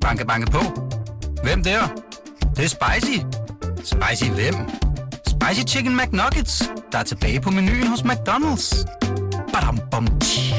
Banke, 0.00 0.26
banke 0.26 0.50
på. 0.50 0.58
Hvem 1.42 1.62
der? 1.62 1.80
Det, 2.40 2.56
det 2.56 2.64
er 2.64 2.68
spicy. 2.68 3.18
Spicy 3.84 4.30
hvem? 4.30 4.54
Spicy 5.26 5.74
Chicken 5.74 5.96
McNuggets, 5.96 6.70
der 6.92 6.98
er 6.98 7.02
tilbage 7.02 7.40
på 7.40 7.50
menuen 7.50 7.86
hos 7.86 8.00
McDonald's. 8.00 8.84
Badum, 9.52 9.78
bom, 9.90 10.06
tji. 10.20 10.54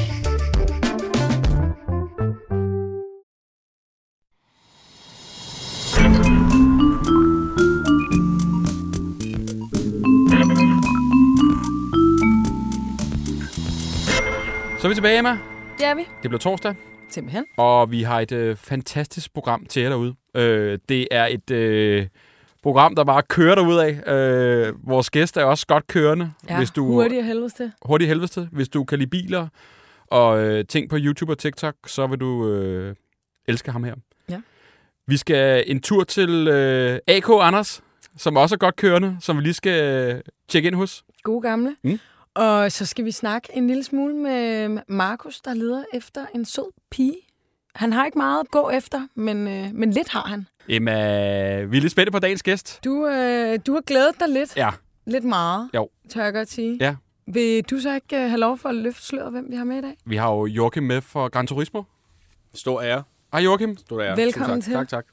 Så 14.78 14.86
er 14.86 14.88
vi 14.88 14.94
tilbage, 14.94 15.18
Emma. 15.18 15.38
Det 15.78 15.86
er 15.86 15.94
vi. 15.94 16.00
Det 16.22 16.30
bliver 16.30 16.38
torsdag, 16.38 16.74
Simpelthen. 17.12 17.44
og 17.56 17.90
vi 17.90 18.02
har 18.02 18.20
et 18.20 18.32
øh, 18.32 18.56
fantastisk 18.56 19.34
program 19.34 19.66
til 19.66 19.82
jer 19.82 19.88
derude. 19.88 20.14
Øh, 20.36 20.78
det 20.88 21.08
er 21.10 21.26
et 21.26 21.50
øh, 21.50 22.06
program, 22.62 22.94
der 22.94 23.04
bare 23.04 23.22
kører 23.22 23.54
derudad. 23.54 24.08
Øh, 24.08 24.88
vores 24.88 25.10
gæst 25.10 25.36
er 25.36 25.44
også 25.44 25.66
godt 25.66 25.86
kørende. 25.86 26.32
Ja, 26.48 26.58
hvis 26.58 26.70
du, 26.70 26.86
hurtigt 26.86 27.18
og 27.20 27.26
helvedes 27.26 27.52
til. 27.52 27.72
hurtigt 27.84 28.08
helvedes 28.08 28.30
til. 28.30 28.48
Hvis 28.52 28.68
du 28.68 28.84
kan 28.84 28.98
lide 28.98 29.10
biler 29.10 29.48
og 30.06 30.44
øh, 30.44 30.64
ting 30.66 30.90
på 30.90 30.96
YouTube 30.98 31.32
og 31.32 31.38
TikTok, 31.38 31.74
så 31.86 32.06
vil 32.06 32.18
du 32.20 32.48
øh, 32.48 32.94
elske 33.48 33.70
ham 33.72 33.84
her. 33.84 33.94
Ja. 34.28 34.40
Vi 35.06 35.16
skal 35.16 35.64
en 35.66 35.80
tur 35.80 36.04
til 36.04 36.48
øh, 36.48 36.98
AK 37.08 37.28
Anders, 37.40 37.82
som 38.16 38.36
også 38.36 38.54
er 38.54 38.58
godt 38.58 38.76
kørende, 38.76 39.16
som 39.20 39.36
vi 39.36 39.42
lige 39.42 39.54
skal 39.54 39.82
øh, 40.14 40.20
tjekke 40.48 40.66
ind 40.66 40.76
hos. 40.76 41.04
Gode 41.22 41.42
gamle. 41.42 41.76
Mm. 41.84 41.98
Og 42.34 42.72
så 42.72 42.86
skal 42.86 43.04
vi 43.04 43.10
snakke 43.10 43.48
en 43.56 43.66
lille 43.66 43.84
smule 43.84 44.14
med 44.14 44.78
Markus, 44.88 45.40
der 45.40 45.54
leder 45.54 45.84
efter 45.94 46.26
en 46.34 46.44
sød 46.44 46.72
pige. 46.90 47.16
Han 47.74 47.92
har 47.92 48.04
ikke 48.06 48.18
meget 48.18 48.40
at 48.40 48.50
gå 48.50 48.70
efter, 48.70 49.06
men, 49.14 49.48
øh, 49.48 49.68
men 49.74 49.90
lidt 49.90 50.08
har 50.08 50.22
han. 50.26 50.46
Emma, 50.68 50.92
vi 51.62 51.76
er 51.76 51.80
lidt 51.80 51.92
spændte 51.92 52.12
på 52.12 52.18
dagens 52.18 52.42
gæst. 52.42 52.80
Du, 52.84 53.06
øh, 53.06 53.58
du 53.66 53.74
har 53.74 53.80
glædet 53.80 54.20
dig 54.20 54.28
lidt. 54.28 54.56
Ja, 54.56 54.70
Lidt 55.06 55.24
meget, 55.24 55.70
Jo. 55.74 55.88
tør 56.10 56.24
jeg 56.24 56.32
godt 56.32 56.50
sige. 56.50 56.76
Ja. 56.80 56.96
Vil 57.26 57.62
du 57.64 57.78
så 57.80 57.94
ikke 57.94 58.16
øh, 58.16 58.28
have 58.28 58.38
lov 58.40 58.58
for 58.58 58.68
at 58.68 58.74
løfte 58.74 59.02
sløret, 59.02 59.30
hvem 59.32 59.46
vi 59.50 59.56
har 59.56 59.64
med 59.64 59.78
i 59.78 59.80
dag? 59.80 59.96
vi 60.06 60.16
har 60.16 60.30
jo 60.30 60.46
Joachim 60.46 60.82
med 60.82 61.00
for 61.00 61.28
Gran 61.28 61.46
Turismo. 61.46 61.82
Stor 62.54 62.82
ære. 62.82 63.02
Hej 63.32 63.40
Joachim. 63.42 63.76
Stor 63.76 64.00
ære. 64.02 64.16
Velkommen 64.16 64.60
tak. 64.60 64.64
til. 64.64 64.72
Tak, 64.72 64.88
tak. 64.88 65.06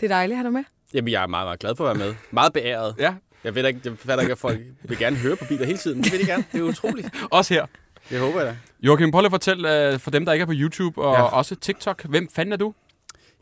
Det 0.00 0.06
er 0.06 0.14
dejligt 0.14 0.32
at 0.32 0.36
have 0.36 0.44
dig 0.44 0.52
med. 0.52 0.64
Jamen, 0.94 1.12
jeg 1.12 1.22
er 1.22 1.26
meget, 1.26 1.46
meget 1.46 1.60
glad 1.60 1.76
for 1.76 1.88
at 1.88 1.98
være 1.98 2.06
med. 2.08 2.14
Meget 2.30 2.52
beæret. 2.52 2.94
Ja, 2.98 3.14
Jeg 3.44 3.54
ved 3.54 3.66
ikke, 3.66 3.80
jeg 3.84 3.92
fatter 3.98 4.22
ikke, 4.22 4.32
at 4.32 4.38
folk 4.38 4.60
vil 4.82 4.98
gerne 4.98 5.16
høre 5.16 5.36
på 5.36 5.44
biler 5.48 5.66
hele 5.66 5.78
tiden. 5.78 6.02
Det 6.02 6.12
vil 6.12 6.20
de 6.20 6.26
gerne. 6.26 6.44
Det 6.52 6.58
er 6.60 6.64
utroligt. 6.64 7.08
også 7.30 7.54
her. 7.54 7.66
Det 8.10 8.20
håber 8.20 8.38
jeg 8.40 8.46
da. 8.48 8.56
Joachim, 8.82 9.10
prøv 9.10 9.20
lige 9.20 9.26
at 9.26 9.32
fortælle 9.32 9.92
uh, 9.94 10.00
for 10.00 10.10
dem, 10.10 10.24
der 10.24 10.32
ikke 10.32 10.42
er 10.42 10.46
på 10.46 10.52
YouTube 10.54 11.02
og 11.02 11.14
ja. 11.14 11.22
Også 11.22 11.54
TikTok, 11.54 12.04
hvem 12.04 12.28
fanden 12.34 12.52
er 12.52 12.56
du? 12.56 12.74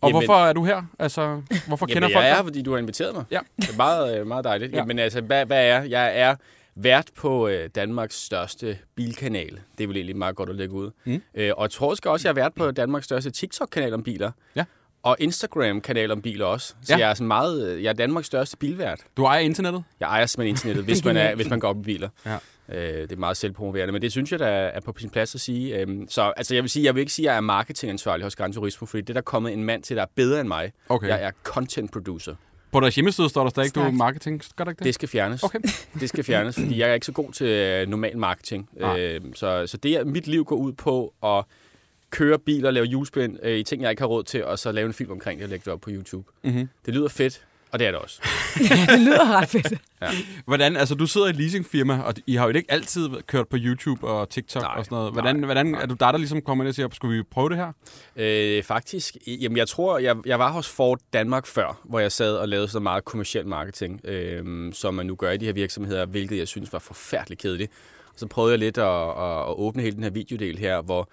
Og 0.01 0.09
Jamen- 0.09 0.21
hvorfor 0.27 0.45
er 0.45 0.53
du 0.53 0.65
her? 0.65 0.83
Altså, 0.99 1.43
hvorfor 1.67 1.87
kender 1.87 2.03
Jamen, 2.03 2.15
folk 2.15 2.25
jeg 2.25 2.31
er 2.31 2.37
dig? 2.37 2.45
fordi 2.45 2.63
du 2.63 2.71
har 2.71 2.79
inviteret 2.79 3.15
mig. 3.15 3.25
Ja. 3.31 3.39
Det 3.57 3.71
er 3.71 3.77
meget, 3.77 4.19
øh, 4.21 4.27
meget 4.27 4.45
dejligt. 4.45 4.73
Ja. 4.73 4.77
Ja. 4.77 4.83
Jamen, 4.83 4.99
altså, 4.99 5.21
hvad, 5.21 5.47
hvad 5.47 5.59
er 5.59 5.63
jeg? 5.81 5.91
Jeg 5.91 6.19
er 6.19 6.35
vært 6.75 7.07
på 7.17 7.49
øh, 7.49 7.69
Danmarks 7.75 8.15
største 8.25 8.79
bilkanal. 8.97 9.61
Det 9.79 9.85
er 9.85 9.89
vel 9.89 9.97
egentlig 9.97 10.17
meget 10.17 10.37
godt 10.37 10.49
at 10.51 10.57
lægge 10.57 10.75
ud. 10.75 10.91
Mm. 11.05 11.23
Øh, 11.35 11.53
og 11.57 11.63
jeg 11.63 11.71
tror 11.71 11.91
også, 11.91 12.03
også, 12.07 12.29
jeg 12.29 12.31
er 12.31 12.43
vært 12.43 12.53
på 12.55 12.71
Danmarks 12.71 13.05
største 13.05 13.31
TikTok-kanal 13.31 13.95
om 13.95 14.03
biler. 14.03 14.31
Ja. 14.57 14.65
Og 15.03 15.17
Instagram-kanal 15.19 16.11
om 16.11 16.23
biler 16.23 16.45
også. 16.47 16.75
Så 16.83 16.93
Ja. 16.95 16.99
jeg 16.99 17.11
er 17.11 17.15
sådan 17.15 17.27
meget, 17.27 17.69
øh, 17.69 17.83
jeg 17.83 17.89
er 17.89 17.93
Danmarks 17.93 18.27
største 18.27 18.57
bilvært. 18.57 19.01
Du 19.17 19.25
ejer 19.25 19.41
internettet? 19.41 19.85
Jeg 20.01 20.07
ejer 20.07 20.27
simpelthen 20.27 20.53
internettet, 20.55 20.85
hvis 20.85 21.05
man, 21.05 21.17
er, 21.17 21.35
hvis 21.35 21.51
man 21.51 21.61
går 21.61 21.69
op 21.69 21.79
i 21.79 21.83
biler. 21.83 22.09
Ja. 22.27 22.37
Øh, 22.69 23.03
det 23.03 23.13
er 23.13 23.17
meget 23.17 23.37
selvpromoverende, 23.37 23.93
men 23.93 24.03
det 24.03 24.13
synes 24.13 24.33
jeg, 24.33 24.39
der 24.39 24.47
er 24.47 24.81
på 24.81 24.95
sin 24.99 25.11
plads 25.11 25.35
at 25.35 25.41
sige. 25.41 25.79
Øhm, 25.79 26.07
så 26.09 26.33
altså, 26.37 26.55
jeg 26.55 26.63
vil 26.63 26.71
sige, 26.71 26.85
jeg 26.85 26.95
vil 26.95 27.01
ikke 27.01 27.13
sige, 27.13 27.27
at 27.29 27.33
jeg 27.33 27.37
er 27.37 27.41
marketingansvarlig 27.41 28.25
hos 28.25 28.37
Gran 28.37 28.53
Turismo, 28.53 28.87
fordi 28.87 29.01
det 29.01 29.11
er 29.11 29.15
der 29.15 29.21
kommet 29.21 29.53
en 29.53 29.65
mand 29.65 29.83
til, 29.83 29.97
der 29.97 30.03
er 30.03 30.07
bedre 30.17 30.41
end 30.41 30.49
mig. 30.49 30.73
Okay. 30.89 31.09
Jeg 31.09 31.23
er 31.23 31.31
content 31.45 31.93
producer. 31.93 32.35
På 32.73 32.81
deres 32.81 32.95
hjemmeside 32.95 33.29
står 33.29 33.43
der 33.43 33.51
stadig, 33.51 33.75
du 33.75 33.81
er 33.81 33.91
marketing. 33.91 34.43
Gør 34.57 34.65
der 34.65 34.71
ikke 34.71 34.79
det? 34.79 34.85
Det 34.85 34.95
skal 34.95 35.09
fjernes. 35.09 35.43
Okay. 35.43 35.59
Det 36.01 36.09
skal 36.09 36.25
fjernes, 36.25 36.55
fordi 36.55 36.79
jeg 36.81 36.91
er 36.91 36.95
ikke 36.95 37.07
så 37.07 37.13
god 37.13 37.33
til 37.33 37.47
øh, 37.47 37.89
normal 37.89 38.19
marketing. 38.19 38.69
Øh, 38.97 39.21
så, 39.35 39.67
så 39.67 39.77
det 39.77 39.93
er 39.95 40.05
mit 40.05 40.27
liv 40.27 40.45
går 40.45 40.57
ud 40.57 40.73
på 40.73 41.15
at 41.25 41.45
køre 42.11 42.39
biler, 42.39 42.71
lave 42.71 42.87
julespind 42.87 43.39
øh, 43.43 43.59
i 43.59 43.63
ting, 43.63 43.83
jeg 43.83 43.91
ikke 43.91 44.03
har 44.03 44.07
råd 44.07 44.25
til, 44.25 44.45
og 44.45 44.59
så 44.59 44.73
lave 44.73 44.87
en 44.87 44.93
film 44.93 45.11
omkring 45.11 45.39
det 45.39 45.45
og 45.45 45.51
lægge 45.51 45.65
det 45.65 45.73
op 45.73 45.81
på 45.81 45.91
YouTube. 45.91 46.29
Mm-hmm. 46.43 46.69
Det 46.87 46.95
lyder 46.95 47.09
fedt, 47.09 47.45
og 47.73 47.79
det 47.79 47.87
er 47.87 47.91
det 47.91 48.01
også. 48.01 48.23
det 48.91 49.01
lyder 49.01 49.37
ret 49.37 49.49
fedt. 49.49 49.75
Hvordan, 50.45 50.77
altså 50.77 50.95
du 50.95 51.07
sidder 51.07 51.27
i 51.27 51.31
et 51.31 51.37
leasingfirma, 51.37 51.99
og 51.99 52.15
I 52.27 52.35
har 52.35 52.49
jo 52.49 52.53
ikke 52.53 52.73
altid 52.73 53.09
kørt 53.27 53.49
på 53.49 53.57
YouTube 53.61 54.07
og 54.07 54.29
TikTok 54.31 54.63
Nej, 54.63 54.75
og 54.77 54.85
sådan 54.85 54.97
noget. 54.97 55.13
Hvordan, 55.13 55.37
nej, 55.37 55.45
hvordan 55.45 55.67
nej. 55.67 55.83
er 55.83 55.87
du 55.87 55.95
der, 56.01 56.13
der 56.13 56.19
ligesom 56.19 56.43
kommer 56.43 56.65
ind 56.65 56.69
og 56.69 56.75
siger, 56.75 56.89
skulle 56.93 57.17
vi 57.17 57.23
prøve 57.23 57.49
det 57.49 57.57
her? 57.57 57.73
Øh, 58.17 58.63
faktisk, 58.63 59.17
jamen 59.27 59.57
jeg 59.57 59.69
tror, 59.69 59.99
jeg, 59.99 60.17
jeg 60.27 60.39
var 60.39 60.53
hos 60.53 60.69
Ford 60.69 60.99
Danmark 61.13 61.47
før, 61.47 61.81
hvor 61.85 61.99
jeg 61.99 62.13
sad 62.13 62.37
og 62.37 62.49
lavede 62.49 62.69
så 62.69 62.81
meget 62.81 63.05
kommersiel 63.05 63.47
marketing, 63.47 64.01
øh, 64.05 64.73
som 64.73 64.95
man 64.95 65.07
nu 65.07 65.15
gør 65.15 65.31
i 65.31 65.37
de 65.37 65.45
her 65.45 65.53
virksomheder, 65.53 66.07
hvilket 66.07 66.39
jeg 66.39 66.49
synes 66.49 66.73
var 66.73 66.79
forfærdeligt 66.79 67.41
kedeligt. 67.41 67.73
Og 68.07 68.15
så 68.17 68.27
prøvede 68.27 68.53
jeg 68.53 68.59
lidt 68.59 68.79
at, 68.79 68.85
at, 68.85 69.41
at 69.49 69.55
åbne 69.59 69.83
hele 69.83 69.97
den 69.97 70.03
her 70.03 70.11
videodel 70.11 70.59
her, 70.59 70.83
hvor 70.83 71.09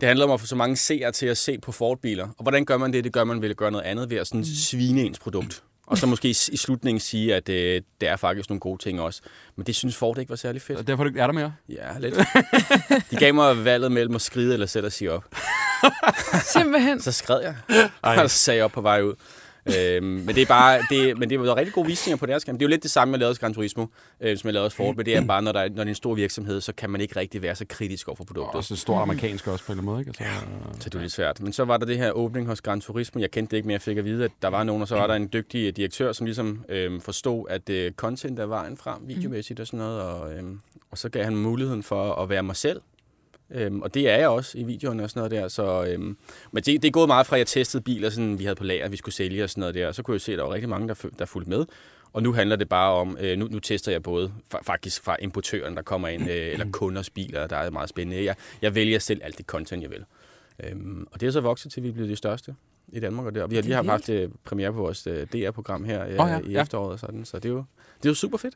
det 0.00 0.06
handler 0.06 0.24
om 0.24 0.30
at 0.30 0.40
få 0.40 0.46
så 0.46 0.56
mange 0.56 0.76
seere 0.76 1.12
til 1.12 1.26
at 1.26 1.36
se 1.38 1.58
på 1.58 1.72
Ford-biler. 1.72 2.24
Og 2.24 2.42
hvordan 2.42 2.64
gør 2.64 2.76
man 2.76 2.92
det? 2.92 3.04
Det 3.04 3.12
gør 3.12 3.24
man 3.24 3.42
ved 3.42 3.50
at 3.50 3.56
gøre 3.56 3.70
noget 3.70 3.84
andet, 3.84 4.10
ved 4.10 4.16
at 4.16 4.26
sådan 4.26 4.44
svine 4.44 5.00
ens 5.00 5.18
produkt. 5.18 5.62
Og 5.86 5.98
så 5.98 6.06
måske 6.06 6.28
i, 6.28 6.34
slutningen 6.34 7.00
sige, 7.00 7.34
at 7.34 7.48
øh, 7.48 7.82
det 8.00 8.08
er 8.08 8.16
faktisk 8.16 8.48
nogle 8.48 8.60
gode 8.60 8.82
ting 8.82 9.00
også. 9.00 9.20
Men 9.56 9.66
det 9.66 9.76
synes 9.76 9.96
Ford 9.96 10.18
ikke 10.18 10.30
var 10.30 10.36
særlig 10.36 10.62
fedt. 10.62 10.78
Og 10.78 10.86
derfor 10.86 11.04
er 11.04 11.08
er 11.16 11.26
der 11.26 11.32
mere. 11.32 11.54
Ja, 11.68 11.98
lidt. 11.98 12.14
De 13.10 13.16
gav 13.16 13.34
mig 13.34 13.64
valget 13.64 13.92
mellem 13.92 14.14
at 14.14 14.20
skride 14.20 14.52
eller 14.52 14.66
selv 14.66 14.86
at 14.86 14.92
sige 14.92 15.12
op. 15.12 15.24
Simpelthen. 16.52 17.00
Så 17.00 17.12
skred 17.12 17.40
jeg, 17.40 17.56
og 18.02 18.30
så 18.30 18.36
sagde 18.38 18.56
jeg 18.56 18.64
op 18.64 18.72
på 18.72 18.80
vej 18.80 19.02
ud. 19.02 19.14
Øhm, 19.78 20.04
men 20.06 20.28
det 20.28 20.38
er 20.42 20.46
bare, 20.46 20.80
det, 20.90 21.18
men 21.18 21.30
det 21.30 21.40
var 21.40 21.56
rigtig 21.56 21.74
gode 21.74 21.86
visninger 21.86 22.16
på 22.16 22.26
deres 22.26 22.42
skærm. 22.42 22.58
Det 22.58 22.64
er 22.64 22.66
jo 22.66 22.70
lidt 22.70 22.82
det 22.82 22.90
samme, 22.90 23.12
jeg 23.12 23.18
lavede 23.18 23.30
hos 23.30 23.38
Gran 23.38 23.54
Turismo, 23.54 23.86
øh, 24.20 24.38
som 24.38 24.46
jeg 24.48 24.52
lavede 24.54 24.66
hos 24.66 24.74
Ford, 24.74 24.96
men 24.96 25.06
det 25.06 25.16
er 25.16 25.26
bare, 25.26 25.42
når, 25.42 25.52
der 25.52 25.60
er, 25.60 25.68
når 25.68 25.74
det 25.76 25.82
er 25.82 25.88
en 25.88 25.94
stor 25.94 26.14
virksomhed, 26.14 26.60
så 26.60 26.72
kan 26.72 26.90
man 26.90 27.00
ikke 27.00 27.16
rigtig 27.16 27.42
være 27.42 27.54
så 27.54 27.64
kritisk 27.68 28.08
over 28.08 28.16
for 28.16 28.22
Og 28.22 28.26
produktet. 28.26 28.54
også 28.54 28.76
stort 28.76 29.02
amerikansk 29.02 29.46
også 29.46 29.64
på 29.64 29.72
en 29.72 29.78
eller 29.78 29.92
anden 29.92 30.06
måde, 30.06 30.22
ikke? 30.22 30.24
Altså, 30.34 30.46
Så 30.80 30.84
det 30.88 30.94
var 30.94 31.00
lidt 31.00 31.12
svært. 31.12 31.40
Men 31.40 31.52
så 31.52 31.64
var 31.64 31.76
der 31.76 31.86
det 31.86 31.98
her 31.98 32.10
åbning 32.12 32.46
hos 32.46 32.60
Gran 32.60 32.80
Turismo. 32.80 33.20
Jeg 33.20 33.30
kendte 33.30 33.50
det 33.50 33.56
ikke, 33.56 33.66
men 33.66 33.72
jeg 33.72 33.82
fik 33.82 33.98
at 33.98 34.04
vide, 34.04 34.24
at 34.24 34.30
der 34.42 34.48
var 34.48 34.64
nogen, 34.64 34.82
og 34.82 34.88
så 34.88 34.94
var 34.94 35.06
der 35.06 35.14
en 35.14 35.28
dygtig 35.32 35.76
direktør, 35.76 36.12
som 36.12 36.24
ligesom 36.24 36.64
øhm, 36.68 37.00
forstod, 37.00 37.46
at 37.50 37.68
øh, 37.70 37.92
content 37.92 38.38
er 38.38 38.46
vejen 38.46 38.76
frem, 38.76 38.98
videomæssigt 39.06 39.60
og 39.60 39.66
sådan 39.66 39.78
noget. 39.78 40.00
Og, 40.02 40.32
øhm, 40.32 40.60
og 40.90 40.98
så 40.98 41.08
gav 41.08 41.24
han 41.24 41.36
muligheden 41.36 41.82
for 41.82 42.14
at 42.14 42.28
være 42.28 42.42
mig 42.42 42.56
selv. 42.56 42.80
Øhm, 43.50 43.82
og 43.82 43.94
det 43.94 44.08
er 44.08 44.16
jeg 44.16 44.28
også 44.28 44.58
i 44.58 44.62
videoerne 44.62 45.02
og 45.02 45.10
sådan 45.10 45.20
noget 45.20 45.30
der. 45.42 45.48
Så, 45.48 45.84
øhm, 45.88 46.16
men 46.52 46.62
det, 46.62 46.82
det 46.82 46.84
er 46.84 46.92
gået 46.92 47.08
meget 47.08 47.26
fra, 47.26 47.36
at 47.36 47.38
jeg 47.38 47.46
testede 47.46 47.82
biler, 47.82 48.10
sådan, 48.10 48.38
vi 48.38 48.44
havde 48.44 48.56
på 48.56 48.64
lager, 48.64 48.88
vi 48.88 48.96
skulle 48.96 49.14
sælge 49.14 49.44
og 49.44 49.50
sådan 49.50 49.60
noget 49.60 49.74
der. 49.74 49.86
Og 49.86 49.94
så 49.94 50.02
kunne 50.02 50.14
jeg 50.14 50.20
se, 50.20 50.32
at 50.32 50.38
der 50.38 50.44
var 50.44 50.52
rigtig 50.52 50.68
mange, 50.68 50.88
der, 50.88 50.94
der 51.18 51.24
fulgte 51.24 51.50
med. 51.50 51.66
Og 52.12 52.22
nu 52.22 52.32
handler 52.32 52.56
det 52.56 52.68
bare 52.68 52.92
om, 52.92 53.16
øh, 53.20 53.38
nu, 53.38 53.48
nu 53.50 53.58
tester 53.58 53.92
jeg 53.92 54.02
både 54.02 54.32
fa- 54.54 54.62
faktisk 54.62 55.02
fra 55.02 55.16
importøren, 55.22 55.76
der 55.76 55.82
kommer 55.82 56.08
ind, 56.08 56.30
øh, 56.30 56.52
eller 56.52 56.66
kunders 56.72 57.10
biler, 57.10 57.46
der 57.46 57.56
er 57.56 57.70
meget 57.70 57.88
spændende. 57.88 58.24
Jeg, 58.24 58.34
jeg 58.62 58.74
vælger 58.74 58.98
selv 58.98 59.20
alt 59.24 59.38
det 59.38 59.46
content, 59.46 59.82
jeg 59.82 59.90
vil. 59.90 60.04
Øhm, 60.64 61.06
og 61.10 61.20
det 61.20 61.26
er 61.26 61.30
så 61.30 61.40
vokset 61.40 61.72
til, 61.72 61.80
at 61.80 61.84
vi 61.84 61.88
er 61.88 61.92
blevet 61.92 62.08
det 62.08 62.18
største 62.18 62.54
i 62.88 63.00
Danmark. 63.00 63.26
Og, 63.26 63.34
det, 63.34 63.42
og 63.42 63.50
vi 63.50 63.54
har 63.54 63.62
lige 63.62 63.74
er 63.74 63.82
haft 63.82 64.08
øh, 64.08 64.30
premiere 64.44 64.72
på 64.72 64.78
vores 64.78 65.06
øh, 65.06 65.26
DR-program 65.26 65.84
her 65.84 66.04
øh, 66.04 66.10
oh, 66.10 66.14
ja, 66.16 66.26
ja, 66.26 66.40
i 66.40 66.50
ja. 66.50 66.62
efteråret. 66.62 66.92
Og 66.92 66.98
sådan, 66.98 67.24
så 67.24 67.36
det 67.38 67.44
er, 67.44 67.52
jo, 67.52 67.64
det 67.98 68.06
er 68.06 68.10
jo 68.10 68.14
super 68.14 68.38
fedt. 68.38 68.54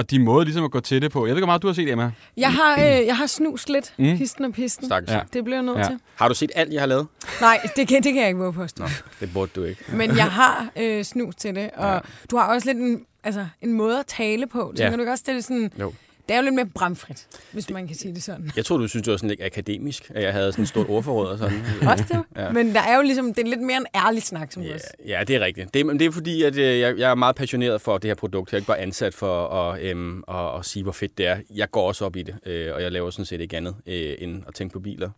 Og 0.00 0.10
din 0.10 0.24
måde 0.24 0.44
ligesom 0.44 0.64
at 0.64 0.70
gå 0.70 0.80
til 0.80 1.02
det 1.02 1.12
på. 1.12 1.26
Jeg 1.26 1.30
ved 1.30 1.36
ikke, 1.36 1.40
hvor 1.40 1.46
meget 1.46 1.62
du 1.62 1.66
har 1.66 1.74
set, 1.74 1.88
Emma. 1.90 2.10
Jeg 2.36 2.52
har, 2.52 2.74
øh, 2.74 3.06
jeg 3.06 3.16
har 3.16 3.26
snust 3.26 3.68
lidt, 3.70 3.94
Mm. 3.98 4.04
histen 4.04 4.44
og 4.44 4.52
pisten. 4.52 4.90
Ja. 5.08 5.20
Det 5.32 5.44
bliver 5.44 5.56
jeg 5.56 5.62
nødt 5.64 5.78
Ja. 5.78 5.82
til. 5.84 5.98
Har 6.16 6.28
du 6.28 6.34
set 6.34 6.50
alt, 6.54 6.72
jeg 6.72 6.82
har 6.82 6.86
lavet? 6.86 7.06
Nej, 7.40 7.60
det 7.76 7.88
kan, 7.88 8.02
det 8.02 8.12
kan 8.12 8.20
jeg 8.22 8.28
ikke 8.28 8.40
våge 8.40 8.52
på. 8.52 8.66
Nå, 8.78 8.86
det 9.20 9.32
burde 9.32 9.50
du 9.56 9.64
ikke. 9.64 9.84
Men 9.92 10.16
jeg 10.16 10.24
har 10.30 10.68
øh, 10.76 11.04
snus 11.04 11.34
til 11.34 11.54
det, 11.54 11.70
og 11.76 11.92
ja. 11.92 11.98
du 12.30 12.36
har 12.36 12.54
også 12.54 12.66
lidt 12.68 12.78
en, 12.78 13.04
altså, 13.24 13.46
en 13.62 13.72
måde 13.72 13.98
at 13.98 14.06
tale 14.06 14.46
på. 14.46 14.72
Tænker 14.76 14.90
Ja. 14.90 14.96
du 14.96 15.00
ikke 15.00 15.12
også, 15.12 15.24
det 15.26 15.36
er 15.36 15.40
sådan... 15.40 15.72
Jo. 15.80 15.92
Det 16.28 16.34
er 16.34 16.38
jo 16.38 16.42
lidt 16.44 16.54
mere 16.54 16.66
bramfrit, 16.74 17.26
hvis 17.52 17.70
man 17.70 17.86
kan 17.86 17.96
sige 17.96 18.14
det 18.14 18.22
sådan. 18.22 18.50
Jeg 18.56 18.64
tror, 18.64 18.76
du 18.76 18.88
synes, 18.88 19.04
det 19.04 19.10
var 19.10 19.16
sådan 19.16 19.28
lidt 19.28 19.42
akademisk, 19.42 20.10
at 20.14 20.22
jeg 20.22 20.32
havde 20.32 20.52
sådan 20.52 20.62
et 20.62 20.68
stort 20.68 20.86
ordforråd 20.88 21.28
og 21.28 21.38
sådan. 21.38 21.62
Også 21.90 22.04
det. 22.08 22.22
Ja. 22.36 22.44
Ja. 22.44 22.52
Men 22.52 22.74
der 22.74 22.80
er 22.80 22.96
jo 22.96 23.02
ligesom, 23.02 23.34
det 23.34 23.44
er 23.44 23.48
lidt 23.48 23.60
mere 23.60 23.76
en 23.76 23.86
ærlig 23.94 24.22
snak, 24.22 24.52
som 24.52 24.62
Ja, 24.62 24.74
også. 24.74 24.86
ja, 25.06 25.24
det 25.28 25.36
er 25.36 25.40
rigtigt. 25.40 25.74
Det, 25.74 25.86
det 25.86 26.02
er 26.02 26.10
fordi, 26.10 26.42
at 26.42 26.56
øh, 26.56 26.78
jeg, 26.80 26.98
jeg 26.98 27.10
er 27.10 27.14
meget 27.14 27.36
passioneret 27.36 27.80
for 27.80 27.98
det 27.98 28.08
her 28.08 28.14
produkt. 28.14 28.52
Jeg 28.52 28.56
er 28.56 28.60
ikke 28.60 28.66
bare 28.66 28.78
ansat 28.78 29.14
for 29.14 29.46
at, 29.48 29.82
øhm, 29.82 30.24
at, 30.28 30.58
at 30.58 30.64
sige, 30.64 30.82
hvor 30.82 30.92
fedt 30.92 31.18
det 31.18 31.26
er. 31.26 31.36
Jeg 31.54 31.70
går 31.70 31.88
også 31.88 32.04
op 32.04 32.16
i 32.16 32.22
det, 32.22 32.34
øh, 32.46 32.74
og 32.74 32.82
jeg 32.82 32.92
laver 32.92 33.10
sådan 33.10 33.24
set 33.24 33.40
ikke 33.40 33.56
andet 33.56 33.74
øh, 33.86 34.14
end 34.18 34.42
at 34.48 34.54
tænke 34.54 34.72
på 34.72 34.80
biler. 34.80 35.10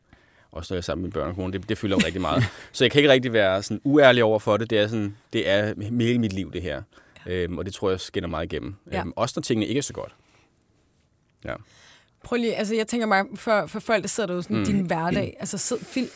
Også 0.53 0.75
når 0.75 0.77
jeg 0.77 0.81
er 0.81 0.83
sammen 0.83 1.03
med 1.03 1.13
børn 1.13 1.29
og 1.29 1.35
kone. 1.35 1.53
Det, 1.53 1.69
det 1.69 1.79
fylder 1.79 1.97
jo 1.97 2.07
rigtig 2.07 2.21
meget. 2.21 2.45
Så 2.73 2.85
jeg 2.85 2.91
kan 2.91 2.99
ikke 2.99 3.11
rigtig 3.11 3.33
være 3.33 3.63
sådan 3.63 3.81
uærlig 3.85 4.25
over 4.25 4.39
for 4.39 4.57
det. 4.57 4.71
Det 4.71 4.79
er, 4.79 4.87
sådan, 4.89 5.17
det 5.33 5.49
er 5.49 5.75
hele 6.01 6.19
mit 6.19 6.33
liv, 6.33 6.53
det 6.53 6.63
her. 6.63 6.83
Øhm, 7.27 7.59
og 7.59 7.65
det 7.65 7.75
tror 7.75 7.91
jeg 7.91 8.01
skinner 8.01 8.29
meget 8.29 8.53
igennem. 8.53 8.75
Ja. 8.93 9.01
Øhm, 9.01 9.13
også 9.17 9.33
når 9.37 9.43
tingene 9.43 9.67
ikke 9.67 9.79
er 9.79 9.83
så 9.83 9.93
godt. 9.93 10.13
Ja. 11.45 11.55
Prøv 12.25 12.37
lige, 12.37 12.55
altså 12.57 12.75
jeg 12.75 12.87
tænker 12.87 13.07
bare, 13.07 13.27
for, 13.35 13.67
for 13.67 13.81
folk, 13.81 14.03
der 14.03 14.09
sidder 14.09 14.27
derude, 14.27 14.43
sådan 14.43 14.57
Mm. 14.59 14.65
din 14.65 14.81
hverdag, 14.87 15.37
altså 15.41 15.59
sid, 15.59 15.77
fil, 15.79 16.09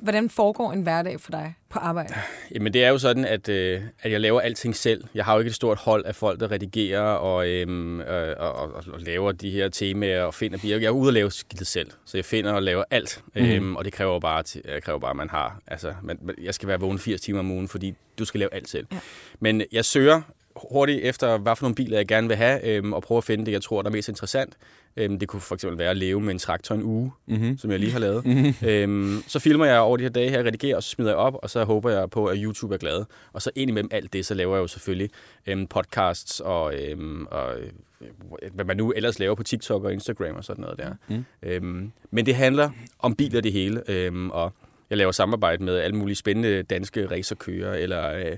hvordan 0.00 0.30
foregår 0.30 0.72
en 0.72 0.82
hverdag 0.82 1.20
for 1.20 1.30
dig 1.30 1.54
på 1.70 1.78
arbejde? 1.78 2.14
Jamen 2.54 2.72
det 2.72 2.84
er 2.84 2.88
jo 2.88 2.98
sådan, 2.98 3.24
at, 3.24 3.48
øh, 3.48 3.82
at 4.02 4.12
jeg 4.12 4.20
laver 4.20 4.40
alting 4.40 4.76
selv. 4.76 5.04
Jeg 5.14 5.24
har 5.24 5.32
jo 5.34 5.38
ikke 5.38 5.48
et 5.48 5.54
stort 5.54 5.78
hold 5.78 6.04
af 6.04 6.14
folk, 6.14 6.40
der 6.40 6.50
redigerer 6.50 7.00
og, 7.02 7.48
øhm, 7.48 8.00
øh, 8.00 8.36
og, 8.38 8.52
og, 8.52 8.84
og 8.92 9.00
laver 9.00 9.32
de 9.32 9.50
her 9.50 9.68
temaer 9.68 10.22
og 10.22 10.34
finder 10.34 10.58
bier. 10.58 10.78
Jeg 10.78 10.86
er 10.86 10.90
ude 10.90 11.08
og 11.08 11.12
lave 11.12 11.30
skidtet 11.30 11.66
selv, 11.66 11.90
så 12.04 12.16
jeg 12.16 12.24
finder 12.24 12.52
og 12.52 12.62
laver 12.62 12.84
alt. 12.90 13.22
Mm. 13.34 13.44
Øhm, 13.44 13.76
og 13.76 13.84
det 13.84 13.92
kræver 13.92 14.20
bare, 14.20 14.42
til, 14.42 14.62
øh, 14.64 14.82
kræver 14.82 14.98
bare, 14.98 15.10
at 15.10 15.16
man 15.16 15.30
har... 15.30 15.60
Altså, 15.66 15.94
man, 16.02 16.18
jeg 16.42 16.54
skal 16.54 16.68
være 16.68 16.80
vågen 16.80 16.98
80 16.98 17.20
timer 17.20 17.38
om 17.38 17.50
ugen, 17.50 17.68
fordi 17.68 17.94
du 18.18 18.24
skal 18.24 18.38
lave 18.38 18.54
alt 18.54 18.68
selv. 18.68 18.86
Ja. 18.92 18.98
Men 19.40 19.62
jeg 19.72 19.84
søger 19.84 20.22
hurtigt 20.56 21.00
efter, 21.02 21.38
hvad 21.38 21.56
for 21.56 21.64
nogle 21.64 21.74
biler 21.74 21.96
jeg 21.96 22.06
gerne 22.06 22.28
vil 22.28 22.36
have, 22.36 22.64
øhm, 22.64 22.92
og 22.92 23.02
prøve 23.02 23.18
at 23.18 23.24
finde 23.24 23.46
det, 23.46 23.52
jeg 23.52 23.62
tror, 23.62 23.82
der 23.82 23.88
er 23.88 23.92
mest 23.92 24.08
interessant. 24.08 24.56
Øhm, 24.96 25.18
det 25.18 25.28
kunne 25.28 25.40
for 25.40 25.54
eksempel 25.54 25.78
være 25.78 25.90
at 25.90 25.96
leve 25.96 26.20
med 26.20 26.32
en 26.32 26.38
traktor 26.38 26.74
en 26.74 26.82
uge, 26.82 27.12
mm-hmm. 27.26 27.58
som 27.58 27.70
jeg 27.70 27.78
lige 27.78 27.92
har 27.92 27.98
lavet. 27.98 28.26
Mm-hmm. 28.26 28.68
Øhm, 28.68 29.22
så 29.26 29.38
filmer 29.38 29.64
jeg 29.64 29.78
over 29.78 29.96
de 29.96 30.02
her 30.02 30.10
dage 30.10 30.30
her, 30.30 30.38
redigerer, 30.38 30.76
og 30.76 30.82
så 30.82 30.88
smider 30.88 31.10
jeg 31.10 31.18
op, 31.18 31.34
og 31.42 31.50
så 31.50 31.64
håber 31.64 31.90
jeg 31.90 32.10
på, 32.10 32.26
at 32.26 32.38
YouTube 32.40 32.74
er 32.74 32.78
glad. 32.78 33.04
Og 33.32 33.42
så 33.42 33.50
ind 33.54 33.70
imellem 33.70 33.88
alt 33.92 34.12
det, 34.12 34.26
så 34.26 34.34
laver 34.34 34.56
jeg 34.56 34.62
jo 34.62 34.66
selvfølgelig 34.66 35.10
øhm, 35.46 35.66
podcasts 35.66 36.40
og, 36.40 36.74
øhm, 36.74 37.26
og 37.26 37.54
øh, 37.60 38.50
hvad 38.52 38.64
man 38.64 38.76
nu 38.76 38.92
ellers 38.96 39.18
laver 39.18 39.34
på 39.34 39.42
TikTok 39.42 39.84
og 39.84 39.92
Instagram 39.92 40.36
og 40.36 40.44
sådan 40.44 40.62
noget 40.62 40.78
der. 40.78 40.94
Mm. 41.08 41.24
Øhm, 41.42 41.92
men 42.10 42.26
det 42.26 42.34
handler 42.34 42.70
om 42.98 43.14
biler 43.14 43.40
det 43.40 43.52
hele, 43.52 43.82
øhm, 43.88 44.30
og 44.30 44.52
jeg 44.90 44.98
laver 44.98 45.12
samarbejde 45.12 45.64
med 45.64 45.78
alle 45.78 45.96
mulige 45.96 46.16
spændende 46.16 46.62
danske 46.62 47.10
racerkører, 47.10 47.74
eller 47.74 48.12
øh, 48.12 48.36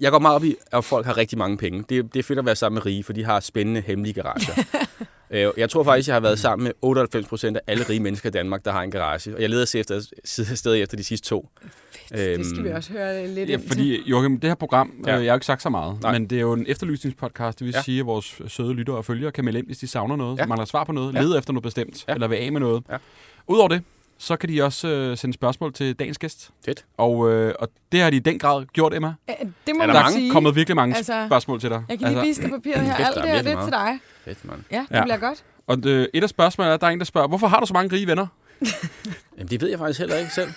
jeg 0.00 0.10
går 0.10 0.18
meget 0.18 0.34
op 0.34 0.44
i, 0.44 0.56
at 0.72 0.84
folk 0.84 1.06
har 1.06 1.16
rigtig 1.16 1.38
mange 1.38 1.56
penge. 1.56 1.84
Det, 1.88 2.14
det 2.14 2.18
er 2.18 2.22
fedt 2.22 2.38
at 2.38 2.46
være 2.46 2.56
sammen 2.56 2.74
med 2.74 2.86
rige, 2.86 3.04
for 3.04 3.12
de 3.12 3.24
har 3.24 3.40
spændende 3.40 3.80
hemmelige 3.80 4.14
garager. 4.14 4.64
Øh, 5.32 5.50
jeg 5.56 5.70
tror 5.70 5.82
faktisk, 5.82 6.08
jeg 6.08 6.14
har 6.14 6.20
været 6.20 6.38
sammen 6.38 6.64
med 6.64 6.72
98 6.82 7.26
procent 7.26 7.56
af 7.56 7.60
alle 7.66 7.84
rige 7.88 8.00
mennesker 8.00 8.28
i 8.28 8.32
Danmark, 8.32 8.64
der 8.64 8.72
har 8.72 8.82
en 8.82 8.90
garage. 8.90 9.34
Og 9.34 9.40
jeg 9.40 9.50
leder 9.50 9.74
efter, 9.74 10.00
stadig 10.54 10.82
efter 10.82 10.96
de 10.96 11.04
sidste 11.04 11.28
to. 11.28 11.48
Fedt, 12.08 12.20
øhm, 12.20 12.38
det 12.38 12.46
skal 12.46 12.62
vi 12.62 12.68
øhm, 12.68 12.76
også 12.76 12.92
høre 12.92 13.28
lidt 13.28 13.50
ja, 13.50 13.58
fordi, 13.68 14.10
Joachim, 14.10 14.40
det 14.40 14.50
her 14.50 14.54
program, 14.54 14.92
ja. 15.06 15.18
øh, 15.18 15.24
jeg 15.24 15.32
har 15.32 15.36
ikke 15.36 15.46
sagt 15.46 15.62
så 15.62 15.68
meget, 15.68 15.98
Nej. 16.02 16.12
men 16.12 16.26
det 16.26 16.36
er 16.36 16.40
jo 16.40 16.52
en 16.52 16.64
efterlysningspodcast. 16.68 17.58
Det 17.58 17.64
vil 17.64 17.74
ja. 17.74 17.82
sige, 17.82 18.00
at 18.00 18.06
vores 18.06 18.42
søde 18.48 18.74
lyttere 18.74 18.96
og 18.96 19.04
følgere 19.04 19.32
kan 19.32 19.44
melde 19.44 19.58
ind, 19.58 19.66
hvis 19.66 19.78
de 19.78 19.86
savner 19.86 20.16
noget, 20.16 20.38
ja. 20.38 20.46
mangler 20.46 20.64
svar 20.64 20.84
på 20.84 20.92
noget, 20.92 21.14
ja. 21.14 21.20
leder 21.20 21.38
efter 21.38 21.52
noget 21.52 21.62
bestemt, 21.62 22.04
ja. 22.08 22.14
eller 22.14 22.28
vil 22.28 22.36
af 22.36 22.52
med 22.52 22.60
noget. 22.60 22.82
Ja. 22.90 22.96
Udover 23.48 23.68
det, 23.68 23.82
så 24.20 24.36
kan 24.36 24.48
de 24.48 24.62
også 24.62 24.88
øh, 24.88 25.16
sende 25.16 25.34
spørgsmål 25.34 25.72
til 25.72 25.94
dagens 25.94 26.18
gæst. 26.18 26.50
Fedt. 26.64 26.84
Og, 26.96 27.32
øh, 27.32 27.54
og 27.58 27.68
det 27.92 28.00
har 28.00 28.10
de 28.10 28.16
i 28.16 28.20
den 28.20 28.38
grad 28.38 28.66
gjort, 28.66 28.94
Emma. 28.94 29.14
Æ, 29.28 29.32
det 29.66 29.76
må 29.76 29.82
er 29.82 29.86
der 29.86 29.92
mange? 29.92 30.12
sige. 30.12 30.30
kommet 30.30 30.54
virkelig 30.54 30.76
mange 30.76 30.96
altså, 30.96 31.26
spørgsmål 31.26 31.60
til 31.60 31.70
dig. 31.70 31.84
Jeg 31.88 31.98
kan 31.98 32.08
lige 32.08 32.18
altså, 32.18 32.28
vise 32.28 32.42
dig 32.42 32.50
papiret 32.50 32.80
her. 32.80 32.94
Alt 32.94 33.16
det 33.16 33.24
her, 33.24 33.42
det 33.42 33.52
er 33.52 33.62
til 33.62 33.72
dig. 33.72 33.98
Fedt, 34.24 34.44
mand. 34.44 34.60
Ja, 34.70 34.86
det 34.88 34.96
ja. 34.96 35.02
bliver 35.02 35.16
godt. 35.16 35.44
Og 35.66 35.78
øh, 35.86 36.08
et 36.14 36.22
af 36.22 36.28
spørgsmålene 36.28 36.70
er, 36.70 36.74
at 36.74 36.80
der 36.80 36.86
er 36.86 36.90
en, 36.90 36.98
der 36.98 37.04
spørger, 37.04 37.28
hvorfor 37.28 37.46
har 37.46 37.60
du 37.60 37.66
så 37.66 37.74
mange 37.74 37.96
rige 37.96 38.06
venner? 38.06 38.26
Jamen, 39.38 39.50
det 39.50 39.62
ved 39.62 39.68
jeg 39.68 39.78
faktisk 39.78 40.00
heller 40.00 40.16
ikke 40.16 40.32
selv. 40.34 40.48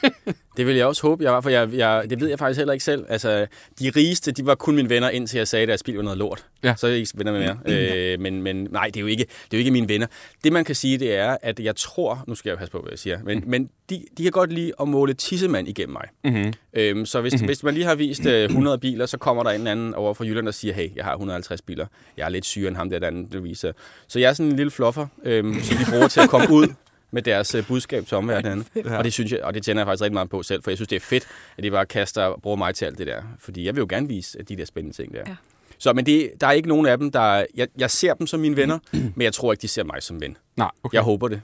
Det 0.58 0.68
vil 0.68 0.76
jeg 0.76 0.86
også 0.86 1.02
håbe, 1.02 1.24
jeg 1.24 1.32
var, 1.32 1.42
for 1.42 1.50
jeg, 1.50 1.74
jeg, 1.74 2.04
det 2.10 2.22
ved 2.22 2.30
jeg 2.30 2.40
faktisk 2.40 2.58
heller 2.58 2.74
ikke 2.74 2.86
selv. 2.86 3.06
Altså, 3.10 3.48
de 3.80 3.90
rigeste, 3.96 4.32
de 4.32 4.46
var 4.46 4.56
kun 4.56 4.76
mine 4.76 4.90
venner, 4.90 5.10
indtil 5.10 5.38
jeg 5.38 5.48
sagde, 5.48 5.74
at 5.74 5.80
spil 5.80 5.96
var 5.96 6.02
noget 6.02 6.18
lort. 6.18 6.46
Ja. 6.64 6.76
Så 6.78 6.88
er 6.88 6.92
jeg 6.92 7.00
ikke 7.00 7.12
venner 7.16 7.32
med 7.32 7.40
mere. 7.40 8.12
øh, 8.14 8.20
men, 8.20 8.42
men 8.42 8.68
nej, 8.72 8.86
det 8.86 8.96
er, 8.96 9.02
jo 9.02 9.08
ikke, 9.08 9.24
det 9.24 9.54
er 9.54 9.58
jo 9.58 9.60
ikke 9.60 9.72
mine 9.72 9.90
venner. 9.90 10.08
Det, 10.44 10.54
man 10.54 10.66
kan 10.66 10.76
sige, 10.76 10.98
det 10.98 11.16
er, 11.16 11.38
at 11.42 11.60
jeg 11.60 11.76
tror... 11.76 12.24
Nu 12.28 12.36
skal 12.36 12.50
jeg 12.50 12.58
passe 12.58 12.72
på, 12.72 12.80
hvad 12.80 12.92
jeg 12.92 13.00
siger. 13.00 13.20
Men, 13.24 13.40
mm. 13.40 13.50
men 13.50 13.70
de, 13.90 14.06
de 14.18 14.24
kan 14.24 14.32
godt 14.32 14.54
lide 14.54 14.72
at 14.82 14.88
måle 14.88 15.14
tissemand 15.14 15.68
igennem 15.68 15.94
mig. 15.94 16.34
Mm-hmm. 16.34 16.54
Øhm, 16.74 17.06
så 17.06 17.22
hvis, 17.22 17.34
mm-hmm. 17.34 17.46
hvis 17.46 17.64
man 17.64 17.74
lige 17.74 17.86
har 17.86 17.96
vist 17.96 18.26
øh, 18.26 18.44
100 18.44 18.78
biler, 18.78 19.06
så 19.06 19.18
kommer 19.18 19.44
der 19.44 19.52
en 19.52 19.68
anden 19.68 19.94
over 19.94 20.14
fra 20.14 20.26
Jylland, 20.26 20.46
der 20.46 20.52
siger, 20.52 20.74
hey, 20.74 20.96
jeg 20.96 21.06
har 21.06 21.12
150 21.12 21.62
biler. 21.62 21.86
Jeg 22.18 22.26
er 22.26 22.30
lidt 22.30 22.46
syre 22.46 22.68
end 22.68 22.76
ham 22.78 22.90
der, 22.90 23.00
der 23.00 23.08
anden 23.08 23.44
viser. 23.44 23.72
Så 24.08 24.20
jeg 24.20 24.30
er 24.30 24.34
sådan 24.34 24.52
en 24.52 24.56
lille 24.56 24.72
fluffer, 24.72 25.08
øhm, 25.24 25.62
som 25.62 25.78
de 25.78 25.86
bruger 25.92 26.08
til 26.08 26.20
at 26.20 26.30
komme 26.30 26.52
ud 26.52 26.68
med 27.14 27.22
deres 27.22 27.56
uh, 27.56 27.68
budskab 27.68 28.06
til 28.06 28.18
omverdenen. 28.18 28.66
Ja. 28.76 28.98
Og 28.98 29.04
det 29.04 29.14
synes 29.14 29.32
jeg, 29.32 29.44
og 29.44 29.54
det 29.54 29.64
tænder 29.64 29.82
jeg 29.82 29.88
faktisk 29.88 30.02
rigtig 30.02 30.14
meget 30.14 30.30
på 30.30 30.44
selv, 30.44 30.64
for 30.64 30.72
jeg 30.72 30.78
synes, 30.78 30.88
det 30.88 30.96
er 30.96 31.00
fedt, 31.00 31.28
at 31.58 31.64
de 31.64 31.72
bare 31.72 31.86
kaster 31.86 32.24
og 32.24 32.42
bruger 32.42 32.58
mig 32.58 32.76
til 32.76 32.86
alt 32.86 32.98
det 32.98 33.08
der. 33.08 33.22
Fordi 33.40 33.66
jeg 33.66 33.76
vil 33.76 33.82
jo 33.82 33.88
gerne 33.90 34.08
vise 34.08 34.38
de 34.44 34.56
der 34.56 34.66
spændende 34.66 34.98
ting 34.98 35.14
der. 35.14 35.22
Ja. 35.28 35.36
Så, 35.78 35.94
men 35.94 36.06
det, 36.06 36.32
der 36.42 36.48
er 36.48 36.52
ikke 36.52 36.68
nogen 36.70 36.86
af 36.86 36.98
dem, 36.98 37.12
der... 37.12 37.46
Jeg, 37.56 37.68
jeg 37.78 37.92
ser 37.92 38.14
dem 38.14 38.28
som 38.28 38.40
mine 38.40 38.58
venner, 38.58 38.80
men 39.16 39.22
jeg 39.22 39.34
tror 39.34 39.54
ikke, 39.54 39.62
de 39.62 39.68
ser 39.68 39.84
mig 39.84 40.04
som 40.04 40.22
ven. 40.22 40.38
Nej, 40.58 40.70
okay. 40.84 40.96
Jeg 40.96 41.02
håber 41.02 41.28
det. 41.28 41.42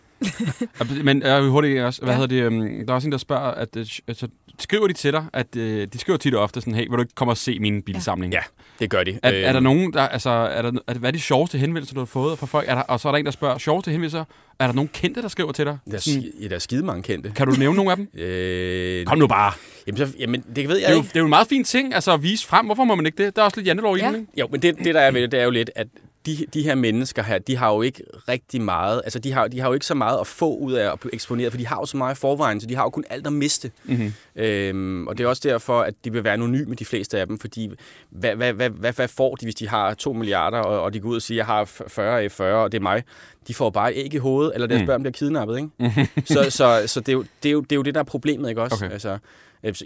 Men 1.03 1.21
jeg 1.21 1.41
vil 1.41 1.49
hurtigt 1.49 1.81
også, 1.81 2.01
hvad 2.01 2.13
ja. 2.13 2.19
hedder 2.19 2.49
det, 2.49 2.57
um, 2.57 2.85
der 2.85 2.93
er 2.93 2.95
også 2.95 3.07
en, 3.07 3.11
der 3.11 3.17
spørger, 3.17 3.51
at 3.51 3.75
øh, 3.75 3.85
altså, 4.07 4.27
skriver 4.59 4.87
de 4.87 4.93
til 4.93 5.13
dig, 5.13 5.25
at 5.33 5.47
uh, 5.55 5.63
de 5.63 5.97
skriver 5.97 6.17
tit 6.17 6.35
og 6.35 6.43
ofte 6.43 6.61
sådan, 6.61 6.75
hey, 6.75 6.87
vil 6.87 6.91
du 6.91 7.01
ikke 7.01 7.15
komme 7.15 7.31
og 7.31 7.37
se 7.37 7.59
min 7.59 7.81
bilsamling? 7.81 8.33
Ja, 8.33 8.41
det 8.79 8.89
gør 8.89 9.03
de. 9.03 9.19
Er, 9.23 9.29
er 9.29 9.41
der 9.41 9.55
øhm. 9.55 9.63
nogen, 9.63 9.93
der, 9.93 10.01
altså, 10.01 10.29
er 10.29 10.61
der, 10.61 10.71
er, 10.87 10.93
hvad 10.93 11.09
er 11.09 11.11
de 11.11 11.19
sjoveste 11.19 11.57
henvendelser, 11.57 11.93
du 11.93 11.99
har 11.99 12.05
fået 12.05 12.39
fra 12.39 12.45
folk? 12.45 12.69
Er 12.69 12.75
der, 12.75 12.81
og 12.81 12.99
så 12.99 13.07
er 13.07 13.11
der 13.11 13.19
en, 13.19 13.25
der 13.25 13.31
spørger, 13.31 13.57
sjoveste 13.57 13.91
henvendelser, 13.91 14.25
er 14.59 14.67
der 14.67 14.73
nogen 14.73 14.89
kendte, 14.93 15.21
der 15.21 15.27
skriver 15.27 15.51
til 15.51 15.65
dig? 15.65 15.77
Der 15.91 15.95
er, 15.95 15.99
sådan, 15.99 16.23
ja, 16.41 16.47
der 16.47 16.55
er 16.55 16.59
skide 16.59 16.85
mange 16.85 17.03
kendte. 17.03 17.31
Kan 17.35 17.47
du 17.47 17.55
nævne 17.59 17.75
nogle 17.75 17.91
af 17.91 17.97
dem? 17.97 18.09
øh, 18.23 19.05
Kom 19.05 19.17
nu 19.17 19.27
bare. 19.27 19.53
Jamen, 19.87 19.97
så, 19.97 20.13
jamen, 20.19 20.43
det 20.55 20.69
ved 20.69 20.77
jeg 20.77 20.87
det 20.87 20.93
er, 20.93 20.95
ikke. 20.95 20.95
Jo, 20.95 21.01
det 21.01 21.15
er 21.15 21.19
jo 21.19 21.25
en 21.25 21.29
meget 21.29 21.47
fin 21.47 21.63
ting, 21.63 21.93
altså 21.93 22.13
at 22.13 22.23
vise 22.23 22.47
frem. 22.47 22.65
Hvorfor 22.65 22.83
må 22.83 22.95
man 22.95 23.05
ikke 23.05 23.25
det? 23.25 23.35
Der 23.35 23.41
er 23.41 23.45
også 23.45 23.57
lidt 23.57 23.67
jantelov 23.67 23.97
i 23.97 23.99
ja. 23.99 24.07
ikke? 24.07 24.25
Jo, 24.37 24.47
men 24.51 24.61
det, 24.61 24.77
det, 24.77 24.95
der 24.95 25.01
er 25.01 25.11
ved 25.11 25.21
det, 25.21 25.31
det 25.31 25.39
er 25.39 25.43
jo 25.43 25.51
lidt, 25.51 25.71
at 25.75 25.87
de, 26.25 26.45
de 26.53 26.63
her 26.63 26.75
mennesker 26.75 27.23
her, 27.23 27.37
de 27.37 27.57
har 27.57 27.73
jo 27.73 27.81
ikke 27.81 28.03
rigtig 28.27 28.61
meget, 28.61 29.01
altså 29.03 29.19
de 29.19 29.31
har, 29.31 29.47
de 29.47 29.59
har 29.59 29.67
jo 29.67 29.73
ikke 29.73 29.85
så 29.85 29.93
meget 29.93 30.19
at 30.19 30.27
få 30.27 30.55
ud 30.55 30.73
af 30.73 30.91
at 30.91 30.99
blive 30.99 31.13
eksponeret, 31.13 31.51
for 31.51 31.57
de 31.57 31.67
har 31.67 31.75
jo 31.75 31.85
så 31.85 31.97
meget 31.97 32.15
i 32.15 32.19
forvejen, 32.19 32.61
så 32.61 32.67
de 32.67 32.75
har 32.75 32.83
jo 32.83 32.89
kun 32.89 33.03
alt 33.09 33.27
at 33.27 33.33
miste. 33.33 33.71
Mm-hmm. 33.83 34.13
Øhm, 34.35 35.07
og 35.07 35.17
det 35.17 35.23
er 35.23 35.27
også 35.27 35.41
derfor, 35.49 35.81
at 35.81 35.93
de 36.05 36.11
vil 36.11 36.23
være 36.23 36.33
anonyme, 36.33 36.75
de 36.75 36.85
fleste 36.85 37.19
af 37.19 37.27
dem, 37.27 37.39
fordi 37.39 37.71
hvad, 38.09 38.35
hvad, 38.35 38.53
hvad, 38.53 38.69
hvad, 38.69 38.91
hvad 38.91 39.07
får 39.07 39.35
de, 39.35 39.45
hvis 39.45 39.55
de 39.55 39.67
har 39.67 39.93
2 39.93 40.13
milliarder, 40.13 40.59
og, 40.59 40.81
og 40.81 40.93
de 40.93 40.99
går 40.99 41.09
ud 41.09 41.15
og 41.15 41.21
siger, 41.21 41.37
jeg 41.37 41.45
har 41.45 41.65
40 41.65 42.21
af 42.21 42.31
40, 42.31 42.63
og 42.63 42.71
det 42.71 42.77
er 42.77 42.81
mig? 42.81 43.03
De 43.47 43.53
får 43.53 43.69
bare 43.69 43.93
æg 43.95 44.13
i 44.13 44.17
hovedet, 44.17 44.51
eller 44.53 44.67
deres 44.67 44.81
mm. 44.81 44.85
børn 44.85 45.01
bliver 45.03 45.13
kidnappet, 45.13 45.57
ikke? 45.57 45.69
Mm-hmm. 45.79 46.25
så 46.25 46.49
så, 46.49 46.83
så 46.87 46.99
det, 46.99 47.09
er 47.09 47.13
jo, 47.13 47.25
det, 47.43 47.49
er 47.49 47.53
jo, 47.53 47.61
det 47.61 47.71
er 47.71 47.75
jo 47.75 47.81
det, 47.81 47.93
der 47.93 47.99
er 47.99 48.05
problemet, 48.05 48.49
ikke 48.49 48.61
også? 48.61 48.75
Okay. 48.75 48.93
Altså, 48.93 49.17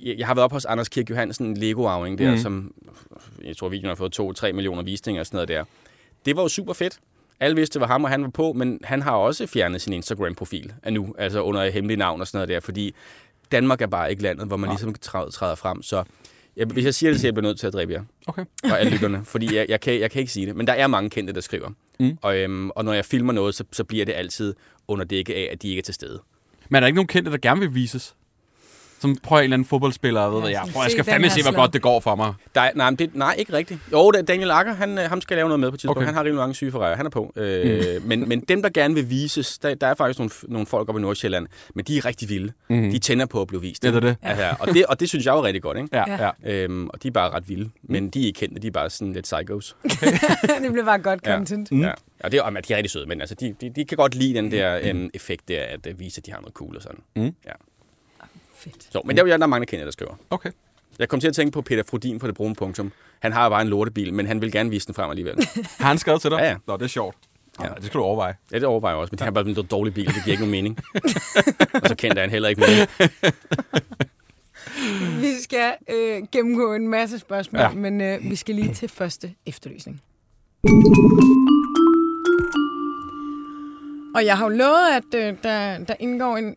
jeg 0.04 0.28
har 0.28 0.36
været 0.36 0.44
op 0.44 0.52
hos 0.52 0.66
Anders 0.66 0.90
Kirk 0.90 1.10
Johansen, 1.10 1.58
Lego-arving 1.58 2.18
der, 2.18 2.32
mm. 2.32 2.38
som 2.38 2.74
jeg 3.44 3.58
tror, 3.58 3.70
videoen 3.70 3.90
har 3.90 3.96
fået 3.96 4.44
2-3 4.44 4.52
millioner 4.52 4.84
visninger 4.84 5.20
og 5.20 5.26
sådan 5.26 5.38
noget 5.38 5.48
der. 5.48 5.64
Det 6.26 6.36
var 6.36 6.42
jo 6.42 6.48
super 6.48 6.74
fedt. 6.74 7.00
Alle 7.40 7.56
vidste, 7.56 7.74
det 7.74 7.82
var 7.82 7.88
ham, 7.88 8.04
og 8.04 8.10
han 8.10 8.24
var 8.24 8.30
på, 8.30 8.54
men 8.54 8.80
han 8.84 9.02
har 9.02 9.12
også 9.12 9.48
fjernet 9.48 9.82
sin 9.82 9.94
Instagram-profil 9.94 10.74
nu, 10.92 11.16
altså 11.18 11.42
under 11.42 11.70
hemmelig 11.70 11.98
navn 11.98 12.22
og 12.22 12.28
sådan 12.28 12.38
noget 12.38 12.50
der, 12.50 12.60
fordi 12.60 12.96
Danmark 13.52 13.82
er 13.82 13.88
bare 13.88 14.10
ikke 14.10 14.24
landet, 14.24 14.48
hvor 14.48 14.58
man 14.58 14.70
ligesom 14.70 14.96
træder 15.02 15.56
frem. 15.56 15.82
Så 15.82 16.04
jeg, 16.58 16.66
hvis 16.66 16.86
jeg 16.86 16.94
siger 16.94 17.12
det, 17.12 17.22
så 17.22 17.28
jeg 17.28 17.34
bliver 17.34 17.48
nødt 17.48 17.60
til 17.60 17.68
at 17.68 17.74
dræbe 17.74 17.94
jer. 17.94 18.04
Okay. 18.28 18.46
Og 18.64 18.80
alle 18.80 18.92
lytterne, 18.92 19.26
fordi 19.26 19.56
jeg, 19.56 19.66
jeg, 19.70 19.82
kan, 19.82 20.00
jeg 20.00 20.12
kan 20.12 20.20
ikke 20.20 20.32
sige 20.32 20.46
det. 20.46 20.56
Men 20.56 20.68
der 20.68 20.74
er 20.74 20.88
mange 20.88 21.10
kendte, 21.10 21.34
der 21.34 21.42
skriver. 21.42 21.70
Mm. 22.00 22.18
Og, 22.22 22.38
øhm, 22.38 22.70
og 22.70 22.86
når 22.86 22.94
jeg 22.94 23.06
filmer 23.06 23.34
noget, 23.34 23.56
så, 23.56 23.64
så 23.72 23.84
bliver 23.84 24.06
det 24.06 24.14
altid 24.14 24.56
under 24.88 25.06
dække 25.06 25.36
af, 25.36 25.50
at 25.52 25.62
de 25.62 25.70
ikke 25.70 25.80
er 25.80 25.84
til 25.84 25.94
stede. 25.94 26.20
Men 26.70 26.76
er 26.76 26.80
der 26.80 26.88
ikke 26.88 26.96
nogen 26.96 27.08
kendte, 27.08 27.32
der 27.32 27.38
gerne 27.38 27.60
vil 27.60 27.76
vises? 27.76 28.16
Som 29.04 29.18
prøver 29.24 29.40
en 29.40 29.44
eller 29.44 29.56
anden 29.56 29.68
fodboldspiller, 29.68 30.22
ved 30.30 30.42
ja, 30.42 30.50
jeg, 30.50 30.70
prøver, 30.74 30.84
jeg 30.84 30.92
skal 30.92 31.04
fandme 31.04 31.30
se, 31.30 31.42
hvor 31.42 31.56
godt 31.56 31.74
det 31.74 31.82
går 31.82 32.00
for 32.00 32.16
mig. 32.16 32.34
Der, 32.56 32.70
nej, 32.76 32.90
det, 32.90 33.16
nej, 33.16 33.36
ikke 33.38 33.54
rigtigt. 33.54 33.80
Jo, 33.92 34.12
Daniel 34.12 34.52
Akker, 34.52 34.74
han, 34.74 34.98
øh, 34.98 35.04
ham 35.10 35.22
skal 35.22 35.38
lave 35.38 35.48
noget 35.48 35.60
med 35.60 35.72
på 35.72 35.78
tidspunkt. 35.78 35.98
Okay. 35.98 36.06
Han 36.06 36.16
har 36.16 36.24
rigtig 36.24 36.38
mange 36.38 36.56
syge 36.56 36.72
for 36.72 36.96
Han 36.96 37.06
er 37.06 37.10
på. 37.10 37.34
Øh, 37.36 38.02
mm. 38.02 38.08
men, 38.08 38.30
men 38.30 38.40
dem, 38.42 38.62
der 38.62 38.70
gerne 38.70 38.94
vil 38.94 39.10
vises, 39.10 39.58
der, 39.60 39.76
der 39.76 39.88
er 39.88 39.94
faktisk 39.94 40.20
nogle, 40.20 40.32
nogle 40.48 40.68
folk 40.68 40.90
oppe 40.90 41.00
i 41.00 41.02
Nordsjælland, 41.02 41.48
men 41.76 41.86
de 41.86 41.98
er 41.98 42.06
rigtig 42.06 42.30
vilde. 42.30 42.54
Mm. 42.70 42.92
De 42.92 43.00
tænder 43.00 43.26
på 43.26 43.42
at 43.42 43.48
blive 43.48 43.62
vist. 43.62 43.84
Det 43.84 43.96
er 43.96 44.00
det. 44.00 44.16
Altså, 44.22 44.56
og, 44.60 44.68
det 44.68 44.86
og 44.86 45.00
det 45.00 45.10
synes 45.10 45.26
jeg 45.26 45.32
er 45.38 45.44
rigtig 45.44 45.62
godt, 45.62 45.78
ikke? 45.78 45.90
Ja. 45.94 46.32
ja. 46.46 46.64
Øhm, 46.64 46.88
og 46.88 47.04
de 47.04 47.08
er 47.08 47.12
bare 47.12 47.30
ret 47.30 47.50
vilde. 47.50 47.70
Men 47.84 48.10
de 48.10 48.22
er 48.22 48.26
ikke 48.26 48.40
kendte, 48.40 48.62
de 48.62 48.68
er 48.68 48.72
bare 48.72 48.90
sådan 48.90 49.14
lidt 49.14 49.24
psychos. 49.24 49.76
det 50.64 50.72
bliver 50.72 50.86
bare 50.86 51.00
godt 51.00 51.26
content. 51.26 51.72
Ja. 51.72 51.76
Mm. 51.76 51.82
ja. 51.82 51.92
Og 52.24 52.32
det 52.32 52.40
er, 52.40 52.50
de 52.50 52.74
er 52.74 52.78
rigtig 52.78 52.92
søde, 52.92 53.06
men 53.06 53.22
altså, 53.22 53.36
de, 53.36 53.56
de, 53.62 53.70
de 53.70 53.86
kan 53.86 53.98
godt 53.98 54.16
lide 54.16 54.34
den 54.34 54.52
der 54.52 54.94
mm. 54.94 55.10
effekt 55.14 55.48
der, 55.48 55.64
at 55.84 56.00
vise, 56.00 56.20
at 56.20 56.26
de 56.26 56.32
har 56.32 56.40
noget 56.40 56.54
cool 56.54 56.76
og 56.76 56.82
sådan. 56.82 57.00
Mm. 57.16 57.36
Ja. 57.46 57.52
Fedt. 58.64 58.88
Så, 58.92 59.02
men 59.06 59.18
der, 59.18 59.24
der 59.24 59.34
er 59.34 59.48
mange, 59.48 59.66
der 59.66 59.70
kender, 59.70 59.86
der 59.86 59.92
skriver. 59.92 60.16
Okay. 60.30 60.52
Jeg 61.00 61.10
kom 61.10 61.20
til 61.20 61.28
at 61.28 61.36
tænke 61.36 61.52
på 61.52 61.62
Peter 61.62 61.84
Frodin 61.84 62.20
på 62.20 62.28
det 62.28 62.36
brune 62.36 62.56
punktum. 62.56 62.92
Han 63.20 63.32
har 63.32 63.50
bare 63.50 63.62
en 63.62 63.68
lortebil, 63.68 64.14
men 64.14 64.28
han 64.28 64.42
vil 64.42 64.52
gerne 64.52 64.70
vise 64.70 64.88
den 64.88 64.96
frem 64.96 65.10
alligevel. 65.10 65.48
har 65.80 65.88
han 65.94 65.98
skrevet 65.98 66.22
til 66.22 66.32
dig? 66.32 66.38
Ja, 66.38 66.50
ja. 66.50 66.56
Nå, 66.68 66.78
det 66.78 66.84
er 66.84 66.88
sjovt. 66.88 67.18
Ja. 67.62 67.68
det 67.78 67.86
skal 67.86 67.98
du 67.98 68.04
overveje. 68.04 68.36
Ja, 68.52 68.56
det 68.56 68.64
overvejer 68.64 68.96
jeg 68.96 69.02
også, 69.02 69.12
men 69.12 69.20
det 69.20 69.28
er 69.28 69.32
bare 69.32 69.48
en 69.48 69.68
dårlig 69.72 69.94
bil, 69.94 70.06
det 70.06 70.16
giver 70.24 70.32
ikke 70.32 70.42
nogen 70.42 70.52
mening. 70.52 70.80
og 71.84 71.88
så 71.88 71.96
kendte 71.96 72.22
han 72.22 72.30
heller 72.30 72.50
ikke 72.50 72.62
mere. 72.62 72.88
vi 75.22 75.42
skal 75.42 75.74
øh, 75.90 76.22
gennemgå 76.32 76.74
en 76.74 76.88
masse 76.88 77.20
spørgsmål, 77.20 77.62
ja. 77.62 77.70
men 77.70 78.02
øh, 78.02 78.20
vi 78.22 78.36
skal 78.36 78.56
lige 78.56 78.74
til 78.74 78.90
første 78.90 79.34
efterlysning. 79.46 80.02
Og 84.16 84.26
jeg 84.26 84.38
har 84.38 84.46
jo 84.46 84.50
lovet, 84.50 84.88
at 84.92 85.28
øh, 85.28 85.38
der, 85.44 85.78
der 85.78 85.96
indgår 86.00 86.38
en 86.38 86.56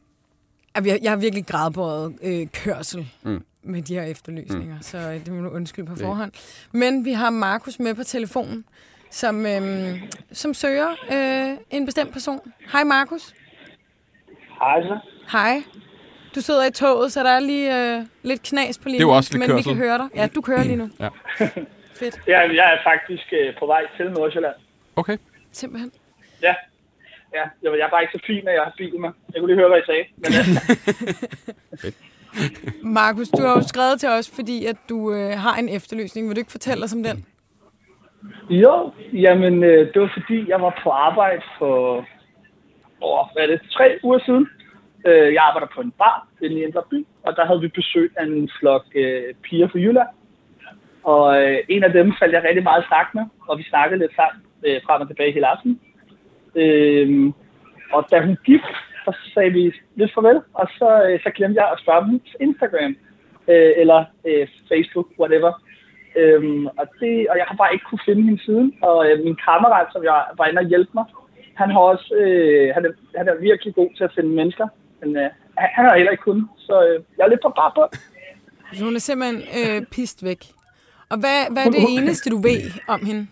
jeg 0.85 1.11
har 1.11 1.17
virkelig 1.17 1.47
gradbåret 1.47 2.19
øh, 2.23 2.47
kørsel 2.53 3.07
mm. 3.23 3.45
med 3.63 3.83
de 3.83 3.95
her 3.95 4.03
efterlysninger, 4.03 4.77
mm. 4.77 4.83
så 4.83 4.99
det 4.99 5.29
må 5.33 5.43
du 5.43 5.49
undskylde 5.49 5.89
på 5.89 5.97
forhånd. 5.97 6.33
Men 6.73 7.05
vi 7.05 7.13
har 7.13 7.31
Markus 7.31 7.79
med 7.79 7.95
på 7.95 8.05
telefonen, 8.05 8.65
som, 9.11 9.47
øh, 9.47 10.03
som 10.33 10.55
søger 10.55 10.89
øh, 11.13 11.59
en 11.71 11.87
bestemt 11.87 12.13
person. 12.13 12.41
Hej 12.73 12.85
Markus. 12.85 13.35
Hej 14.61 14.83
så. 14.83 14.99
Hej. 15.33 15.63
Du 16.35 16.41
sidder 16.41 16.67
i 16.67 16.71
toget, 16.71 17.13
så 17.13 17.23
der 17.23 17.31
er 17.31 17.41
lige 17.41 17.97
øh, 17.97 18.03
lidt 18.23 18.43
knas 18.43 18.79
på 18.79 18.89
linjen, 18.89 19.01
det 19.01 19.13
er 19.13 19.17
også 19.17 19.31
lidt 19.33 19.41
men 19.41 19.49
kørsel. 19.49 19.71
vi 19.71 19.75
kan 19.75 19.85
høre 19.85 19.99
dig. 19.99 20.09
Ja, 20.15 20.27
du 20.35 20.41
kører 20.41 20.65
lige 20.65 20.77
nu. 20.77 20.91
ja. 21.01 21.09
Fedt. 21.95 22.21
Ja, 22.27 22.39
jeg 22.39 22.75
er 22.75 22.79
faktisk 22.85 23.33
øh, 23.33 23.55
på 23.59 23.67
vej 23.67 23.83
til 23.97 24.11
Nordsjælland. 24.11 24.55
Okay. 24.97 25.17
Simpelthen. 25.53 25.93
Ja, 26.43 26.55
Ja, 27.35 27.45
jeg 27.63 27.87
er 27.87 27.91
bare 27.91 28.03
ikke 28.03 28.19
så 28.19 28.25
fin, 28.27 28.49
at 28.49 28.55
jeg 28.55 28.63
har 28.63 28.75
bil 28.77 29.01
med. 29.01 29.11
Jeg 29.35 29.41
kunne 29.41 29.55
lige 29.55 29.61
høre, 29.61 29.69
hvad 29.69 29.79
I 29.79 29.87
sagde. 29.87 30.05
Men, 30.17 30.31
ja. 30.37 30.43
Markus, 32.83 33.29
du 33.29 33.43
har 33.43 33.55
jo 33.57 33.63
skrevet 33.63 34.01
til 34.01 34.09
os, 34.09 34.31
fordi 34.35 34.67
at 34.67 34.77
du 34.89 35.13
øh, 35.13 35.31
har 35.31 35.57
en 35.57 35.69
efterløsning. 35.69 36.29
Vil 36.29 36.37
du 36.37 36.41
ikke 36.41 36.51
fortælle 36.59 36.85
os 36.85 36.95
om 36.95 37.03
den? 37.03 37.27
Jo, 38.51 38.93
jamen 39.13 39.65
øh, 39.65 39.95
det 39.95 40.03
var 40.03 40.11
fordi, 40.19 40.49
jeg 40.49 40.61
var 40.61 40.81
på 40.85 40.91
arbejde 40.91 41.43
for 41.59 42.07
åh, 43.03 43.27
hvad 43.33 43.43
er 43.43 43.47
det, 43.47 43.61
tre 43.71 43.99
uger 44.03 44.19
siden. 44.19 44.49
Øh, 45.07 45.35
jeg 45.35 45.43
arbejder 45.49 45.69
på 45.75 45.81
en 45.81 45.91
bar 45.91 46.29
inde 46.43 46.57
i 46.57 46.65
Indre 46.65 46.83
By, 46.91 47.07
og 47.23 47.37
der 47.37 47.47
havde 47.47 47.61
vi 47.61 47.69
besøg 47.69 48.13
af 48.17 48.25
en 48.25 48.51
flok 48.61 48.85
øh, 48.95 49.35
piger 49.43 49.69
fra 49.69 49.79
Jylland. 49.79 50.09
Og 51.05 51.43
øh, 51.43 51.59
en 51.69 51.85
af 51.85 51.93
dem 51.93 52.15
faldt 52.19 52.35
jeg 52.35 52.45
rigtig 52.45 52.63
meget 52.63 52.83
i 52.83 52.87
snak 52.89 53.15
med, 53.15 53.25
og 53.49 53.59
vi 53.59 53.63
snakkede 53.63 53.99
lidt 53.99 54.15
sammen 54.17 54.43
øh, 54.67 54.81
frem 54.87 55.03
og 55.03 55.09
tilbage 55.09 55.33
hele 55.33 55.47
aften. 55.47 55.81
Øh, 56.57 57.33
og 57.93 58.07
da 58.11 58.21
hun 58.27 58.37
gik, 58.45 58.65
så 59.05 59.17
sagde 59.35 59.51
vi 59.51 59.75
lidt 59.95 60.15
farvel, 60.15 60.41
og 60.55 60.67
så, 60.79 60.89
øh, 61.07 61.21
så 61.23 61.31
glemte 61.37 61.61
jeg 61.63 61.73
at 61.73 61.81
spørge 61.83 62.05
dem 62.07 62.21
Instagram, 62.41 62.97
øh, 63.49 63.73
eller 63.77 64.05
øh, 64.29 64.49
Facebook, 64.69 65.09
whatever. 65.21 65.53
Øhm, 66.21 66.67
og, 66.67 66.87
det, 67.01 67.13
og 67.31 67.37
jeg 67.41 67.47
har 67.49 67.57
bare 67.57 67.73
ikke 67.73 67.89
kunne 67.89 68.07
finde 68.09 68.23
hende 68.23 68.43
siden. 68.47 68.69
Og 68.83 68.99
øh, 69.07 69.25
min 69.25 69.37
kammerat, 69.47 69.89
som 69.93 70.05
jeg 70.05 70.25
var 70.39 70.47
inde 70.47 70.61
og 70.65 70.69
hjælpe 70.73 70.93
mig, 70.95 71.05
han, 71.55 71.71
har 71.71 71.79
også, 71.79 72.15
øh, 72.23 72.75
han, 72.75 72.85
er, 72.85 72.93
han 73.19 73.29
er 73.29 73.37
virkelig 73.49 73.75
god 73.75 73.91
til 73.97 74.05
at 74.05 74.15
finde 74.15 74.31
mennesker. 74.31 74.67
Men 75.01 75.17
øh, 75.17 75.29
han, 75.59 75.69
han 75.77 75.85
har 75.85 75.97
heller 75.97 76.13
ikke 76.13 76.23
kunnet, 76.23 76.49
så 76.59 76.75
øh, 76.89 77.03
jeg 77.17 77.25
er 77.25 77.29
lidt 77.29 77.43
på 77.43 77.53
bare 77.61 77.73
på. 77.77 77.85
Så 78.73 78.85
hun 78.85 78.95
er 78.95 78.99
simpelthen 78.99 79.43
øh, 79.59 79.87
pist 79.87 80.25
væk. 80.25 80.43
Og 81.11 81.17
hvad, 81.23 81.39
hvad 81.53 81.67
er 81.67 81.71
det 81.71 81.85
eneste, 81.89 82.31
du 82.31 82.37
ved 82.37 82.61
om 82.89 83.01
hende? 83.07 83.27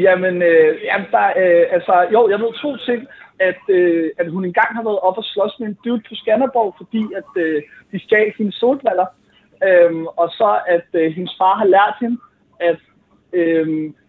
Jamen, 0.00 0.42
øh, 0.42 0.70
jamen 0.84 1.06
der, 1.10 1.26
øh, 1.42 1.64
altså, 1.76 2.08
jo, 2.12 2.28
jeg 2.30 2.38
ved 2.40 2.52
to 2.62 2.76
ting. 2.76 3.06
At, 3.38 3.62
øh, 3.68 4.10
at 4.18 4.30
hun 4.30 4.44
engang 4.44 4.74
har 4.76 4.82
været 4.82 4.98
op 4.98 5.18
og 5.18 5.24
slås 5.24 5.56
med 5.60 5.68
en 5.68 5.78
dude 5.84 6.02
på 6.08 6.14
Skanderborg, 6.14 6.74
fordi 6.76 7.02
at 7.16 7.42
øh, 7.42 7.62
de 7.92 7.98
stjal 8.04 8.32
hendes 8.38 8.54
solbriller. 8.54 9.06
Øhm, 9.68 10.06
og 10.06 10.28
så 10.28 10.60
at 10.68 10.88
øh, 10.92 11.12
hendes 11.12 11.34
far 11.38 11.54
har 11.56 11.64
lært 11.64 11.96
hende, 12.00 12.18
at 12.60 12.80
øh, 13.32 13.66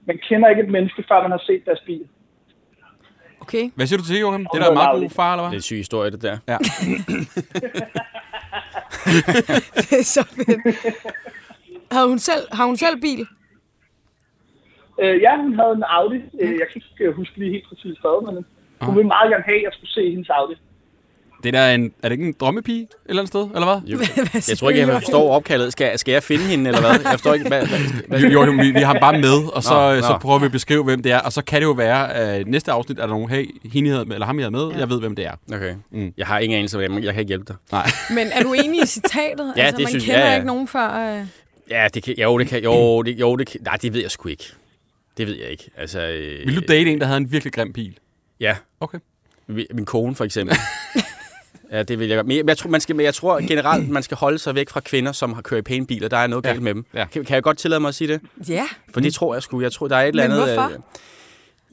man 0.08 0.18
kender 0.30 0.50
ikke 0.50 0.62
et 0.62 0.70
menneske, 0.70 1.04
før 1.08 1.22
man 1.22 1.32
har 1.32 1.44
set 1.48 1.66
deres 1.66 1.84
bil. 1.86 2.08
Okay. 3.42 3.72
Hvad 3.75 3.88
siger 3.88 4.00
du 4.00 4.06
til, 4.06 4.20
Joachim? 4.20 4.46
Det 4.54 4.60
er 4.60 4.63
da 4.63 4.70
en 4.70 4.74
meget 4.74 5.02
god 5.02 5.10
far, 5.10 5.34
eller 5.34 5.44
hvad? 5.44 5.52
Det 5.52 5.56
er 5.56 5.60
en 5.60 5.62
syg 5.62 5.78
historie, 5.78 6.12
det 6.12 6.22
der. 6.22 6.38
Ja. 6.48 6.58
det 9.90 10.00
er 10.00 10.04
så 10.04 10.24
fedt. 10.36 10.60
Har 11.92 12.08
hun 12.08 12.20
selv, 12.20 12.44
har 12.52 12.66
hun 12.66 12.78
selv 12.78 13.02
bil? 13.02 13.28
Øh, 15.02 15.22
ja, 15.22 15.32
hun 15.42 15.54
havde 15.60 15.74
en 15.80 15.84
Audi. 15.98 16.20
Øh, 16.42 16.54
jeg 16.62 16.68
kan 16.70 16.76
ikke 16.82 17.04
øh, 17.06 17.16
huske 17.16 17.36
lige 17.40 17.52
helt 17.52 17.68
præcis 17.70 17.98
hvad, 18.04 18.18
men 18.28 18.46
hun 18.82 18.96
ville 18.96 19.08
meget 19.16 19.30
gerne 19.32 19.44
have, 19.50 19.60
at 19.62 19.64
jeg 19.64 19.74
skulle 19.74 19.94
se 19.98 20.04
hendes 20.10 20.30
Audi. 20.30 20.56
Det 21.44 21.56
er, 21.56 21.72
en, 21.72 21.94
er 22.04 22.10
det 22.10 22.12
ikke 22.12 22.28
en 22.28 22.36
drømmepige 22.40 22.82
et 22.82 22.90
eller 23.06 23.22
andet 23.22 23.28
sted, 23.28 23.42
eller 23.42 23.66
hvad? 23.66 23.90
Jo. 23.92 23.98
Jeg 24.50 24.58
tror 24.58 24.70
ikke, 24.70 24.82
jeg 24.82 25.02
forstår 25.02 25.36
opkaldet. 25.36 25.72
Skal, 25.72 26.00
skal 26.00 26.12
jeg 26.12 26.24
finde 26.24 26.44
hende, 26.44 26.68
eller 26.70 26.82
hvad? 26.82 26.92
Jeg 26.92 27.12
forstår 27.12 27.34
ikke, 27.34 27.48
hvad... 27.48 27.68
hvad 28.08 28.20
Jo, 28.20 28.44
jo, 28.44 28.52
vi, 28.52 28.72
vi 28.72 28.80
har 28.80 28.98
bare 29.00 29.20
med, 29.20 29.54
og 29.54 29.64
så, 29.64 29.90
Nå, 29.90 29.96
nå, 29.96 30.02
så 30.02 30.18
prøver 30.22 30.40
vi 30.40 30.46
at 30.46 30.52
beskrive, 30.52 30.84
hvem 30.84 31.04
det 31.04 31.12
er. 31.12 31.20
Og 31.20 31.34
så 31.34 31.44
kan 31.44 31.62
det 31.62 31.68
jo 31.68 31.72
være, 31.72 32.14
at 32.14 32.48
næste 32.48 32.72
afsnit 32.72 33.00
er 33.00 33.02
der 33.02 33.14
nogen, 33.14 33.30
hey, 33.30 33.56
hende 33.74 33.90
havde 33.90 34.06
med, 34.06 34.16
eller 34.16 34.26
ham, 34.26 34.40
jeg 34.40 34.44
havde 34.44 34.52
med. 34.52 34.68
Ja. 34.68 34.78
Jeg 34.78 34.90
ved, 34.90 35.00
hvem 35.00 35.16
det 35.16 35.26
er. 35.26 35.34
Okay. 35.54 35.74
Mm. 35.92 36.14
Jeg 36.18 36.28
har 36.28 36.40
ingen 36.40 36.58
anelse, 36.58 36.78
hvad 36.78 36.90
jeg, 36.90 37.04
jeg 37.04 37.14
kan 37.14 37.20
ikke 37.20 37.28
hjælpe 37.30 37.46
dig. 37.48 37.56
Nej. 37.72 37.88
Men 38.18 38.28
er 38.28 38.44
du 38.44 38.54
enig 38.54 38.84
i 38.84 38.86
citatet? 38.86 39.54
Ja, 39.58 39.62
altså, 39.62 39.78
det 39.78 39.84
man 39.84 39.90
synes 39.90 40.08
jeg, 40.08 40.14
kender 40.14 40.26
ja, 40.26 40.30
ja. 40.30 40.36
ikke 40.36 40.48
nogen 40.48 40.68
før... 40.68 41.18
Øh... 41.20 41.26
Ja, 41.70 41.88
det 41.94 42.04
kan, 42.04 42.16
jo, 42.18 42.40
det 42.40 42.48
kan, 42.48 42.64
jo, 42.64 43.02
det, 43.02 43.20
jo, 43.20 43.36
det 43.36 43.48
kan, 43.48 43.60
nej, 43.64 43.76
det 43.82 43.94
ved 43.94 44.02
jeg 44.02 44.12
sgu 44.12 44.30
ikke. 44.30 44.54
Det 45.17 45.27
ved 45.27 45.36
jeg 45.36 45.48
ikke. 45.50 45.70
Altså, 45.77 46.01
øh, 46.01 46.48
Vil 46.48 46.55
du 46.55 46.62
date 46.67 46.91
en, 46.91 47.00
der 47.00 47.05
havde 47.05 47.17
en 47.17 47.32
virkelig 47.32 47.53
grim 47.53 47.74
bil? 47.74 47.98
Ja, 48.39 48.55
Okay. 48.79 49.00
min 49.48 49.86
kone 49.86 50.15
for 50.15 50.24
eksempel. 50.25 50.58
ja, 51.72 51.84
det 51.84 52.00
vil 52.00 52.08
jeg 52.08 52.15
godt. 52.17 52.27
Men 52.27 52.48
jeg, 52.48 52.58
tror, 52.58 52.70
man 52.70 52.82
skal, 52.82 52.96
men 52.96 53.05
jeg 53.05 53.13
tror 53.13 53.48
generelt, 53.48 53.89
man 53.89 54.03
skal 54.03 54.17
holde 54.17 54.39
sig 54.39 54.55
væk 54.55 54.70
fra 54.70 54.79
kvinder, 54.79 55.12
som 55.12 55.34
har 55.34 55.41
kørt 55.41 55.60
i 55.60 55.62
pæne 55.62 55.88
biler. 55.88 56.08
Der 56.08 56.17
er 56.17 56.27
noget 56.27 56.46
Ja, 56.46 56.50
galt 56.50 56.62
med 56.62 56.74
dem. 56.74 56.86
ja. 56.93 57.05
Kan, 57.05 57.25
kan 57.25 57.36
jeg 57.36 57.43
godt 57.43 57.58
tillade 57.58 57.79
mig 57.79 57.88
at 57.89 57.96
sige 57.96 58.08
det? 58.08 58.22
Ja. 58.50 58.65
For 58.93 59.00
det 59.00 59.13
tror 59.13 59.34
jeg 59.36 59.43
sgu. 59.43 59.62
Jeg 59.62 59.72
tror, 59.72 59.88
der 59.88 59.96
er 59.96 60.01
et 60.01 60.08
eller 60.08 60.27
Men 60.27 60.32
andet... 60.38 60.53
hvorfor? 60.55 60.70
øh, 60.74 60.79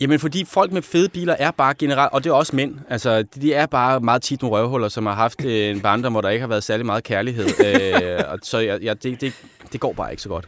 Jamen, 0.00 0.18
fordi 0.18 0.44
folk 0.44 0.72
med 0.72 0.82
fede 0.82 1.08
biler 1.08 1.36
er 1.38 1.50
bare 1.50 1.74
generelt, 1.74 2.12
og 2.12 2.24
det 2.24 2.30
er 2.30 2.34
også 2.34 2.56
mænd, 2.56 2.74
altså, 2.88 3.22
de, 3.22 3.54
er 3.54 3.66
bare 3.66 4.00
meget 4.00 4.22
tit 4.22 4.42
nogle 4.42 4.56
røvhuller, 4.56 4.88
som 4.88 5.06
har 5.06 5.14
haft 5.14 5.44
øh, 5.44 5.52
en 5.70 5.80
barndom, 5.80 6.12
hvor 6.12 6.20
der 6.20 6.28
ikke 6.28 6.40
har 6.40 6.48
været 6.48 6.64
særlig 6.64 6.86
meget 6.86 7.04
kærlighed. 7.04 7.46
øh, 7.66 8.18
og 8.28 8.38
så 8.42 8.58
jeg, 8.58 8.78
jeg, 8.82 9.02
det, 9.02 9.20
det, 9.20 9.32
det 9.72 9.80
går 9.80 9.92
bare 9.92 10.10
ikke 10.10 10.22
så 10.22 10.28
godt. 10.28 10.46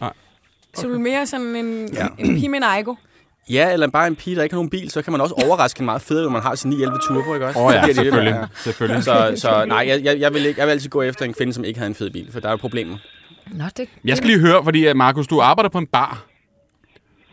Så 0.75 0.87
du 0.89 0.95
er 0.95 0.99
mere 0.99 1.27
sådan 1.27 1.57
en, 1.57 1.89
Ja. 1.95 2.07
en 2.19 2.35
pige 2.35 2.49
med 2.49 2.59
en 2.59 2.65
ego? 2.81 2.95
Ja, 3.51 3.73
eller 3.73 3.91
bare 3.91 4.07
en 4.07 4.17
pige, 4.17 4.37
der 4.37 4.43
ikke 4.43 4.53
har 4.53 4.57
nogen 4.59 4.71
bil, 4.71 4.91
så 4.91 5.03
kan 5.03 5.13
man 5.13 5.21
også 5.21 5.35
overraske 5.47 5.81
en 5.81 5.85
meget 5.87 6.03
federe, 6.03 6.23
når 6.25 6.31
man 6.31 6.43
har 6.43 6.55
sin 6.55 6.71
911 6.71 6.99
Turbo, 7.09 7.35
ikke 7.35 7.47
også? 7.47 7.59
Åh 7.59 7.65
oh, 7.67 7.73
Så 7.73 7.79
ja, 7.79 7.87
det 7.87 7.95
selvfølgelig. 7.97 8.35
mere- 8.35 8.49
selvfølgelig. 8.55 9.03
Så, 9.05 9.33
så 9.37 9.65
nej, 9.67 9.85
jeg, 10.05 10.21
jeg, 10.21 10.35
vil 10.35 10.47
ikke, 10.47 10.61
jeg 10.61 10.67
vil 10.67 10.73
altid 10.73 10.91
gå 10.91 11.03
efter 11.03 11.25
en 11.25 11.33
kvinde, 11.35 11.53
som 11.53 11.65
ikke 11.65 11.79
havde 11.79 11.89
en 11.89 11.95
fed 11.95 12.11
bil, 12.11 12.33
for 12.33 12.41
der 12.41 12.49
er 12.49 12.53
jo 12.53 12.57
problemer. 12.57 12.97
Nå, 13.53 13.65
det, 13.77 13.89
Jeg 14.05 14.17
skal 14.17 14.27
lige 14.31 14.41
høre, 14.41 14.65
fordi 14.65 14.91
uh, 14.91 14.97
Markus, 14.97 15.27
du 15.27 15.41
arbejder 15.41 15.69
på 15.71 15.79
en 15.79 15.87
bar. 15.87 16.25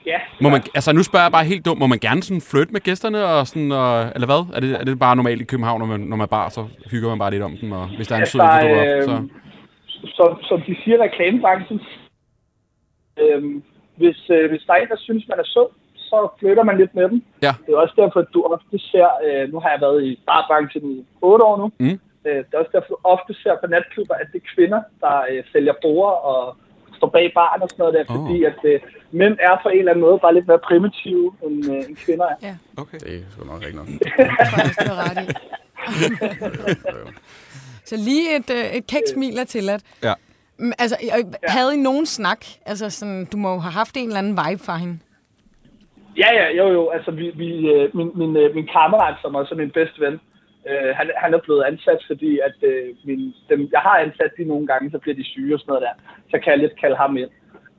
Ja, 0.06 0.18
Må 0.42 0.50
man, 0.50 0.62
altså 0.76 0.92
nu 0.94 1.04
spørger 1.04 1.24
jeg 1.26 1.32
bare 1.32 1.44
helt 1.46 1.66
dumt, 1.66 1.80
må 1.80 1.88
man 1.88 2.00
gerne 2.00 2.24
sådan 2.24 2.42
flytte 2.42 2.74
med 2.74 2.82
gæsterne, 2.82 3.26
og 3.26 3.48
sådan, 3.48 3.72
og, 3.72 4.12
eller 4.16 4.26
hvad? 4.26 4.42
Er 4.56 4.60
det, 4.60 4.72
er 4.80 4.84
det 4.84 5.00
bare 5.00 5.16
normalt 5.16 5.42
i 5.42 5.44
København, 5.44 5.80
når 5.80 5.86
man, 5.88 6.00
når 6.00 6.16
man 6.18 6.24
er 6.26 6.28
bar, 6.38 6.50
så 6.50 6.66
hygger 6.92 7.10
man 7.10 7.20
bare 7.20 7.32
lidt 7.32 7.44
om 7.44 7.58
dem, 7.62 7.72
og 7.72 7.88
hvis 7.96 8.08
der 8.08 8.16
er 8.16 8.18
en 8.18 8.22
Altså, 8.22 8.32
sød, 8.32 8.40
der 8.42 8.62
dukker 8.62 8.98
op, 8.98 9.04
så... 9.04 9.12
øh, 9.12 9.30
som, 10.16 10.28
som 10.50 10.62
de 10.68 10.76
siger 10.84 10.98
i 10.98 11.02
reklamebranchen, 11.08 11.80
øhm, 13.22 13.64
hvis, 13.96 14.20
øh, 14.30 14.50
hvis 14.50 14.64
der 14.68 14.74
er 14.74 14.78
en, 14.82 14.88
der 14.94 14.98
synes, 15.08 15.28
man 15.28 15.40
er 15.40 15.44
sød, 15.56 15.70
så 15.96 16.28
flytter 16.40 16.64
man 16.64 16.78
lidt 16.78 16.96
med 16.96 17.04
dem. 17.10 17.24
Ja. 17.42 17.54
Det 17.66 17.74
er 17.74 17.78
også 17.78 17.94
derfor, 17.98 18.20
at 18.20 18.28
du 18.34 18.44
ofte 18.44 18.80
ser, 18.92 19.08
øh, 19.26 19.54
nu 19.54 19.60
har 19.60 19.70
jeg 19.70 19.82
været 19.82 20.04
i 20.04 20.20
barbranchen 20.26 20.92
i 20.92 21.06
8 21.22 21.46
år 21.46 21.58
nu, 21.58 21.72
Mm. 21.80 22.00
øh, 22.28 22.36
det 22.46 22.54
er 22.54 22.58
også 22.58 22.72
derfor, 22.74 22.88
du 22.94 22.98
ofte 23.04 23.34
ser 23.44 23.56
på 23.62 23.68
natklubber, 23.68 24.16
at 24.16 24.28
det 24.34 24.42
er 24.42 24.48
kvinder, 24.56 24.82
der 25.02 25.16
øh, 25.32 25.44
sælger 25.52 25.74
bord 25.82 26.14
og 26.32 26.56
står 26.98 27.10
bag 27.10 27.32
baren 27.36 27.62
og 27.62 27.70
sådan 27.70 27.82
noget 27.84 27.94
der, 27.98 28.04
Åh. 28.14 28.18
fordi 28.20 28.44
at 28.44 28.60
øh, 28.64 28.80
mænd 29.12 29.38
er 29.40 29.60
på 29.64 29.70
en 29.70 29.80
eller 29.80 29.92
anden 29.92 30.06
måde 30.06 30.20
bare 30.22 30.34
lidt 30.34 30.48
mere 30.48 30.60
primitive, 30.70 31.34
end, 31.46 31.72
øh, 31.72 31.78
end 31.90 31.96
kvinder 32.06 32.26
er. 32.42 32.56
Okay. 32.78 32.98
Det 33.00 33.16
er 33.16 33.20
sgu 33.32 33.46
nok 33.46 33.60
rigtigt 33.66 33.76
nok. 33.76 33.88
tror 34.50 34.58
jeg, 34.58 34.66
også, 34.70 34.84
du 34.88 34.94
har 35.00 35.06
ret 35.10 35.20
i. 35.26 35.28
Så 37.90 37.96
lige 37.98 38.36
et, 38.36 38.50
øh, 38.50 38.66
et 38.78 38.88
kæk 38.88 39.02
smil 39.14 39.38
er 39.38 39.44
tilladt. 39.44 39.84
Ja. 40.04 40.14
Altså, 40.80 40.98
øh, 41.18 41.34
havde 41.44 41.76
I 41.76 41.78
nogen 41.78 42.06
snak? 42.06 42.46
Altså, 42.66 42.90
sådan, 42.90 43.26
du 43.32 43.38
må 43.38 43.54
jo 43.54 43.60
have 43.60 43.72
haft 43.72 43.98
en 43.98 44.08
eller 44.08 44.20
anden 44.20 44.38
vibe 44.44 44.64
fra 44.64 44.78
hende. 44.78 45.00
Ja, 46.18 46.30
ja, 46.40 46.48
jo, 46.60 46.68
jo. 46.78 46.90
Altså, 46.90 47.12
vi, 47.12 47.32
vi, 47.36 47.50
øh, 47.74 47.96
min, 47.96 48.12
min, 48.16 48.38
øh, 48.38 48.56
min 48.56 48.68
kammerat, 48.68 49.16
som 49.22 49.36
også 49.36 49.54
er 49.56 49.58
min 49.58 49.72
bedste 49.72 50.02
ven, 50.02 50.20
øh, 50.70 50.96
han, 50.96 51.12
han 51.18 51.34
er 51.34 51.38
blevet 51.38 51.64
ansat, 51.64 52.02
fordi 52.08 52.40
at 52.48 52.58
øh, 52.70 52.96
min, 53.04 53.34
dem, 53.50 53.70
jeg 53.72 53.80
har 53.80 53.98
ansat 53.98 54.32
de 54.38 54.44
nogle 54.44 54.68
gange, 54.68 54.92
så 54.92 54.98
bliver 55.00 55.16
de 55.16 55.32
syge 55.32 55.56
og 55.56 55.60
sådan 55.60 55.72
noget 55.72 55.86
der. 55.88 55.96
Så 56.32 56.40
kan 56.40 56.52
jeg 56.52 56.60
lidt 56.60 56.80
kalde 56.82 56.96
ham 56.96 57.18
ind. 57.18 57.30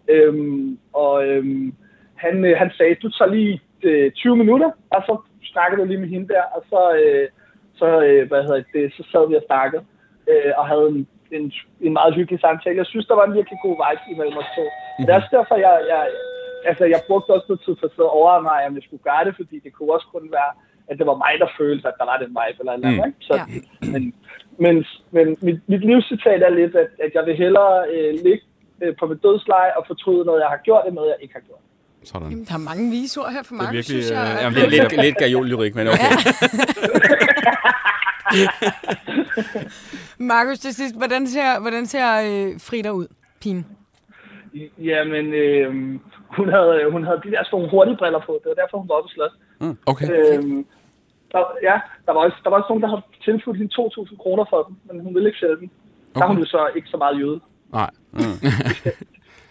Øhm, 0.08 0.78
og 0.92 1.26
øhm, 1.26 1.75
han, 2.14 2.44
øh, 2.44 2.58
han 2.58 2.70
sagde, 2.76 2.94
du 2.94 3.08
tager 3.10 3.30
lige 3.30 3.60
øh, 3.82 4.12
20 4.12 4.37
minutter, 4.37 4.70
og 4.90 5.02
så 5.06 5.22
snakker 5.52 5.76
du 5.76 5.84
lige 5.84 6.00
med 6.00 6.08
hende 6.08 6.28
der, 6.28 6.42
og 6.42 6.64
så, 6.70 6.82
øh, 7.02 7.28
så, 7.75 8.02
øh, 8.02 8.28
hvad 8.28 8.42
hedder 8.42 8.62
det, 8.72 8.92
så 8.96 9.02
sad 9.12 9.28
vi 9.28 9.34
og 9.34 9.44
snakkede, 9.46 9.84
øh, 10.30 10.52
og 10.56 10.68
havde 10.68 10.88
en, 10.88 11.06
en, 11.38 11.52
en 11.87 11.92
meget 11.99 12.12
hyggelig 12.18 12.40
samtale. 12.40 12.76
Jeg 12.82 12.90
synes, 12.92 13.06
der 13.06 13.16
var 13.20 13.26
en 13.26 13.38
virkelig 13.38 13.58
god 13.66 13.76
vibe 13.82 14.04
imellem 14.12 14.37
os 14.42 14.50
to. 14.56 14.64
Mm-hmm. 14.66 15.04
Det 15.04 15.10
er 15.12 15.18
også 15.20 15.32
derfor, 15.38 15.56
jeg, 15.66 15.75
jeg, 15.92 16.02
altså, 16.70 16.84
jeg 16.94 17.00
brugte 17.08 17.30
også 17.37 17.46
noget 17.49 17.62
tid 17.64 17.75
for 17.80 17.87
at 18.08 18.14
overveje 18.18 18.42
mig, 18.50 18.58
om 18.68 18.75
jeg 18.78 18.84
skulle 18.87 19.06
gøre 19.10 19.25
det, 19.26 19.34
fordi 19.40 19.56
det 19.64 19.70
kunne 19.72 19.92
også 19.96 20.08
kun 20.14 20.25
være, 20.38 20.52
at 20.90 20.94
det 20.99 21.06
var 21.10 21.16
mig, 21.25 21.34
der 21.42 21.49
følte, 21.60 21.84
at 21.90 21.96
der 22.00 22.06
var 22.10 22.16
den 22.25 22.30
vibe 22.38 22.58
eller 22.60 22.72
et 22.72 22.78
eller 22.78 22.88
andet. 22.88 23.04
Mm. 23.04 23.08
ikke? 23.08 23.20
Så, 23.28 23.34
Ja. 23.40 23.44
Men, 23.94 24.02
men, 24.64 24.75
men 25.16 25.26
mit, 25.46 25.58
mit 25.72 25.82
livscitat 25.90 26.40
er 26.49 26.52
lidt, 26.60 26.75
at, 26.82 26.90
at 27.04 27.10
jeg 27.16 27.22
vil 27.26 27.37
hellere 27.44 27.75
øh, 27.94 28.10
ligge 28.26 28.44
øh, 28.82 28.92
på 29.00 29.04
mit 29.10 29.20
dødsleje 29.26 29.72
og 29.78 29.82
fortryde 29.90 30.25
noget, 30.28 30.40
jeg 30.44 30.50
har 30.54 30.60
gjort, 30.68 30.82
end 30.87 30.94
noget, 30.94 31.08
jeg 31.14 31.18
ikke 31.25 31.34
har 31.34 31.44
gjort. 31.49 31.64
Sådan. 32.04 32.28
Jamen, 32.30 32.44
der 32.44 32.54
er 32.54 32.64
mange 32.70 32.90
vise 32.90 33.20
ord 33.20 33.32
her 33.37 33.42
for 33.42 33.54
mig, 33.54 33.66
virkelig, 33.72 33.84
synes 33.84 34.10
jeg. 34.10 34.22
øh, 34.34 34.42
jamen, 34.42 34.54
Det 34.56 34.64
er 34.64 34.70
lidt, 34.76 35.02
lidt 35.06 35.16
gajol-lyrik, 35.16 35.75
men 35.75 35.87
okay. 35.88 36.12
Markus, 40.21 40.59
til 40.59 40.75
sidst, 40.75 40.97
hvordan 40.97 41.27
ser, 41.27 41.61
hvordan 41.61 41.87
ser 41.87 42.07
øh, 42.29 42.61
Frida 42.61 42.91
ud, 42.91 43.07
pigen? 43.41 43.67
Jamen, 44.79 45.27
øh, 45.35 45.69
hun, 46.37 46.49
havde, 46.49 46.91
hun 46.93 47.05
havde 47.05 47.21
de 47.25 47.31
der 47.31 47.45
sådan 47.45 47.53
nogle 47.53 47.71
hurtige 47.71 47.97
briller 47.97 48.23
på. 48.27 48.33
Det 48.43 48.49
var 48.49 48.62
derfor, 48.62 48.79
hun 48.79 48.89
var 48.89 48.95
oppe 48.95 49.07
og 49.07 49.11
slås. 49.11 49.35
Okay. 49.87 50.07
Øhm, 50.11 50.67
der, 51.33 51.43
ja, 51.62 51.81
der 52.07 52.12
var, 52.12 52.21
også, 52.21 52.37
der 52.45 52.50
var 52.50 52.57
også 52.57 52.69
nogen, 52.69 52.83
der 52.83 52.89
havde 52.89 53.03
tilbudt 53.25 53.57
hende 53.57 53.73
2.000 53.81 54.17
kroner 54.23 54.45
for 54.50 54.62
dem, 54.62 54.75
men 54.89 55.05
hun 55.05 55.15
ville 55.15 55.29
ikke 55.29 55.39
sælge 55.39 55.57
dem. 55.57 55.71
Der 56.15 56.23
er 56.23 56.27
hun 56.27 56.37
Okay. 56.37 56.45
jo 56.45 56.47
så 56.50 56.69
ikke 56.77 56.89
så 56.89 56.97
meget 56.97 57.21
jøde. 57.21 57.41
Nej. 57.73 57.91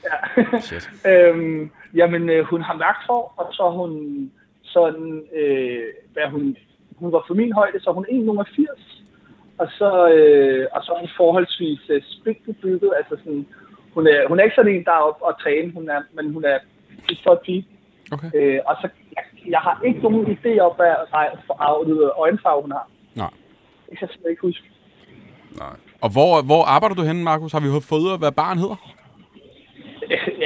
Ja. 0.09 0.59
Shit. 0.59 0.89
øhm, 1.11 1.71
jamen, 1.93 2.29
øh, 2.29 2.45
hun 2.45 2.61
har 2.61 2.73
mørkt 2.73 3.03
hår, 3.09 3.33
og 3.37 3.53
så 3.53 3.63
er 3.63 3.71
hun 3.71 3.91
sådan, 4.61 5.23
øh, 5.39 5.83
hvad 6.13 6.23
er 6.23 6.29
hun, 6.29 6.57
hun 6.95 7.11
var 7.11 7.23
for 7.27 7.33
min 7.33 7.53
højde, 7.53 7.79
så 7.79 7.89
er 7.89 7.93
hun 7.93 8.05
1,80. 8.05 8.98
Og 9.61 9.67
så, 9.79 9.89
øh, 10.15 10.67
og 10.75 10.79
så 10.83 10.91
er 10.93 10.99
hun 10.99 11.09
forholdsvis 11.17 11.81
øh, 11.89 12.01
bygget, 12.63 12.91
altså 12.99 13.15
sådan, 13.23 13.45
hun 13.93 14.07
er, 14.07 14.27
hun 14.27 14.39
er 14.39 14.43
ikke 14.43 14.55
sådan 14.55 14.75
en, 14.75 14.85
der 14.85 14.91
er 14.91 15.07
oppe 15.09 15.25
og 15.25 15.41
træne, 15.43 15.73
hun 15.73 15.89
er, 15.89 16.01
men 16.15 16.33
hun 16.33 16.43
er 16.45 16.57
en 17.09 17.17
flot 17.23 17.41
pige. 17.45 17.67
Okay. 18.11 18.29
Øh, 18.35 18.59
og 18.65 18.75
så, 18.81 18.87
jeg, 19.15 19.23
jeg 19.53 19.59
har 19.59 19.81
ikke 19.85 19.99
nogen 19.99 20.25
idé 20.37 20.59
om, 20.59 20.71
hvad 20.75 20.93
farvet 21.47 22.11
øjenfarve 22.17 22.61
hun 22.61 22.71
har. 22.71 22.87
Nej. 23.15 23.31
Det 23.89 23.97
kan 23.97 24.07
jeg 24.07 24.09
simpelthen 24.09 24.31
ikke 24.31 24.47
huske. 24.49 24.65
Nej. 25.63 25.75
Og 26.01 26.09
hvor, 26.15 26.41
hvor 26.49 26.63
arbejder 26.75 26.95
du 26.95 27.01
henne, 27.01 27.23
Markus? 27.23 27.51
Har 27.51 27.59
vi 27.59 27.69
fået 27.89 28.19
hvad 28.19 28.31
barn 28.31 28.57
hedder? 28.57 28.79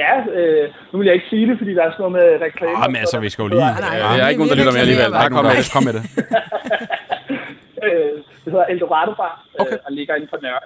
Ja, 0.02 0.12
øh, 0.38 0.70
nu 0.92 0.98
vil 0.98 1.06
jeg 1.06 1.14
ikke 1.14 1.26
sige 1.30 1.46
det, 1.48 1.58
fordi 1.58 1.74
der 1.74 1.82
er 1.82 1.90
sådan 1.90 2.02
noget 2.10 2.12
med 2.12 2.46
reklame. 2.46 2.76
Ah, 2.76 2.90
men 2.90 2.96
altså, 2.96 3.20
vi 3.20 3.28
skal 3.30 3.42
jo 3.42 3.48
lige... 3.48 3.60
Nej, 3.60 3.80
nej, 3.80 3.96
Ja, 3.96 4.08
jeg 4.08 4.24
er 4.24 4.28
ikke 4.28 4.40
nogen, 4.40 4.52
der 4.52 4.60
lytter 4.60 4.72
med 4.72 4.80
alligevel. 4.80 5.10
Bare 5.12 5.30
kom 5.30 5.44
med 5.44 5.56
det. 5.60 5.70
Kom 5.74 5.84
med 5.88 5.94
det. 5.98 6.04
Øh, 7.86 8.18
det 8.44 8.52
hedder 8.52 8.64
Eldorado 8.66 9.14
Bar, 9.14 9.46
øh, 9.60 9.66
Okay. 9.66 9.76
og 9.86 9.92
ligger 9.92 10.14
inde 10.14 10.26
på 10.30 10.36
Nørre. 10.42 10.60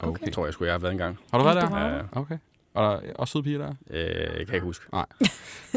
Okay. 0.00 0.24
Det 0.24 0.32
tror 0.32 0.44
jeg 0.44 0.54
sgu, 0.54 0.64
jeg 0.64 0.74
har 0.74 0.78
været 0.78 0.92
engang. 0.92 1.18
Har 1.30 1.38
du 1.38 1.44
været 1.44 1.56
der? 1.62 1.78
Ja, 1.78 2.20
Okay. 2.20 2.38
Og 2.74 2.82
der 2.84 2.90
er 2.90 3.12
også 3.14 3.32
søde 3.32 3.44
piger 3.44 3.58
der? 3.58 3.72
øh, 3.90 4.38
jeg 4.38 4.46
kan 4.46 4.54
ikke 4.54 4.60
huske. 4.60 4.84
Nej. 4.92 5.06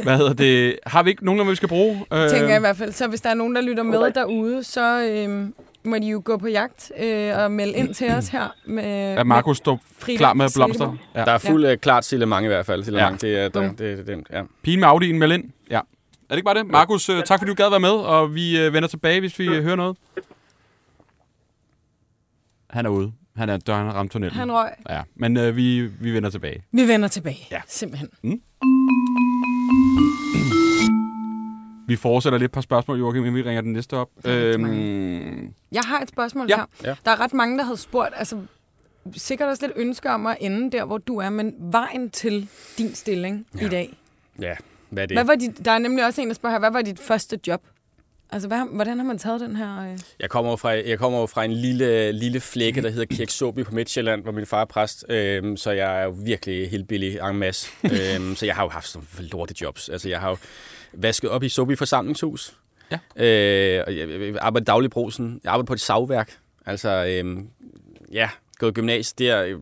Hvad 0.03 0.17
hedder 0.17 0.33
det? 0.33 0.79
Har 0.85 1.03
vi 1.03 1.09
ikke 1.09 1.25
nogen, 1.25 1.49
vi 1.49 1.55
skal 1.55 1.69
bruge? 1.69 2.05
Øh, 2.13 2.29
tænker 2.29 2.47
jeg 2.47 2.57
i 2.57 2.59
hvert 2.59 2.77
fald. 2.77 2.91
Så 2.91 3.07
hvis 3.07 3.21
der 3.21 3.29
er 3.29 3.33
nogen, 3.33 3.55
der 3.55 3.61
lytter 3.61 3.83
med 3.83 4.11
derude, 4.11 4.63
så 4.63 5.01
øh, 5.11 5.49
må 5.83 5.95
de 5.97 6.07
jo 6.07 6.21
gå 6.25 6.37
på 6.37 6.47
jagt 6.47 6.91
øh, 6.99 7.31
og 7.37 7.51
melde 7.51 7.73
ind 7.73 7.93
til 7.93 8.11
os 8.11 8.27
her. 8.29 8.55
Med, 8.65 8.83
er 9.17 9.23
Markus 9.23 9.57
står 9.57 9.79
klar 10.17 10.33
med 10.33 10.49
blomster? 10.55 10.95
Ja. 11.15 11.25
Der 11.25 11.31
er 11.31 11.37
fuld 11.37 11.65
ja. 11.65 11.75
klart 11.75 12.05
Sillemang 12.05 12.45
i 12.45 12.47
hvert 12.47 12.65
fald. 12.65 12.83
Sillemang, 12.83 13.23
Ja. 13.23 13.27
ja. 13.29 13.43
det 13.45 13.45
er 13.45 13.61
der, 13.61 13.69
det, 13.69 13.79
det, 13.97 14.07
det, 14.07 14.27
ja. 14.31 14.41
Pigen 14.63 14.79
med 14.79 14.87
Audi'en, 14.87 15.13
meld 15.13 15.31
ind. 15.31 15.43
Ja. 15.69 15.77
Er 15.77 15.81
det 16.29 16.35
ikke 16.37 16.45
bare 16.45 16.55
det? 16.57 16.67
Markus, 16.67 17.09
øh, 17.09 17.23
tak 17.23 17.39
fordi 17.39 17.49
du 17.51 17.55
gad 17.55 17.69
være 17.69 17.79
med, 17.79 17.89
og 17.89 18.35
vi 18.35 18.59
øh, 18.59 18.73
vender 18.73 18.89
tilbage, 18.89 19.19
hvis 19.19 19.39
vi 19.39 19.47
øh, 19.47 19.63
hører 19.63 19.75
noget. 19.75 19.97
Han 22.69 22.85
er 22.85 22.89
ude. 22.89 23.11
Han 23.35 23.49
er 23.49 23.57
døren 23.57 23.93
ramt 23.93 24.11
tunnelen. 24.11 24.35
Han 24.35 24.51
røg. 24.51 24.71
Ja, 24.89 25.01
men 25.15 25.37
øh, 25.37 25.55
vi, 25.55 25.85
vi 25.85 26.13
vender 26.13 26.29
tilbage. 26.29 26.63
Vi 26.71 26.87
vender 26.87 27.07
tilbage. 27.07 27.47
Ja. 27.51 27.61
Simpelthen. 27.67 28.09
Vi 31.87 31.95
fortsætter 31.95 32.39
lidt 32.39 32.51
på 32.51 32.61
spørgsmål, 32.61 32.99
Joachim, 32.99 33.21
inden 33.25 33.35
vi 33.35 33.41
ringer 33.41 33.61
den 33.61 33.73
næste 33.73 33.97
op. 33.97 34.09
Øhm, 34.25 35.53
Jeg 35.71 35.81
har 35.85 35.99
et 35.99 36.09
spørgsmål 36.09 36.45
Ja. 36.49 36.55
her. 36.55 36.65
Ja. 36.83 36.95
Der 37.05 37.11
er 37.11 37.19
ret 37.19 37.33
mange, 37.33 37.57
der 37.57 37.63
havde 37.63 37.77
spurgt, 37.77 38.09
altså 38.15 38.41
sikkert 39.15 39.49
også 39.49 39.65
lidt 39.67 39.77
ønske 39.77 40.09
om 40.09 40.25
at 40.27 40.37
ende 40.39 40.71
der, 40.71 40.85
hvor 40.85 40.97
du 40.97 41.17
er, 41.17 41.29
men 41.29 41.53
vejen 41.59 42.09
til 42.09 42.49
din 42.77 42.95
stilling 42.95 43.45
ja. 43.61 43.65
i 43.65 43.69
dag. 43.69 43.97
ja, 44.39 44.55
hvad 44.89 45.03
er 45.03 45.07
det? 45.07 45.17
Hvad 45.17 45.25
var 45.25 45.35
dit, 45.35 45.65
der 45.65 45.71
er 45.71 45.77
nemlig 45.79 46.05
også 46.05 46.21
en, 46.21 46.27
der 46.27 46.33
spørger 46.33 46.53
her, 46.53 46.59
hvad 46.59 46.71
var 46.71 46.81
dit 46.81 46.99
første 46.99 47.39
job? 47.47 47.61
Altså, 48.31 48.47
hvad, 48.47 48.75
hvordan 48.75 48.97
har 48.97 49.05
man 49.05 49.17
taget 49.17 49.41
den 49.41 49.55
her... 49.55 49.91
Øh... 49.91 49.99
Jeg 50.19 50.29
kommer 50.29 50.55
fra, 50.55 50.69
jeg 50.69 50.99
kommer 50.99 51.25
fra 51.27 51.43
en 51.43 51.51
lille, 51.51 52.11
lille 52.11 52.39
flække, 52.39 52.81
der 52.81 52.89
hedder 52.89 53.15
Kirk 53.15 53.29
Sobi 53.29 53.63
på 53.63 53.71
Midtjylland, 53.75 54.23
hvor 54.23 54.31
min 54.31 54.45
far 54.45 54.61
er 54.61 54.65
præst. 54.65 55.05
Øhm, 55.09 55.57
så 55.57 55.71
jeg 55.71 55.99
er 55.99 56.03
jo 56.03 56.15
virkelig 56.23 56.69
helt 56.71 56.87
billig 56.87 57.19
en 57.19 57.35
masse. 57.35 57.69
øhm, 57.83 58.35
så 58.35 58.45
jeg 58.45 58.55
har 58.55 58.63
jo 58.63 58.69
haft 58.69 58.87
sådan 58.87 59.07
lorte 59.19 59.55
jobs. 59.61 59.89
Altså, 59.89 60.09
jeg 60.09 60.19
har 60.19 60.29
jo 60.29 60.37
vasket 60.93 61.29
op 61.29 61.43
i 61.43 61.49
Sobi 61.49 61.75
forsamlingshus. 61.75 62.53
Ja. 62.91 62.95
Øh, 63.25 63.83
og 63.87 63.97
jeg, 63.97 64.09
jeg 64.09 64.35
arbejder 64.41 64.65
daglig 64.65 64.85
i 64.85 64.89
brusen. 64.89 65.39
Jeg 65.43 65.51
arbejder 65.51 65.67
på 65.67 65.73
et 65.73 65.81
savværk. 65.81 66.37
Altså, 66.65 67.05
øhm, 67.09 67.47
ja, 68.11 68.29
gået 68.57 68.71
i 68.71 68.73
gymnasiet 68.73 69.19
der. 69.19 69.43
øh, 69.43 69.55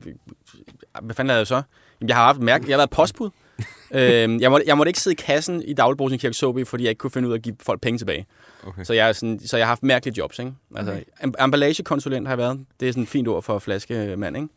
Hvad 1.01 1.15
fanden 1.15 1.27
lavede 1.27 1.39
jeg 1.39 1.48
så? 1.48 1.62
Jamen, 2.01 2.10
Jeg 2.10 2.15
har 2.17 2.25
haft 2.25 2.39
mærke, 2.39 2.65
jeg 2.67 2.74
har 2.74 2.77
været 2.79 2.89
postbud. 2.89 3.29
øhm, 3.91 4.39
jeg, 4.39 4.51
måtte, 4.51 4.67
jeg 4.67 4.77
måtte 4.77 4.89
ikke 4.89 5.00
sidde 5.00 5.13
i 5.13 5.21
kassen 5.25 5.62
i 5.62 5.74
dagligbrusen 5.74 6.15
i 6.15 6.17
Kirk 6.17 6.33
Sobi, 6.33 6.63
fordi 6.65 6.83
jeg 6.83 6.89
ikke 6.89 7.00
kunne 7.00 7.12
finde 7.12 7.27
ud 7.27 7.33
af 7.33 7.38
at 7.38 7.43
give 7.43 7.55
folk 7.62 7.81
penge 7.81 7.97
tilbage. 7.97 8.25
okay. 8.67 8.83
Så 8.83 8.93
jeg, 8.93 9.09
er 9.09 9.13
sådan, 9.13 9.39
så 9.45 9.57
jeg 9.57 9.65
har 9.65 9.71
haft 9.71 9.83
mærkelige 9.83 10.15
jobs, 10.17 10.39
ikke? 10.39 10.53
Altså, 10.75 10.91
Okay. 11.21 11.43
emballagekonsulent 11.43 12.27
har 12.27 12.31
jeg 12.33 12.38
været. 12.38 12.65
Det 12.79 12.88
er 12.88 12.91
sådan 12.91 13.03
et 13.03 13.09
fint 13.09 13.27
ord 13.27 13.43
for 13.43 13.59
flaskemand, 13.59 14.38
ikke? 14.38 14.47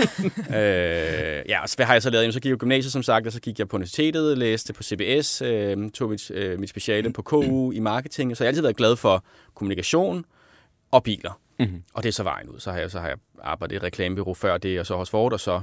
øh, 0.58 1.42
ja, 1.48 1.62
og 1.62 1.68
så 1.68 1.76
hvad 1.76 1.86
har 1.86 1.94
jeg 1.94 2.02
så 2.02 2.10
lavet? 2.10 2.22
Jamen, 2.22 2.32
så 2.32 2.40
gik 2.40 2.44
jeg 2.48 2.52
jo 2.52 2.56
gymnasiet, 2.60 2.92
som 2.92 3.02
sagt, 3.02 3.26
og 3.26 3.32
så 3.32 3.40
gik 3.40 3.58
jeg 3.58 3.68
på 3.68 3.76
universitetet, 3.76 4.38
læste 4.38 4.72
på 4.72 4.82
CBS, 4.82 5.42
øh, 5.42 5.90
tog 5.90 6.10
mit, 6.10 6.30
øh, 6.30 6.60
mit 6.60 6.68
speciale 6.70 7.12
på 7.12 7.22
KU 7.22 7.70
i 7.72 7.78
marketing, 7.78 8.36
så 8.36 8.44
jeg 8.44 8.46
har 8.46 8.50
altid 8.50 8.62
været 8.62 8.76
glad 8.76 8.96
for 8.96 9.24
kommunikation 9.54 10.24
og 10.90 11.02
biler. 11.02 11.40
Mhm. 11.58 11.82
Og 11.94 12.02
det 12.02 12.08
er 12.08 12.12
så 12.12 12.22
vejen 12.22 12.48
ud. 12.48 12.60
Så 12.60 12.72
har 12.72 12.78
jeg, 12.78 12.90
så 12.90 13.00
har 13.00 13.08
jeg 13.08 13.16
arbejdet 13.42 13.74
i 13.74 13.76
et 13.76 13.82
reklamebureau 13.82 14.34
før 14.34 14.58
det, 14.58 14.80
og 14.80 14.86
så 14.86 14.96
hos 14.96 15.10
Ford, 15.10 15.32
og 15.32 15.40
så 15.40 15.60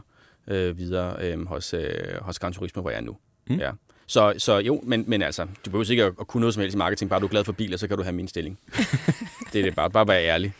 øh, 0.48 0.78
videre 0.78 1.16
øh, 1.20 1.48
hos, 1.48 1.74
øh, 1.74 1.90
hos 2.22 2.40
Gran 2.40 2.54
Turismo, 2.54 2.82
hvor 2.82 2.90
jeg 2.92 2.98
er 2.98 3.02
nu. 3.04 3.18
Mm. 3.50 3.56
Ja. 3.56 3.72
Så, 4.08 4.34
så 4.38 4.58
jo, 4.58 4.82
men, 4.84 5.04
men 5.08 5.22
altså, 5.22 5.44
du 5.66 5.70
behøver 5.70 5.92
ikke 5.92 6.04
at, 6.04 6.14
at 6.20 6.28
kunne 6.28 6.42
noget 6.42 6.54
som 6.54 6.62
helst 6.62 6.76
i 6.76 6.78
marketing, 6.78 7.10
bare 7.10 7.20
du 7.20 7.26
er 7.26 7.30
glad 7.30 7.44
for 7.44 7.52
biler, 7.52 7.78
så 7.78 7.88
kan 7.88 7.98
du 7.98 8.04
have 8.04 8.14
min 8.14 8.28
stilling. 8.28 8.60
det 9.54 9.60
er 9.60 9.64
det 9.64 9.76
bare. 9.76 9.90
Bare 9.90 10.08
være 10.08 10.26
ærlig. 10.26 10.54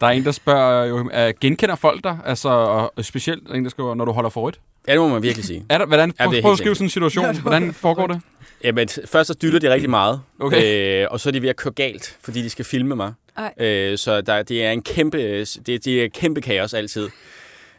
Der 0.00 0.06
er 0.06 0.10
en, 0.10 0.24
der 0.24 0.32
spørger, 0.32 0.84
jo, 0.84 1.00
uh, 1.00 1.40
genkender 1.40 1.74
folk 1.74 2.04
dig? 2.04 2.18
Altså, 2.24 2.48
og 2.48 3.04
specielt 3.04 3.50
en, 3.54 3.64
der 3.64 3.70
skriver, 3.70 3.94
når 3.94 4.04
du 4.04 4.12
holder 4.12 4.30
for 4.30 4.40
rødt? 4.40 4.60
Ja, 4.88 4.92
det 4.92 5.00
må 5.00 5.08
man 5.08 5.22
virkelig 5.22 5.44
sige. 5.44 5.64
Er 5.68 5.78
der, 5.78 5.86
hvordan, 5.86 6.12
Ja, 6.20 6.40
prøv, 6.40 6.52
at 6.52 6.58
skrive 6.58 6.74
sådan 6.74 6.86
en 6.86 6.90
situation. 6.90 7.36
Hvordan 7.36 7.72
foregår 7.74 8.06
det? 8.06 8.20
Jamen, 8.64 8.88
først 9.06 9.28
så 9.28 9.34
dytter 9.34 9.58
de 9.58 9.72
rigtig 9.72 9.90
meget, 9.90 10.20
Okay. 10.40 11.02
øh, 11.02 11.08
og 11.10 11.20
så 11.20 11.28
er 11.28 11.32
de 11.32 11.42
ved 11.42 11.48
at 11.48 11.56
køre 11.56 11.72
galt, 11.72 12.18
fordi 12.20 12.42
de 12.42 12.50
skal 12.50 12.64
filme 12.64 12.96
mig. 12.96 13.12
Ej. 13.36 13.66
Øh, 13.66 13.98
så 13.98 14.20
der, 14.20 14.42
det 14.42 14.64
er 14.64 14.70
en 14.70 14.82
kæmpe, 14.82 15.40
det, 15.40 15.66
det 15.66 16.04
er 16.04 16.08
kæmpe 16.08 16.40
kaos 16.40 16.74
altid. 16.74 17.08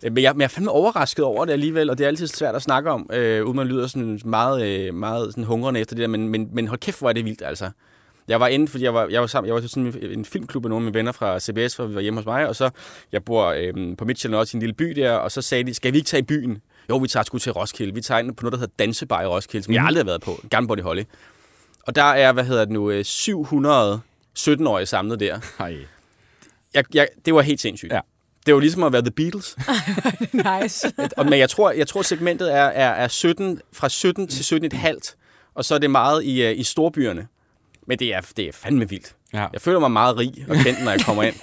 Øh, 0.03 0.11
Men 0.11 0.23
jeg, 0.23 0.33
men 0.33 0.41
jeg 0.41 0.45
er 0.45 0.49
fandme 0.49 0.71
overrasket 0.71 1.25
over 1.25 1.45
det 1.45 1.53
alligevel, 1.53 1.89
og 1.89 1.97
det 1.97 2.03
er 2.03 2.07
altid 2.07 2.27
svært 2.27 2.55
at 2.55 2.61
snakke 2.61 2.91
om, 2.91 3.09
øh, 3.13 3.45
uden 3.45 3.55
man 3.55 3.67
lyder 3.67 3.87
sådan 3.87 4.19
meget, 4.25 4.67
øh, 4.67 4.93
meget 4.93 5.31
sådan 5.31 5.43
hungrende 5.43 5.79
efter 5.79 5.95
det 5.95 6.01
der, 6.01 6.07
men, 6.07 6.29
men, 6.29 6.49
men 6.51 6.67
hold 6.67 6.79
kæft, 6.79 6.99
hvor 6.99 7.09
er 7.09 7.13
det 7.13 7.25
vildt, 7.25 7.41
altså. 7.45 7.69
Jeg 8.27 8.39
var 8.39 8.47
inde, 8.47 8.67
fordi 8.67 8.83
jeg 8.83 8.93
var, 8.93 9.07
jeg 9.07 9.21
var, 9.21 9.27
sammen, 9.27 9.47
jeg 9.47 9.53
var 9.55 9.61
til 9.61 9.69
sådan 9.69 9.93
en, 10.01 10.25
filmklub 10.25 10.63
med 10.63 10.69
nogle 10.69 10.83
af 10.83 10.85
mine 10.85 10.93
venner 10.93 11.11
fra 11.11 11.39
CBS, 11.39 11.75
hvor 11.75 11.85
vi 11.85 11.95
var 11.95 12.01
hjemme 12.01 12.19
hos 12.19 12.25
mig, 12.25 12.47
og 12.47 12.55
så, 12.55 12.69
jeg 13.11 13.23
bor 13.23 13.45
øh, 13.45 13.97
på 13.97 14.05
Midtjylland 14.05 14.35
også 14.35 14.55
i 14.55 14.55
en 14.57 14.61
lille 14.61 14.73
by 14.73 14.85
der, 14.85 15.11
og 15.11 15.31
så 15.31 15.41
sagde 15.41 15.63
de, 15.63 15.73
skal 15.73 15.93
vi 15.93 15.97
ikke 15.97 16.07
tage 16.07 16.19
i 16.19 16.25
byen? 16.25 16.61
Jo, 16.89 16.97
vi 16.97 17.07
tager 17.07 17.23
sgu 17.23 17.37
til 17.37 17.51
Roskilde. 17.51 17.93
Vi 17.93 18.01
tager 18.01 18.19
ind 18.19 18.35
på 18.35 18.43
noget, 18.43 18.51
der 18.51 18.59
hedder 18.59 18.73
Dansebar 18.79 19.21
i 19.21 19.25
Roskilde, 19.25 19.63
som 19.63 19.73
jeg 19.73 19.83
aldrig 19.83 20.03
har 20.03 20.05
været 20.05 20.21
på. 20.21 20.39
Gerne 20.51 20.67
på 20.67 20.75
det 20.75 20.83
holde. 20.83 21.05
Og 21.87 21.95
der 21.95 22.03
er, 22.03 22.31
hvad 22.31 22.43
hedder 22.43 22.65
det 22.65 22.73
nu, 22.73 22.91
øh, 22.91 23.05
700 23.05 24.01
17-årige 24.39 24.85
samlet 24.85 25.19
der. 25.19 25.39
Hej. 25.57 25.77
Jeg, 26.73 26.83
jeg, 26.93 27.07
det 27.25 27.33
var 27.33 27.41
helt 27.41 27.61
sindssygt. 27.61 27.93
Ja. 27.93 27.99
Det 28.45 28.53
var 28.53 28.59
ligesom 28.59 28.83
at 28.83 28.93
være 28.93 29.01
The 29.01 29.11
Beatles. 29.11 29.55
nice. 30.61 30.91
Og, 31.17 31.25
men 31.25 31.39
jeg 31.39 31.49
tror, 31.49 31.71
jeg 31.71 31.87
tror 31.87 32.01
segmentet 32.01 32.53
er, 32.53 32.61
er, 32.63 32.89
er 32.89 33.07
17, 33.07 33.59
fra 33.73 33.89
17 33.89 34.27
til 34.27 34.69
17,5, 34.73 35.51
og 35.55 35.65
så 35.65 35.75
er 35.75 35.79
det 35.79 35.91
meget 35.91 36.23
i, 36.23 36.51
uh, 36.51 36.59
i 36.59 36.63
storbyerne. 36.63 37.27
Men 37.87 37.99
det 37.99 38.13
er, 38.13 38.21
det 38.37 38.45
er 38.47 38.51
fandme 38.53 38.89
vildt. 38.89 39.15
Ja. 39.33 39.45
Jeg 39.53 39.61
føler 39.61 39.79
mig 39.79 39.91
meget 39.91 40.17
rig 40.17 40.45
og 40.49 40.55
kendt, 40.55 40.83
når 40.83 40.91
jeg 40.91 41.01
kommer 41.01 41.23
ind. 41.23 41.35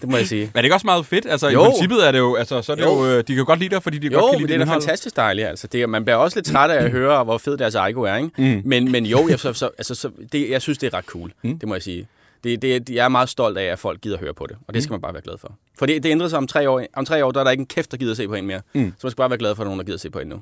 Det 0.00 0.08
må 0.08 0.16
jeg 0.16 0.26
sige. 0.26 0.40
Men 0.40 0.50
er 0.54 0.60
det 0.60 0.64
ikke 0.64 0.74
også 0.74 0.86
meget 0.86 1.06
fedt? 1.06 1.26
Altså, 1.26 1.48
Jo. 1.48 1.62
i 1.62 1.68
princippet 1.68 2.06
er 2.06 2.12
det 2.12 2.18
jo, 2.18 2.34
altså, 2.36 2.62
så 2.62 2.72
er 2.72 2.76
det 2.76 2.82
jo, 2.82 3.04
Jo. 3.04 3.10
øh, 3.10 3.18
de 3.18 3.22
kan 3.24 3.36
jo 3.36 3.44
godt 3.46 3.58
lide 3.58 3.74
dig, 3.74 3.82
fordi 3.82 3.98
de 3.98 4.06
Jo, 4.12 4.18
godt 4.20 4.30
kan 4.32 4.40
men 4.40 4.46
lide 4.48 4.58
det 4.58 4.62
er 4.62 4.66
da 4.66 4.72
fantastisk 4.74 5.16
dejligt. 5.16 5.48
Altså. 5.48 5.66
Det, 5.66 5.82
er- 5.82 5.86
man 5.86 6.04
bliver 6.04 6.16
også 6.16 6.36
lidt 6.36 6.46
træt 6.46 6.70
af 6.70 6.84
at 6.84 6.90
høre, 6.90 7.24
hvor 7.24 7.38
fed 7.38 7.56
deres 7.56 7.74
ego 7.74 8.02
er. 8.02 8.16
Ikke? 8.16 8.30
Mm. 8.38 8.62
Men, 8.64 8.92
men 8.92 9.06
jo, 9.06 9.28
jeg, 9.28 9.40
så, 9.40 9.52
så, 9.52 9.70
altså, 9.78 9.94
så, 9.94 10.10
det, 10.32 10.50
jeg 10.50 10.62
synes, 10.62 10.78
det 10.78 10.86
er 10.94 10.98
ret 10.98 11.04
cool. 11.04 11.32
Mm. 11.42 11.58
Det 11.58 11.68
må 11.68 11.74
jeg 11.74 11.82
sige. 11.82 12.08
Det, 12.46 12.62
det, 12.62 12.94
jeg 12.94 13.04
er 13.04 13.08
meget 13.08 13.28
stolt 13.28 13.58
af, 13.58 13.64
at 13.64 13.78
folk 13.78 14.00
gider 14.00 14.18
høre 14.18 14.34
på 14.34 14.46
det. 14.46 14.56
Og 14.68 14.74
det 14.74 14.82
skal 14.82 14.92
man 14.92 15.00
bare 15.00 15.12
være 15.12 15.22
glad 15.22 15.38
for. 15.38 15.52
For 15.78 15.86
det, 15.86 16.02
det 16.02 16.10
ændrer 16.10 16.28
sig 16.28 16.38
om 16.38 16.46
tre 16.46 16.70
år. 16.70 16.82
Om 16.94 17.04
tre 17.04 17.24
år, 17.24 17.30
der 17.30 17.40
er 17.40 17.44
der 17.44 17.50
ikke 17.50 17.60
en 17.60 17.66
kæft, 17.66 17.90
der 17.90 17.96
gider 17.96 18.14
se 18.14 18.28
på 18.28 18.34
en 18.34 18.46
mere. 18.46 18.60
Mm. 18.74 18.92
Så 18.98 19.06
man 19.06 19.10
skal 19.10 19.16
bare 19.16 19.30
være 19.30 19.38
glad 19.38 19.54
for, 19.54 19.62
at 19.62 19.64
der 19.64 19.70
er 19.70 19.74
nogen, 19.74 19.78
der 19.78 19.84
gider 19.84 19.98
se 19.98 20.10
på 20.10 20.18
en 20.18 20.28
nu. 20.28 20.40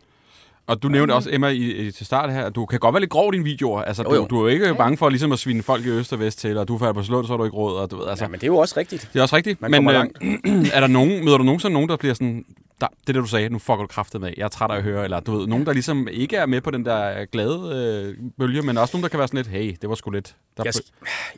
Og 0.67 0.83
du 0.83 0.89
nævnte 0.89 1.13
også, 1.13 1.31
Emma, 1.33 1.49
i, 1.49 1.57
i, 1.57 1.91
til 1.93 2.07
start 2.07 2.33
her, 2.33 2.45
at 2.47 2.55
du 2.55 2.67
kan 2.67 2.79
godt 2.79 2.95
være 2.95 3.01
lidt 3.01 3.11
grov 3.11 3.35
i 3.35 3.37
dine 3.37 3.45
videoer. 3.45 3.83
Altså, 3.83 4.03
Jo, 4.03 4.09
du, 4.11 4.15
jo. 4.15 4.27
du 4.27 4.37
er 4.37 4.41
jo 4.41 4.47
ikke 4.47 4.75
bange 4.75 4.97
for 4.97 5.09
ligesom 5.09 5.33
at 5.33 5.39
svine 5.39 5.63
folk 5.63 5.87
i 5.87 5.89
øst 5.89 6.13
og 6.13 6.19
vest 6.19 6.39
til, 6.39 6.59
og 6.59 6.69
du 6.69 6.75
er 6.75 6.79
færdig 6.79 6.95
på 6.95 7.03
slået, 7.03 7.27
så 7.27 7.33
har 7.33 7.37
du 7.39 7.45
ikke 7.45 7.57
råd, 7.57 7.77
og 7.77 7.91
du 7.91 7.97
ved, 7.97 8.09
altså. 8.09 8.25
Ja, 8.25 8.29
men 8.29 8.41
det 8.41 8.43
er 8.43 8.47
jo 8.47 8.57
også 8.57 8.75
rigtigt. 8.77 9.09
Det 9.13 9.19
er 9.19 9.23
også 9.23 9.37
rigtigt. 9.37 9.61
Man 9.61 9.71
men 9.71 9.89
øh, 9.89 9.95
langt. 9.95 10.19
er 10.75 10.81
der 10.81 10.87
nogen, 10.87 11.25
møder 11.25 11.39
du 11.39 11.45
nogensinde 11.45 11.73
nogen, 11.75 11.89
der 11.89 11.97
bliver 11.97 12.15
sådan, 12.15 12.45
der, 12.81 12.87
det 12.87 13.09
er 13.09 13.13
det, 13.13 13.23
du 13.23 13.27
sagde, 13.27 13.49
nu 13.49 13.59
fucker 13.59 13.83
du 13.83 13.87
kraftet 13.87 14.21
med, 14.21 14.33
jeg 14.37 14.45
er 14.45 14.49
træt 14.49 14.71
af 14.71 14.77
at 14.77 14.83
høre, 14.83 15.05
eller 15.05 15.21
du 15.21 15.39
ved, 15.39 15.47
nogen, 15.47 15.67
der 15.67 15.73
ligesom 15.73 16.09
ikke 16.09 16.37
er 16.37 16.47
med 16.47 16.61
på 16.61 16.71
den 16.71 16.85
der 16.85 17.25
glade 17.25 17.73
øh, 17.75 18.31
bølge, 18.39 18.63
men 18.63 18.79
også 18.79 18.97
nogen, 18.97 19.03
der 19.03 19.09
kan 19.09 19.19
være 19.19 19.29
sådan 19.29 19.39
lidt, 19.39 19.49
hey, 19.49 19.77
det 19.83 19.89
var 19.89 19.95
sgu 19.95 20.11
lidt. 20.11 20.37
Der, 20.57 20.63
Jeg, 20.65 20.75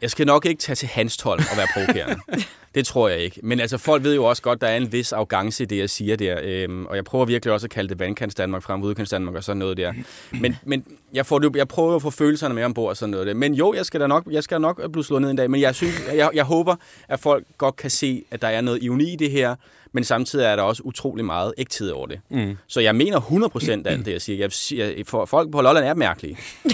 jeg 0.02 0.10
skal 0.10 0.26
nok 0.26 0.46
ikke 0.46 0.60
tage 0.60 0.76
til 0.76 0.88
hans 0.88 1.16
tolv 1.16 1.40
og 1.50 1.56
være 1.56 1.66
provokerende. 1.74 2.22
det 2.74 2.86
tror 2.86 3.08
jeg 3.08 3.18
ikke. 3.18 3.40
Men 3.42 3.60
altså, 3.60 3.78
folk 3.78 4.02
ved 4.02 4.14
jo 4.14 4.24
også 4.24 4.42
godt, 4.42 4.60
der 4.60 4.66
er 4.66 4.76
en 4.76 4.92
vis 4.92 5.12
arrogance 5.12 5.62
i 5.62 5.66
det, 5.66 5.78
jeg 5.78 5.90
siger 5.90 6.16
der. 6.16 6.38
Øhm, 6.42 6.86
og 6.86 6.96
jeg 6.96 7.04
prøver 7.04 7.24
virkelig 7.24 7.52
også 7.52 7.66
at 7.66 7.70
kalde 7.70 7.88
det 7.88 7.98
vandkants 7.98 8.34
Danmark 8.34 8.62
frem 8.62 8.82
udkants 8.82 9.10
Danmark 9.10 9.34
og 9.34 9.44
sådan 9.44 9.58
noget 9.58 9.76
der. 9.76 9.92
Men, 10.40 10.56
men 10.64 10.84
jeg, 11.12 11.26
får 11.26 11.56
jeg 11.56 11.68
prøver 11.68 11.90
jo 11.90 11.96
at 11.96 12.02
få 12.02 12.10
følelserne 12.10 12.54
med 12.54 12.64
ombord 12.64 12.88
og 12.88 12.96
sådan 12.96 13.10
noget 13.10 13.26
der. 13.26 13.34
Men 13.34 13.54
jo, 13.54 13.74
jeg 13.74 13.86
skal 13.86 14.00
da 14.00 14.06
nok, 14.06 14.24
jeg 14.30 14.44
skal 14.44 14.60
nok 14.60 14.92
blive 14.92 15.04
slået 15.04 15.22
ned 15.22 15.30
en 15.30 15.36
dag. 15.36 15.50
Men 15.50 15.60
jeg, 15.60 15.74
synes, 15.74 15.94
jeg, 16.14 16.30
jeg 16.34 16.44
håber, 16.44 16.76
at 17.08 17.20
folk 17.20 17.46
godt 17.58 17.76
kan 17.76 17.90
se, 17.90 18.24
at 18.30 18.42
der 18.42 18.48
er 18.48 18.60
noget 18.60 18.82
ironi 18.82 19.12
i 19.12 19.16
det 19.16 19.30
her. 19.30 19.56
Men 19.96 20.04
samtidig 20.04 20.44
er 20.44 20.56
der 20.56 20.62
også 20.62 20.82
utrolig 20.84 21.24
meget 21.24 21.54
ægthed 21.58 21.90
over 21.90 22.06
det. 22.06 22.20
Mm. 22.30 22.56
Så 22.68 22.80
jeg 22.80 22.94
mener 22.94 23.20
100% 23.20 23.70
af 23.70 23.92
alt 23.92 24.06
det, 24.06 24.12
jeg 24.12 24.22
siger. 24.22 24.38
Jeg 24.38 24.52
siger 24.52 24.92
for, 25.06 25.24
folk 25.24 25.52
på 25.52 25.60
Lolland 25.60 25.86
er 25.86 25.94
mærkelige. 25.94 26.36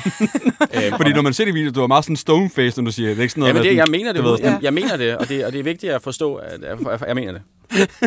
øhm, 0.75 0.97
Fordi 0.97 1.13
når 1.13 1.23
man 1.23 1.33
ser 1.33 1.45
det 1.45 1.55
video, 1.55 1.71
du 1.71 1.83
er 1.83 1.87
meget 1.87 2.05
sådan 2.05 2.17
stone-faced, 2.17 2.77
når 2.77 2.85
du 2.85 2.93
siger, 2.93 3.09
det 3.09 3.19
er 3.19 3.23
ikke 3.23 3.33
sådan 3.33 3.41
noget 3.41 3.49
Ja, 3.49 3.53
men 3.53 3.63
med 3.63 3.71
det, 3.71 3.77
jeg 3.77 3.87
mener 3.91 4.13
det, 4.13 4.45
jeg, 4.45 4.59
jeg 4.63 4.75
mener 4.75 4.97
det, 4.97 5.17
og 5.17 5.29
det, 5.29 5.45
og 5.45 5.53
det 5.53 5.61
er 5.61 5.65
vigtigt 5.65 5.93
at 5.93 6.03
forstå, 6.03 6.35
at 6.35 6.61
jeg, 6.63 6.79
jeg, 6.91 7.01
jeg 7.07 7.15
mener 7.15 7.33
det. 7.33 7.43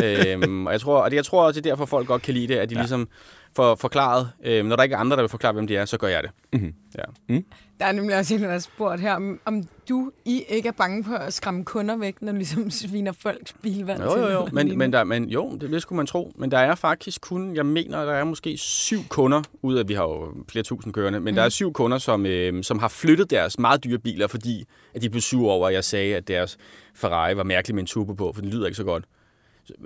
Øhm, 0.04 0.66
og 0.66 0.72
jeg 0.72 0.80
tror, 0.80 0.98
og 0.98 1.10
det, 1.10 1.16
jeg 1.16 1.24
tror 1.24 1.46
også, 1.46 1.60
det 1.60 1.66
er 1.66 1.70
derfor, 1.70 1.84
folk 1.84 2.06
godt 2.06 2.22
kan 2.22 2.34
lide 2.34 2.48
det, 2.48 2.54
at 2.54 2.70
de 2.70 2.74
ja. 2.74 2.80
ligesom 2.80 3.08
får 3.56 3.74
forklaret, 3.74 4.30
øhm, 4.44 4.66
når 4.68 4.76
der 4.76 4.82
ikke 4.82 4.94
er 4.94 4.98
andre, 4.98 5.16
der 5.16 5.22
vil 5.22 5.28
forklare, 5.28 5.52
hvem 5.52 5.66
de 5.66 5.76
er, 5.76 5.84
så 5.84 5.98
gør 5.98 6.08
jeg 6.08 6.22
det. 6.22 6.30
Mhm. 6.52 6.74
Ja. 6.98 7.34
Der 7.80 7.86
er 7.86 7.92
nemlig 7.92 8.16
også 8.18 8.34
en, 8.34 8.42
der 8.42 8.50
har 8.50 8.58
spurgt 8.58 9.00
her, 9.00 9.14
om, 9.14 9.40
om 9.44 9.62
du 9.88 10.10
I 10.24 10.42
ikke 10.48 10.68
er 10.68 10.72
bange 10.72 11.04
på 11.04 11.14
at 11.14 11.32
skræmme 11.32 11.64
kunder 11.64 11.96
væk, 11.96 12.22
når 12.22 12.32
du 12.32 12.36
ligesom 12.36 12.70
sviner 12.80 13.12
folks 13.12 13.52
bilvalg 13.62 14.04
Jo, 14.04 14.12
til. 14.12 14.20
jo, 14.20 14.28
jo. 14.28 14.48
Men, 14.52 14.78
men, 14.78 14.92
der, 14.92 15.04
men 15.04 15.28
jo, 15.28 15.58
det, 15.60 15.70
det 15.70 15.82
skulle 15.82 15.96
man 15.96 16.06
tro. 16.06 16.32
Men 16.36 16.50
der 16.50 16.58
er 16.58 16.74
faktisk 16.74 17.20
kun, 17.20 17.56
jeg 17.56 17.66
mener, 17.66 18.04
der 18.04 18.12
er 18.12 18.24
måske 18.24 18.56
syv 18.56 18.98
kunder, 19.08 19.42
ud 19.62 19.74
af, 19.74 19.88
vi 19.88 19.94
har 19.94 20.02
jo 20.02 20.34
flere 20.48 20.62
tusind 20.62 20.92
kørende, 20.92 21.20
men 21.20 21.32
mm. 21.32 21.36
der 21.36 21.42
er 21.42 21.48
syv 21.48 21.72
kunder, 21.72 21.98
som, 21.98 22.26
øh, 22.26 22.64
som 22.64 22.78
har 22.78 22.88
flyttet 22.88 23.30
deres 23.30 23.58
meget 23.58 23.84
dyre 23.84 23.98
biler, 23.98 24.26
fordi 24.26 24.64
at 24.94 25.02
de 25.02 25.10
blev 25.10 25.20
sure 25.20 25.52
over, 25.52 25.68
at 25.68 25.74
jeg 25.74 25.84
sagde, 25.84 26.16
at 26.16 26.28
deres 26.28 26.56
Ferrari 26.94 27.36
var 27.36 27.44
mærkelig 27.44 27.74
med 27.74 27.82
en 27.82 27.86
turbo 27.86 28.12
på, 28.12 28.32
for 28.34 28.40
den 28.40 28.50
lyder 28.50 28.66
ikke 28.66 28.76
så 28.76 28.84
godt. 28.84 29.04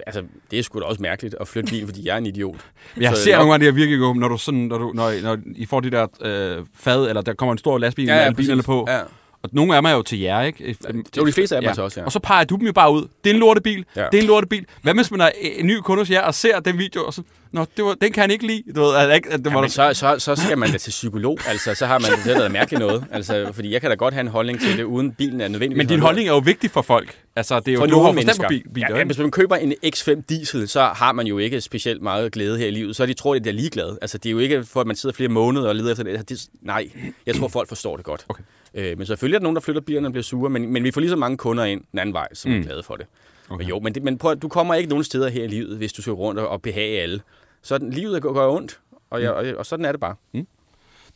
Altså, 0.06 0.22
det 0.50 0.58
er 0.58 0.62
sgu 0.62 0.80
da 0.80 0.84
også 0.84 1.02
mærkeligt 1.02 1.34
at 1.40 1.48
flytte 1.48 1.70
bilen, 1.70 1.88
fordi 1.88 2.06
jeg 2.06 2.14
er 2.14 2.18
en 2.18 2.26
idiot. 2.26 2.56
Jeg 3.00 3.16
så 3.16 3.22
ser 3.22 3.36
nogle 3.36 3.50
gange 3.50 3.66
det 3.66 3.72
her 3.72 3.78
virkelig 3.78 4.14
når 4.14 4.28
du 4.28 4.38
sådan, 4.38 4.60
når, 4.60 4.78
du, 4.78 4.92
når, 4.94 5.22
når 5.22 5.38
I 5.56 5.66
får 5.66 5.80
de 5.80 5.90
der 5.90 6.06
øh, 6.20 6.64
fad, 6.74 7.08
eller 7.08 7.22
der 7.22 7.34
kommer 7.34 7.52
en 7.52 7.58
stor 7.58 7.78
lastbil 7.78 8.06
ja, 8.06 8.12
ja, 8.12 8.18
med 8.18 8.24
alle 8.26 8.36
bilerne 8.36 8.62
på. 8.62 8.84
Ja. 8.88 9.00
Og 9.42 9.50
nogle 9.52 9.74
af 9.74 9.82
dem 9.82 9.86
er 9.86 9.90
jo 9.90 10.02
til 10.02 10.18
jer, 10.18 10.42
ikke? 10.42 10.76
Ja, 10.84 10.90
jo, 11.16 11.26
de 11.26 11.32
fleste 11.32 11.56
af 11.56 11.62
dem 11.62 11.68
ja. 11.68 11.74
så 11.74 11.82
også, 11.82 12.00
ja. 12.00 12.06
Og 12.06 12.12
så 12.12 12.18
peger 12.18 12.44
du 12.44 12.56
dem 12.56 12.66
jo 12.66 12.72
bare 12.72 12.92
ud. 12.92 13.06
Det 13.24 13.30
er 13.30 13.34
en 13.34 13.40
lortebil. 13.40 13.84
Ja. 13.96 14.06
Det 14.12 14.18
er 14.18 14.22
en 14.22 14.28
lortebil. 14.28 14.66
Hvad 14.82 14.94
hvis 14.94 15.10
man 15.10 15.20
er 15.20 15.30
en 15.42 15.66
ny 15.66 15.76
kunde 15.76 16.00
hos 16.00 16.10
jer 16.10 16.22
og 16.22 16.34
ser 16.34 16.60
den 16.60 16.78
video, 16.78 17.04
og 17.04 17.14
så... 17.14 17.22
Nå, 17.52 17.66
det 17.76 17.84
var, 17.84 17.94
den 17.94 18.12
kan 18.12 18.20
han 18.20 18.30
ikke 18.30 18.46
lide. 18.46 18.62
Du 18.76 18.80
ved, 18.80 18.96
at, 18.96 19.26
at 19.26 19.44
det 19.44 19.54
var 19.54 19.62
ja, 19.62 19.68
så, 19.68 19.94
så, 19.94 20.18
så 20.18 20.36
skal 20.36 20.58
man 20.58 20.70
da 20.70 20.78
til 20.78 20.90
psykolog. 20.90 21.38
Altså, 21.46 21.74
så 21.74 21.86
har 21.86 21.98
man 21.98 22.10
det 22.24 22.36
der 22.36 22.48
mærkeligt 22.48 22.80
noget. 22.80 23.04
Altså, 23.10 23.50
fordi 23.52 23.72
jeg 23.72 23.80
kan 23.80 23.90
da 23.90 23.96
godt 23.96 24.14
have 24.14 24.20
en 24.20 24.28
holdning 24.28 24.60
til 24.60 24.78
det, 24.78 24.84
uden 24.84 25.12
bilen 25.12 25.40
er 25.40 25.48
nødvendig. 25.48 25.76
Men 25.76 25.86
din 25.86 26.00
holdning 26.00 26.28
er 26.28 26.32
jo 26.32 26.38
vigtig 26.38 26.70
for 26.70 26.82
folk. 26.82 27.18
Altså, 27.36 27.60
det 27.60 27.68
er 27.68 27.72
jo, 27.72 27.78
for 27.78 27.86
du 27.86 28.00
har 28.00 28.12
mennesker. 28.12 28.42
på 28.42 28.48
bil, 28.48 28.62
biler, 28.74 28.96
ja, 28.96 29.04
hvis 29.04 29.18
man 29.18 29.30
køber 29.30 29.56
en 29.56 29.72
X5 29.86 30.22
diesel, 30.28 30.68
så 30.68 30.82
har 30.82 31.12
man 31.12 31.26
jo 31.26 31.38
ikke 31.38 31.60
specielt 31.60 32.02
meget 32.02 32.32
glæde 32.32 32.58
her 32.58 32.66
i 32.66 32.70
livet. 32.70 32.96
Så 32.96 33.06
de 33.06 33.14
tror, 33.14 33.34
at 33.34 33.44
de 33.44 33.48
er 33.48 33.54
ligeglade. 33.54 33.98
Altså, 34.02 34.18
det 34.18 34.28
er 34.28 34.32
jo 34.32 34.38
ikke 34.38 34.64
for, 34.64 34.80
at 34.80 34.86
man 34.86 34.96
sidder 34.96 35.14
flere 35.14 35.28
måneder 35.28 35.68
og 35.68 35.76
leder 35.76 35.90
efter 35.90 36.04
det. 36.04 36.28
det 36.28 36.46
nej, 36.62 36.90
jeg 37.26 37.34
tror, 37.34 37.48
folk 37.48 37.68
forstår 37.68 37.96
det 37.96 38.04
godt. 38.04 38.24
Okay. 38.28 38.42
Øh, 38.74 38.98
men 38.98 39.06
selvfølgelig 39.06 39.34
er 39.34 39.38
der 39.38 39.42
nogen, 39.42 39.56
der 39.56 39.62
flytter 39.62 39.82
bilerne 39.82 40.08
og 40.08 40.12
bliver 40.12 40.24
sure, 40.24 40.50
men, 40.50 40.72
men 40.72 40.84
vi 40.84 40.90
får 40.90 41.00
lige 41.00 41.10
så 41.10 41.16
mange 41.16 41.36
kunder 41.36 41.64
ind 41.64 41.82
den 41.90 41.98
anden 41.98 42.12
vej, 42.12 42.28
som 42.34 42.50
mm. 42.50 42.58
er 42.58 42.62
glade 42.62 42.82
for 42.82 42.96
det. 42.96 43.06
Okay. 43.50 43.68
Jo, 43.68 43.80
men, 43.80 43.94
det, 43.94 44.02
men 44.02 44.18
prøv, 44.18 44.36
du 44.36 44.48
kommer 44.48 44.74
ikke 44.74 44.88
nogen 44.88 45.04
steder 45.04 45.28
her 45.28 45.44
i 45.44 45.46
livet, 45.46 45.76
hvis 45.76 45.92
du 45.92 46.02
skal 46.02 46.12
rundt 46.12 46.40
og 46.40 46.62
behage 46.62 47.00
alle. 47.00 47.20
Så 47.62 47.78
livet 47.92 48.22
går, 48.22 48.32
går 48.32 48.56
ondt, 48.56 48.80
og, 49.10 49.22
jeg, 49.22 49.32
og, 49.32 49.46
og 49.58 49.66
sådan 49.66 49.84
er 49.84 49.92
det 49.92 50.00
bare. 50.00 50.14
Mm. 50.32 50.46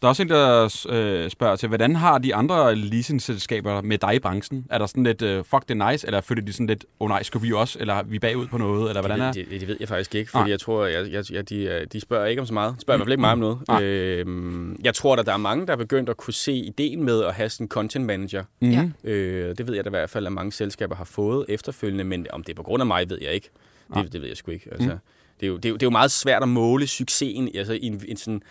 Der 0.02 0.08
er 0.08 0.10
også 0.10 0.22
en, 0.22 0.28
der 0.28 0.64
øh, 0.88 1.30
spørger 1.30 1.56
til, 1.56 1.68
hvordan 1.68 1.96
har 1.96 2.18
de 2.18 2.34
andre 2.34 2.74
leasingselskaber 2.74 3.80
med 3.80 3.98
dig 3.98 4.14
i 4.14 4.18
branchen? 4.18 4.66
Er 4.70 4.78
der 4.78 4.86
sådan 4.86 5.04
lidt, 5.04 5.22
uh, 5.22 5.44
fuck 5.44 5.68
det 5.68 5.76
nice, 5.76 6.06
eller 6.06 6.20
føler 6.20 6.42
de 6.42 6.52
sådan 6.52 6.66
lidt, 6.66 6.84
oh 7.00 7.08
nej, 7.08 7.22
skal 7.22 7.42
vi 7.42 7.52
også, 7.52 7.78
eller 7.78 7.94
er 7.94 8.02
vi 8.02 8.18
bagud 8.18 8.46
på 8.46 8.58
noget, 8.58 8.88
eller 8.88 9.00
hvordan 9.00 9.20
er 9.20 9.32
det? 9.32 9.50
Det, 9.50 9.60
det 9.60 9.68
ved 9.68 9.76
jeg 9.80 9.88
faktisk 9.88 10.14
ikke, 10.14 10.30
fordi 10.30 10.44
ah. 10.44 10.50
jeg 10.50 10.60
tror, 10.60 10.86
jeg, 10.86 11.12
jeg, 11.12 11.24
jeg, 11.32 11.48
de, 11.48 11.64
øh, 11.64 11.86
de 11.92 12.00
spørger 12.00 12.26
ikke 12.26 12.40
om 12.40 12.46
så 12.46 12.54
meget. 12.54 12.74
De 12.76 12.80
spørger 12.80 12.98
mm. 12.98 13.00
i 13.00 13.02
hvert 13.02 13.06
fald 13.06 13.12
ikke 13.12 13.20
meget 13.20 13.32
om 13.32 13.38
noget. 13.38 13.58
Ah. 13.68 13.82
Øh, 13.82 14.76
jeg 14.84 14.94
tror, 14.94 15.16
at 15.16 15.26
der 15.26 15.32
er 15.32 15.36
mange, 15.36 15.66
der 15.66 15.72
er 15.72 15.76
begyndt 15.76 16.08
at 16.08 16.16
kunne 16.16 16.34
se 16.34 16.52
ideen 16.52 17.04
med 17.04 17.24
at 17.24 17.34
have 17.34 17.48
sådan 17.48 17.64
en 17.64 17.68
content 17.68 18.06
manager. 18.06 18.44
Mm. 18.60 18.92
Øh, 19.04 19.56
det 19.58 19.66
ved 19.66 19.74
jeg 19.74 19.84
da 19.84 19.88
i 19.88 19.90
hvert 19.90 20.10
fald, 20.10 20.26
at 20.26 20.32
mange 20.32 20.52
selskaber 20.52 20.96
har 20.96 21.04
fået 21.04 21.46
efterfølgende, 21.48 22.04
men 22.04 22.26
om 22.32 22.42
det 22.42 22.52
er 22.52 22.56
på 22.56 22.62
grund 22.62 22.80
af 22.80 22.86
mig, 22.86 23.10
ved 23.10 23.18
jeg 23.22 23.32
ikke. 23.32 23.50
Det, 23.88 23.96
ah. 23.96 24.12
det 24.12 24.20
ved 24.20 24.28
jeg 24.28 24.36
sgu 24.36 24.50
ikke. 24.50 24.68
Altså, 24.72 24.90
mm. 24.90 24.98
Det, 25.44 25.48
er 25.48 25.52
jo, 25.52 25.56
det, 25.56 25.64
er 25.64 25.70
jo, 25.70 25.74
det 25.74 25.82
er 25.82 25.86
jo 25.86 25.90
meget 25.90 26.10
svært 26.10 26.42
at 26.42 26.48
måle 26.48 26.86
succesen 26.86 27.50
altså, 27.54 27.72
i 27.72 27.86
en, 27.86 28.02
en 28.08 28.16
sådan 28.16 28.42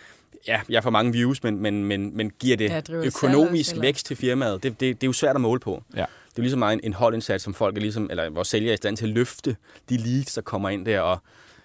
ja, 0.46 0.60
jeg 0.68 0.82
får 0.82 0.90
mange 0.90 1.12
views, 1.12 1.42
men, 1.42 1.58
men, 1.58 1.84
men, 1.84 2.16
men 2.16 2.32
giver 2.38 2.56
det 2.56 2.70
ja, 2.70 2.82
økonomisk 2.92 3.70
selv, 3.70 3.82
vækst 3.82 4.06
til 4.06 4.16
firmaet? 4.16 4.62
Det, 4.62 4.80
det, 4.80 5.00
det 5.00 5.06
er 5.06 5.08
jo 5.08 5.12
svært 5.12 5.34
at 5.34 5.40
måle 5.40 5.60
på. 5.60 5.82
Ja. 5.96 6.04
Det 6.30 6.38
er 6.38 6.42
ligesom 6.42 6.58
meget 6.58 6.72
en, 6.72 6.80
en 6.82 6.92
holdindsats, 6.92 7.44
som 7.44 7.54
folk 7.54 7.76
er 7.76 7.80
ligesom, 7.80 8.06
eller 8.10 8.30
vores 8.30 8.48
sælger 8.48 8.70
er 8.70 8.74
i 8.74 8.76
stand 8.76 8.96
til 8.96 9.04
at 9.04 9.10
løfte 9.10 9.56
de 9.88 9.96
leads, 9.96 10.34
der 10.34 10.42
kommer 10.42 10.68
ind 10.68 10.86
der 10.86 11.00
og 11.00 11.18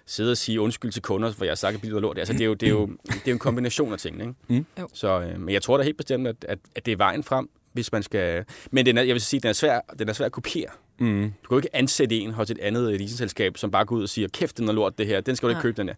sidde 0.06 0.30
og 0.30 0.36
sige 0.36 0.60
undskyld 0.60 0.92
til 0.92 1.02
kunder, 1.02 1.32
for 1.32 1.44
jeg 1.44 1.50
har 1.50 1.56
sagt, 1.56 1.74
at 1.74 1.80
bilen 1.80 1.96
er 1.96 2.00
lort. 2.00 2.18
Altså, 2.18 2.32
det, 2.32 2.40
er 2.40 2.44
jo, 2.44 2.54
det, 2.54 2.66
er 2.66 2.70
jo, 2.70 2.86
det 2.86 3.14
er 3.14 3.20
jo 3.26 3.32
en 3.32 3.38
kombination 3.38 3.92
af 3.92 3.98
tingene. 3.98 4.24
Ikke? 4.48 4.64
Mm. 4.76 4.86
Så, 4.92 5.20
øh, 5.20 5.40
men 5.40 5.54
jeg 5.54 5.62
tror 5.62 5.76
da 5.76 5.82
helt 5.82 5.96
bestemt, 5.96 6.28
at, 6.28 6.36
at, 6.48 6.58
at 6.76 6.86
det 6.86 6.92
er 6.92 6.96
vejen 6.96 7.22
frem, 7.22 7.50
hvis 7.72 7.92
man 7.92 8.02
skal... 8.02 8.44
Men 8.70 8.86
den 8.86 8.98
er, 8.98 9.02
jeg 9.02 9.14
vil 9.14 9.20
sige, 9.20 9.40
den 9.40 9.48
er 9.48 9.52
svær, 9.52 9.80
den 9.98 10.08
er 10.08 10.12
svær 10.12 10.26
at 10.26 10.32
kopiere. 10.32 10.70
Mm. 11.00 11.32
Du 11.42 11.48
kan 11.48 11.54
jo 11.54 11.56
ikke 11.56 11.76
ansætte 11.76 12.16
en 12.16 12.30
hos 12.30 12.50
et 12.50 12.58
andet 12.58 13.00
leasingselskab, 13.00 13.58
som 13.58 13.70
bare 13.70 13.84
går 13.84 13.96
ud 13.96 14.02
og 14.02 14.08
siger, 14.08 14.28
kæft, 14.28 14.58
den 14.58 14.68
er 14.68 14.72
lort, 14.72 14.98
det 14.98 15.06
her. 15.06 15.20
Den 15.20 15.36
skal 15.36 15.46
du 15.46 15.50
ikke 15.50 15.62
købe, 15.62 15.76
den 15.76 15.88
her. 15.88 15.94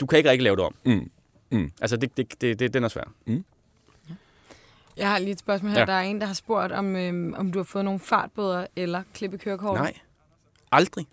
Du 0.00 0.06
kan 0.06 0.16
ikke 0.18 0.30
rigtig 0.30 0.44
lave 0.44 0.56
det 0.56 0.64
om. 0.64 0.74
Mm. 0.84 1.10
Mm. 1.50 1.72
Altså, 1.80 1.96
det, 1.96 2.16
det, 2.16 2.40
det, 2.40 2.58
det, 2.58 2.74
den 2.74 2.84
er 2.84 2.88
svær. 2.88 3.12
Mm. 3.26 3.44
Jeg 4.96 5.10
har 5.10 5.18
lige 5.18 5.30
et 5.30 5.38
spørgsmål 5.38 5.70
her. 5.72 5.78
Ja. 5.78 5.84
Der 5.84 5.92
er 5.92 6.00
en, 6.02 6.20
der 6.20 6.26
har 6.26 6.34
spurgt, 6.34 6.72
om, 6.72 6.96
øhm, 6.96 7.34
om 7.36 7.52
du 7.52 7.58
har 7.58 7.64
fået 7.64 7.84
nogle 7.84 8.00
fartbøder 8.00 8.66
eller 8.76 9.02
klippekørekort. 9.14 9.78
Nej, 9.78 9.92
aldrig. 10.72 11.06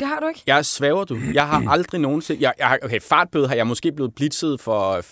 Det 0.00 0.08
har 0.08 0.20
du 0.20 0.28
ikke? 0.28 0.42
Jeg 0.46 0.66
svæver 0.66 1.04
du. 1.04 1.18
Jeg 1.34 1.48
har 1.48 1.70
aldrig 1.70 2.00
nogensinde... 2.00 2.42
Jeg, 2.42 2.52
jeg, 2.58 2.78
okay, 2.82 3.00
fartbøde 3.00 3.48
har 3.48 3.54
jeg 3.54 3.66
måske 3.66 3.92
blevet 3.92 4.14
blitzet 4.14 4.60
for 4.60 5.02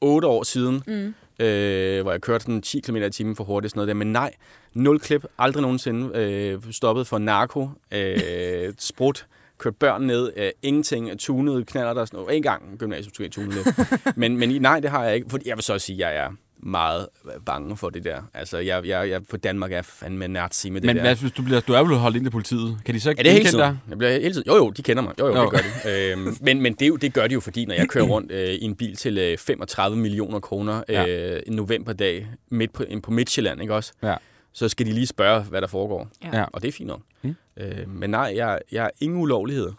8 0.00 0.28
år 0.28 0.42
siden, 0.42 0.82
mm. 0.86 1.14
Øh, 1.38 2.02
hvor 2.02 2.10
jeg 2.10 2.20
kørte 2.20 2.42
sådan 2.42 2.62
10 2.62 2.80
km 2.80 2.96
i 2.96 3.10
timen 3.10 3.36
for 3.36 3.44
hurtigt. 3.44 3.70
Sådan 3.70 3.78
noget 3.78 3.88
der. 3.88 3.94
Men 3.94 4.12
nej, 4.12 4.34
nul 4.74 5.00
klip. 5.00 5.24
Aldrig 5.38 5.62
nogensinde 5.62 6.18
øh, 6.18 6.72
stoppet 6.72 7.06
for 7.06 7.18
narko, 7.18 7.68
øh, 7.92 8.72
sprut 8.78 9.26
kørt 9.58 9.76
børn 9.76 10.02
ned, 10.02 10.32
øh, 10.36 10.50
ingenting, 10.62 11.18
tunet 11.18 11.66
knaller 11.66 11.94
der 11.94 12.04
sådan 12.04 12.20
noget. 12.20 12.36
En 12.36 12.42
gang 12.42 12.78
gymnasiet 12.78 13.36
lidt. 13.36 13.68
men, 14.16 14.36
men 14.36 14.62
nej, 14.62 14.80
det 14.80 14.90
har 14.90 15.04
jeg 15.04 15.14
ikke, 15.14 15.30
fordi 15.30 15.48
jeg 15.48 15.56
vil 15.56 15.64
så 15.64 15.78
sige, 15.78 16.06
at 16.06 16.14
jeg 16.14 16.24
er 16.24 16.30
meget 16.62 17.08
bange 17.46 17.76
for 17.76 17.90
det 17.90 18.04
der. 18.04 18.22
Altså, 18.34 18.58
jeg, 18.58 18.86
jeg, 18.86 19.10
jeg 19.10 19.20
for 19.30 19.36
Danmark 19.36 19.72
er 19.72 19.82
fandme 19.82 20.28
nazi 20.28 20.70
med 20.70 20.80
det 20.80 20.86
men, 20.86 20.96
der. 20.96 21.02
Men 21.02 21.18
hvis 21.18 21.32
du, 21.32 21.42
bliver, 21.42 21.60
du 21.60 21.72
er 21.72 21.82
vel 21.82 21.96
holdt 21.96 22.16
ind 22.16 22.24
til 22.24 22.30
politiet? 22.30 22.78
Kan 22.84 22.94
de 22.94 23.00
så 23.00 23.10
ikke 23.10 23.22
ja, 23.22 23.28
det 23.28 23.32
hele 23.32 23.44
tiden. 23.44 23.58
dig? 23.60 23.78
Jeg 23.88 23.98
bliver 23.98 24.12
hele 24.12 24.34
tiden. 24.34 24.46
Jo, 24.46 24.56
jo, 24.56 24.70
de 24.70 24.82
kender 24.82 25.02
mig. 25.02 25.14
Jo, 25.18 25.26
jo, 25.26 25.36
jo. 25.36 25.42
det 25.42 25.50
gør 25.50 25.58
de. 25.84 26.10
øhm, 26.12 26.36
men 26.40 26.62
men 26.62 26.72
det, 26.72 27.02
det 27.02 27.14
gør 27.14 27.26
de 27.26 27.34
jo, 27.34 27.40
fordi 27.40 27.64
når 27.64 27.74
jeg 27.74 27.88
kører 27.88 28.04
rundt 28.04 28.32
øh, 28.32 28.48
i 28.48 28.64
en 28.64 28.74
bil 28.74 28.96
til 28.96 29.18
øh, 29.18 29.38
35 29.38 29.98
millioner 29.98 30.40
kroner 30.40 30.82
øh, 30.88 30.94
ja. 30.94 31.38
en 31.46 31.52
novemberdag 31.52 32.28
midt 32.50 32.72
på, 32.72 32.84
på 33.02 33.10
Midtjylland, 33.10 33.62
ikke 33.62 33.74
også? 33.74 33.92
Ja 34.02 34.14
så 34.52 34.68
skal 34.68 34.86
de 34.86 34.92
lige 34.92 35.06
spørge, 35.06 35.42
hvad 35.42 35.60
der 35.60 35.66
foregår. 35.66 36.08
Ja. 36.32 36.44
Og 36.44 36.62
det 36.62 36.68
er 36.68 36.72
fint 36.72 36.86
nok. 36.86 37.00
Mm. 37.22 37.34
Øh, 37.56 37.88
men 37.88 38.10
nej, 38.10 38.32
jeg, 38.36 38.60
jeg 38.72 38.82
har 38.82 38.90
ingen 39.00 39.20
ulovligheder. 39.20 39.72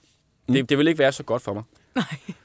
Mm. 0.48 0.54
Det, 0.54 0.70
det 0.70 0.78
vil 0.78 0.88
ikke 0.88 1.00
være 1.00 1.12
så 1.12 1.24
godt 1.24 1.42
for 1.42 1.54
mig. 1.54 1.64
Nej. 1.96 2.36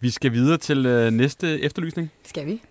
Vi 0.00 0.10
skal 0.10 0.32
videre 0.32 0.58
til 0.58 0.86
øh, 0.86 1.10
næste 1.10 1.60
efterlysning. 1.60 2.10
Skal 2.24 2.46
vi? 2.46 2.62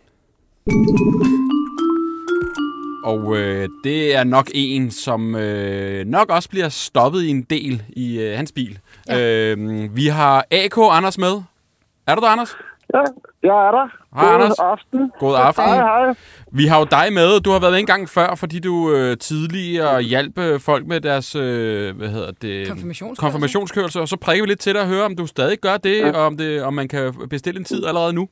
Og 3.04 3.38
øh, 3.38 3.70
det 3.84 4.16
er 4.16 4.24
nok 4.24 4.48
en, 4.54 4.92
som 4.92 5.36
øh, 5.36 6.06
nok 6.06 6.30
også 6.30 6.50
bliver 6.50 6.70
stoppet 6.70 7.22
i 7.22 7.30
en 7.30 7.42
del 7.42 7.84
i 7.90 8.20
øh, 8.20 8.38
hans 8.38 8.52
bil. 8.52 8.80
Ja. 9.08 9.52
Øh, 9.52 9.96
vi 9.96 10.08
har 10.08 10.46
AK 10.52 10.78
Anders 10.78 11.18
med. 11.18 11.42
Er 12.08 12.16
du 12.16 12.22
der, 12.22 12.28
Anders? 12.28 12.56
Ja, 12.94 13.00
jeg 13.44 13.68
er 13.68 13.72
der. 13.72 13.88
Hej, 14.16 14.26
God 14.26 14.34
Anders. 14.34 14.60
aften. 14.60 15.12
God 15.20 15.36
aften. 15.36 15.64
Hej, 15.64 15.76
hej. 15.76 16.14
Vi 16.52 16.66
har 16.66 16.80
jo 16.80 16.88
dig 16.92 17.14
med. 17.14 17.40
Du 17.40 17.52
har 17.52 17.60
været 17.60 17.74
med 17.74 17.80
en 17.80 17.86
gang 17.86 18.10
før, 18.10 18.36
fordi 18.36 18.60
du 18.60 18.92
øh, 18.94 19.18
tidligere 19.18 20.02
hjalp 20.02 20.40
øh, 20.40 20.60
folk 20.60 20.88
med 20.88 21.02
deres 21.02 21.36
øh, 21.36 21.98
hvad 21.98 22.08
hedder 22.10 22.32
det, 22.42 22.68
konfirmationskørelse. 22.68 23.22
konfirmationskørelse. 23.22 24.02
Og 24.02 24.08
så 24.08 24.18
prikker 24.18 24.44
vi 24.44 24.50
lidt 24.50 24.60
til 24.60 24.74
dig 24.74 24.82
og 24.82 24.88
høre, 24.88 25.06
om 25.06 25.16
du 25.16 25.28
stadig 25.28 25.58
gør 25.58 25.78
det, 25.78 26.00
ja. 26.00 26.12
og 26.12 26.26
om, 26.26 26.38
det, 26.38 26.64
om 26.64 26.74
man 26.74 26.88
kan 26.88 27.14
bestille 27.30 27.60
en 27.60 27.66
tid 27.66 27.86
allerede 27.86 28.14
nu. 28.14 28.30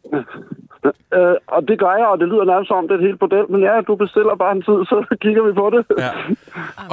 Øh, 0.85 1.35
og 1.55 1.61
det 1.69 1.75
gør 1.83 1.93
jeg, 2.01 2.07
og 2.13 2.17
det 2.21 2.27
lyder 2.31 2.45
nærmest 2.51 2.67
som, 2.71 2.87
det 2.87 2.93
er 2.95 2.99
et 3.01 3.07
helt 3.09 3.21
model. 3.25 3.45
Men 3.51 3.61
ja, 3.67 3.75
du 3.87 3.93
bestiller 4.03 4.35
bare 4.43 4.53
en 4.57 4.63
tid, 4.69 4.79
så 4.91 4.97
kigger 5.23 5.43
vi 5.47 5.53
på 5.61 5.65
det. 5.75 5.81
Ja. 6.05 6.11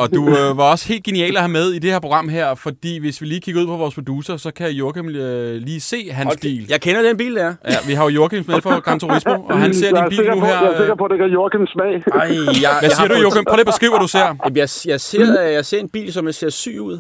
Og 0.03 0.07
du 0.17 0.23
øh, 0.39 0.49
var 0.59 0.67
også 0.75 0.85
helt 0.93 1.05
genial 1.09 1.37
at 1.37 1.43
have 1.47 1.55
med 1.61 1.67
i 1.77 1.79
det 1.85 1.91
her 1.95 2.01
program 2.07 2.29
her, 2.29 2.55
fordi 2.55 2.93
hvis 3.05 3.17
vi 3.21 3.27
lige 3.27 3.41
kigger 3.41 3.61
ud 3.63 3.67
på 3.67 3.77
vores 3.77 3.95
producer, 3.95 4.37
så 4.37 4.51
kan 4.59 4.69
Joachim 4.81 5.09
øh, 5.09 5.55
lige 5.69 5.81
se 5.81 6.01
hans 6.19 6.33
okay. 6.33 6.49
bil. 6.49 6.63
Jeg 6.75 6.81
kender 6.81 7.03
den 7.09 7.17
bil 7.17 7.35
der. 7.37 7.51
Ja, 7.73 7.79
vi 7.89 7.93
har 7.99 8.05
jo 8.05 8.11
Joachim 8.19 8.45
med 8.49 8.61
for 8.67 8.81
Gran 8.87 8.99
Turismo, 9.01 9.37
og 9.53 9.59
han 9.65 9.75
ser 9.75 9.91
din 9.99 10.09
bil 10.09 10.27
nu 10.31 10.41
på, 10.41 10.47
her. 10.47 10.59
Jeg 10.63 10.73
er 10.73 10.79
sikker 10.83 10.95
på, 10.95 11.05
at 11.05 11.11
det 11.11 11.19
kan 11.19 11.29
Joachims 11.37 11.71
smag. 11.71 11.93
Ej, 12.23 12.29
jeg, 12.65 12.73
hvad 12.83 12.91
siger 12.97 13.09
du, 13.09 13.19
Joachim? 13.25 13.45
Prøv 13.49 13.57
lige 13.57 13.67
at 13.69 13.73
beskrive, 13.75 13.93
hvad 13.93 14.01
du 14.07 14.11
ser. 14.17 14.27
Jeg, 14.45 14.69
jeg, 14.93 15.01
ser, 15.01 15.43
jeg 15.59 15.65
ser 15.65 15.79
en 15.79 15.89
bil, 15.89 16.13
som 16.13 16.27
jeg 16.27 16.35
ser 16.35 16.51
syg 16.51 16.81
ud. 16.81 16.99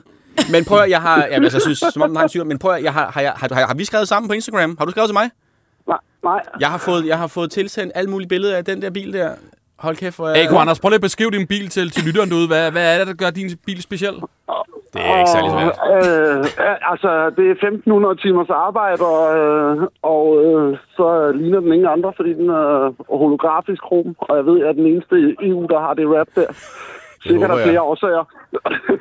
Men 0.52 0.64
prøv 0.64 0.78
at, 0.78 0.90
jeg 0.90 1.00
har, 1.00 1.26
jamen, 1.30 1.44
altså, 1.44 1.56
jeg 1.56 1.62
synes, 1.62 1.78
som 1.78 2.02
om 2.02 2.08
den 2.08 2.16
har 2.16 2.22
en 2.22 2.28
syg, 2.28 2.46
men 2.46 2.58
prøv 2.58 2.72
at, 2.72 2.82
jeg 2.82 2.92
har, 2.92 3.10
har, 3.14 3.20
jeg, 3.20 3.32
har, 3.36 3.54
har, 3.54 3.66
har 3.66 3.74
vi 3.74 3.84
skrevet 3.84 4.08
sammen 4.08 4.28
på 4.28 4.34
Instagram? 4.34 4.76
Har 4.78 4.84
du 4.84 4.90
skrevet 4.90 5.08
til 5.08 5.14
mig? 5.14 5.30
Nej. 6.24 6.42
Jeg 6.60 6.68
har 6.68 6.78
fået, 6.78 7.06
jeg 7.06 7.18
har 7.18 7.26
fået 7.26 7.50
tilsendt 7.50 7.92
alle 7.94 8.10
mulige 8.10 8.28
billeder 8.28 8.56
af 8.56 8.64
den 8.64 8.82
der 8.82 8.90
bil 8.90 9.12
der. 9.12 9.30
Hold 9.78 9.96
kæft, 9.96 10.16
hvor 10.16 10.28
jeg... 10.28 10.36
Hey, 10.36 10.56
Anders, 10.56 10.80
prøv 10.80 10.88
lige 10.88 11.02
at 11.02 11.08
beskrive 11.10 11.30
din 11.30 11.46
bil 11.46 11.68
til, 11.68 11.90
til 11.90 12.04
lytteren 12.06 12.30
derude. 12.30 12.46
Hvad, 12.46 12.72
hvad 12.72 12.94
er 12.94 12.98
det, 12.98 13.06
der 13.06 13.14
gør 13.24 13.30
din 13.30 13.50
bil 13.66 13.82
speciel? 13.82 14.14
Det 14.92 15.00
er 15.10 15.18
ikke 15.18 15.30
særlig 15.36 15.50
svært. 15.56 15.76
Øh, 15.94 16.38
altså, 16.92 17.10
det 17.36 17.44
er 17.46 17.52
1500 17.52 18.16
timers 18.24 18.50
arbejde, 18.50 19.02
og, 19.14 19.22
øh, 19.38 19.74
og 20.02 20.24
øh, 20.44 20.78
så 20.96 21.32
ligner 21.40 21.60
den 21.60 21.72
ingen 21.72 21.88
andre, 21.96 22.12
fordi 22.16 22.32
den 22.40 22.48
er 22.48 22.92
holografisk 23.22 23.82
krom, 23.82 24.08
og 24.18 24.36
jeg 24.36 24.46
ved, 24.46 24.56
at 24.56 24.60
jeg 24.62 24.68
er 24.68 24.78
den 24.80 24.86
eneste 24.92 25.14
i 25.24 25.48
EU, 25.48 25.66
der 25.72 25.80
har 25.80 25.94
det 25.94 26.06
rap 26.14 26.28
der. 26.34 26.48
Sikkert 27.26 27.50
der 27.50 27.62
flere 27.62 27.82
årsager. 27.82 28.24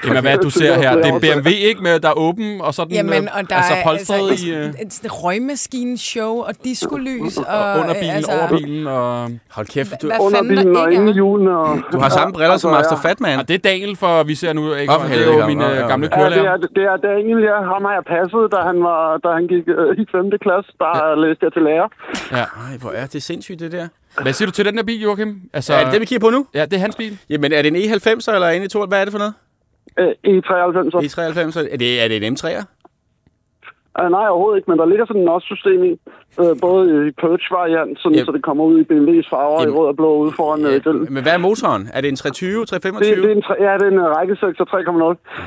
Jamen, 0.06 0.22
hvad 0.22 0.38
du 0.38 0.50
ser 0.60 0.74
her? 0.74 0.96
Det 0.96 1.06
er 1.06 1.14
en 1.14 1.22
BMW, 1.22 1.50
ikke? 1.70 1.84
Med, 1.84 2.00
der 2.00 2.10
er 2.10 2.18
åben, 2.18 2.62
og 2.62 2.74
så 2.74 2.84
den 2.84 2.92
Jamen, 2.92 3.24
øh, 3.24 3.38
og 3.38 3.50
der 3.50 3.56
altså, 3.56 3.74
polstret 3.86 4.30
altså, 4.30 4.48
i... 4.48 4.84
Et, 4.84 4.94
et 5.06 5.24
røgmaskineshow, 5.24 6.34
og 6.48 6.54
diskolys, 6.64 7.38
og... 7.38 7.46
og 7.48 7.80
under 7.80 7.94
bilen, 7.94 8.16
altså, 8.16 8.32
over 8.32 8.48
bilen, 8.58 8.88
og... 8.88 9.32
Hold 9.56 9.68
kæft, 9.68 10.02
du... 10.02 10.10
Under 10.26 10.44
bilen 10.44 10.78
og 10.78 10.94
ingen 10.94 11.10
julen, 11.10 11.48
og... 11.48 11.68
Du 11.92 11.98
har 12.00 12.10
samme 12.10 12.34
briller 12.34 12.58
som 12.58 12.72
Master 12.72 12.98
Fatman. 13.06 13.40
Og 13.40 13.48
det 13.48 13.54
er 13.54 13.64
Daniel, 13.72 13.96
for 13.96 14.24
vi 14.24 14.36
ser 14.36 14.54
nu, 14.54 14.74
ikke? 14.74 14.94
Oh, 14.94 15.10
det 15.10 15.28
er 15.28 15.40
jo 15.40 15.48
min 15.48 15.60
gamle 15.92 16.08
kørelærer. 16.08 16.52
Ja, 16.52 16.58
det 16.58 16.64
er, 16.64 16.74
det 16.76 16.84
er 16.84 16.98
Daniel, 16.98 17.40
ja. 17.50 17.58
Ham 17.72 17.86
har 17.88 17.94
jeg 18.00 18.06
passet, 18.16 18.44
da 18.52 18.60
han, 18.70 18.78
var, 18.84 19.18
da 19.24 19.30
han 19.38 19.48
gik 19.48 19.66
i 20.02 20.06
5. 20.12 20.32
klasse. 20.46 20.72
Der 20.80 20.94
ja. 20.98 21.16
læste 21.24 21.42
jeg 21.46 21.54
til 21.54 21.62
lærer. 21.62 21.88
Ja. 22.32 22.46
Ej, 22.66 22.74
hvor 22.82 22.92
er 22.92 23.06
det 23.06 23.24
sindssygt, 23.24 23.60
det 23.60 23.72
der. 23.72 23.88
Hvad 24.22 24.34
siger 24.34 24.46
du 24.46 24.52
til 24.52 24.66
den 24.66 24.78
der 24.78 24.84
bil, 24.84 25.02
Joachim? 25.02 25.42
Altså, 25.54 25.74
er 25.74 25.84
det 25.84 25.94
det, 25.94 26.02
vi 26.02 26.06
kigger 26.06 26.28
på 26.28 26.30
nu? 26.30 26.48
Ja, 26.54 26.66
det 26.66 26.74
er 26.74 26.78
hans 26.78 26.96
bil. 26.96 27.18
Jamen, 27.30 27.54
er 27.54 27.62
det 27.62 27.70
en 27.70 27.76
E90 27.76 28.34
eller 28.34 28.48
en 28.48 28.64
E2? 28.64 28.86
Hvad 28.86 29.02
er 29.02 29.06
det 29.06 29.12
for 29.12 29.20
noget? 29.20 29.34
E93. 30.00 31.60
E93. 31.60 31.74
Er 31.74 31.78
det, 31.78 32.04
er 32.04 32.08
det 32.08 32.24
en 32.24 32.34
M3'er? 32.34 32.64
Uh, 34.00 34.10
nej, 34.18 34.28
overhovedet 34.30 34.58
ikke, 34.58 34.70
men 34.72 34.80
der 34.80 34.86
ligger 34.86 35.06
sådan 35.06 35.22
en 35.22 35.26
NOS-system 35.26 35.84
i. 35.84 35.94
Uh, 36.42 36.56
både 36.62 37.08
i 37.08 37.12
Purge-variant, 37.22 38.00
sådan, 38.00 38.18
yep. 38.18 38.26
så 38.26 38.32
det 38.32 38.44
kommer 38.44 38.64
ud 38.64 38.76
i 38.82 38.84
BMW's 38.90 39.30
farver 39.34 39.60
Jamen. 39.60 39.74
i 39.74 39.78
rød 39.78 39.88
og 39.88 39.96
blå 39.96 40.12
ude 40.24 40.32
foran 40.32 40.66
uh, 40.66 40.76
den. 40.88 41.14
Men 41.14 41.24
hvad 41.24 41.34
er 41.34 41.38
motoren? 41.38 41.90
Er 41.94 42.02
det 42.02 42.08
en 42.08 42.16
320, 42.16 42.66
325? 42.66 43.16
Det, 43.16 43.24
det 43.24 43.32
er 43.32 43.36
en, 43.36 43.44
ja, 43.68 43.74
det 43.80 43.86
er 43.88 43.94
en 43.98 44.16
række 44.18 44.36
6 44.36 44.60
3,0. 44.60 44.92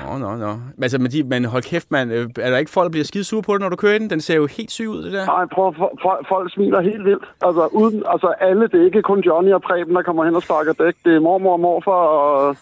Nå, 0.07 0.19
nå, 0.25 0.31
nå. 0.47 0.53
Altså, 0.83 0.99
men, 0.99 1.11
de, 1.11 1.23
men 1.23 1.45
hold 1.45 1.63
kæft, 1.63 1.91
man. 1.91 2.11
Er 2.47 2.51
der 2.53 2.59
ikke 2.59 2.71
folk, 2.71 2.85
der 2.85 2.91
bliver 2.91 3.05
skide 3.05 3.25
sure 3.25 3.43
på 3.43 3.53
det, 3.53 3.61
når 3.61 3.69
du 3.69 3.77
kører 3.77 3.99
den? 3.99 4.11
Den 4.11 4.21
ser 4.21 4.37
jo 4.37 4.47
helt 4.47 4.71
syg 4.71 4.89
ud, 4.89 5.03
det 5.05 5.13
der. 5.13 5.27
Nej, 5.27 5.45
prøv, 5.55 5.75
for, 5.79 5.91
for, 6.03 6.13
folk 6.29 6.53
smiler 6.55 6.81
helt 6.81 7.05
vildt. 7.05 7.25
Altså, 7.47 7.69
uden, 7.73 8.03
altså 8.13 8.29
alle, 8.41 8.63
det 8.73 8.81
er 8.81 8.85
ikke 8.85 9.03
kun 9.03 9.21
Johnny 9.21 9.53
og 9.53 9.63
Preben, 9.63 9.95
der 9.95 10.03
kommer 10.03 10.25
hen 10.25 10.35
og 10.37 10.43
sparker 10.43 10.73
dæk. 10.73 10.95
Det 11.05 11.15
er 11.15 11.21
mormor 11.21 11.53
og 11.53 11.61
morfar 11.61 11.93
og 11.93 12.57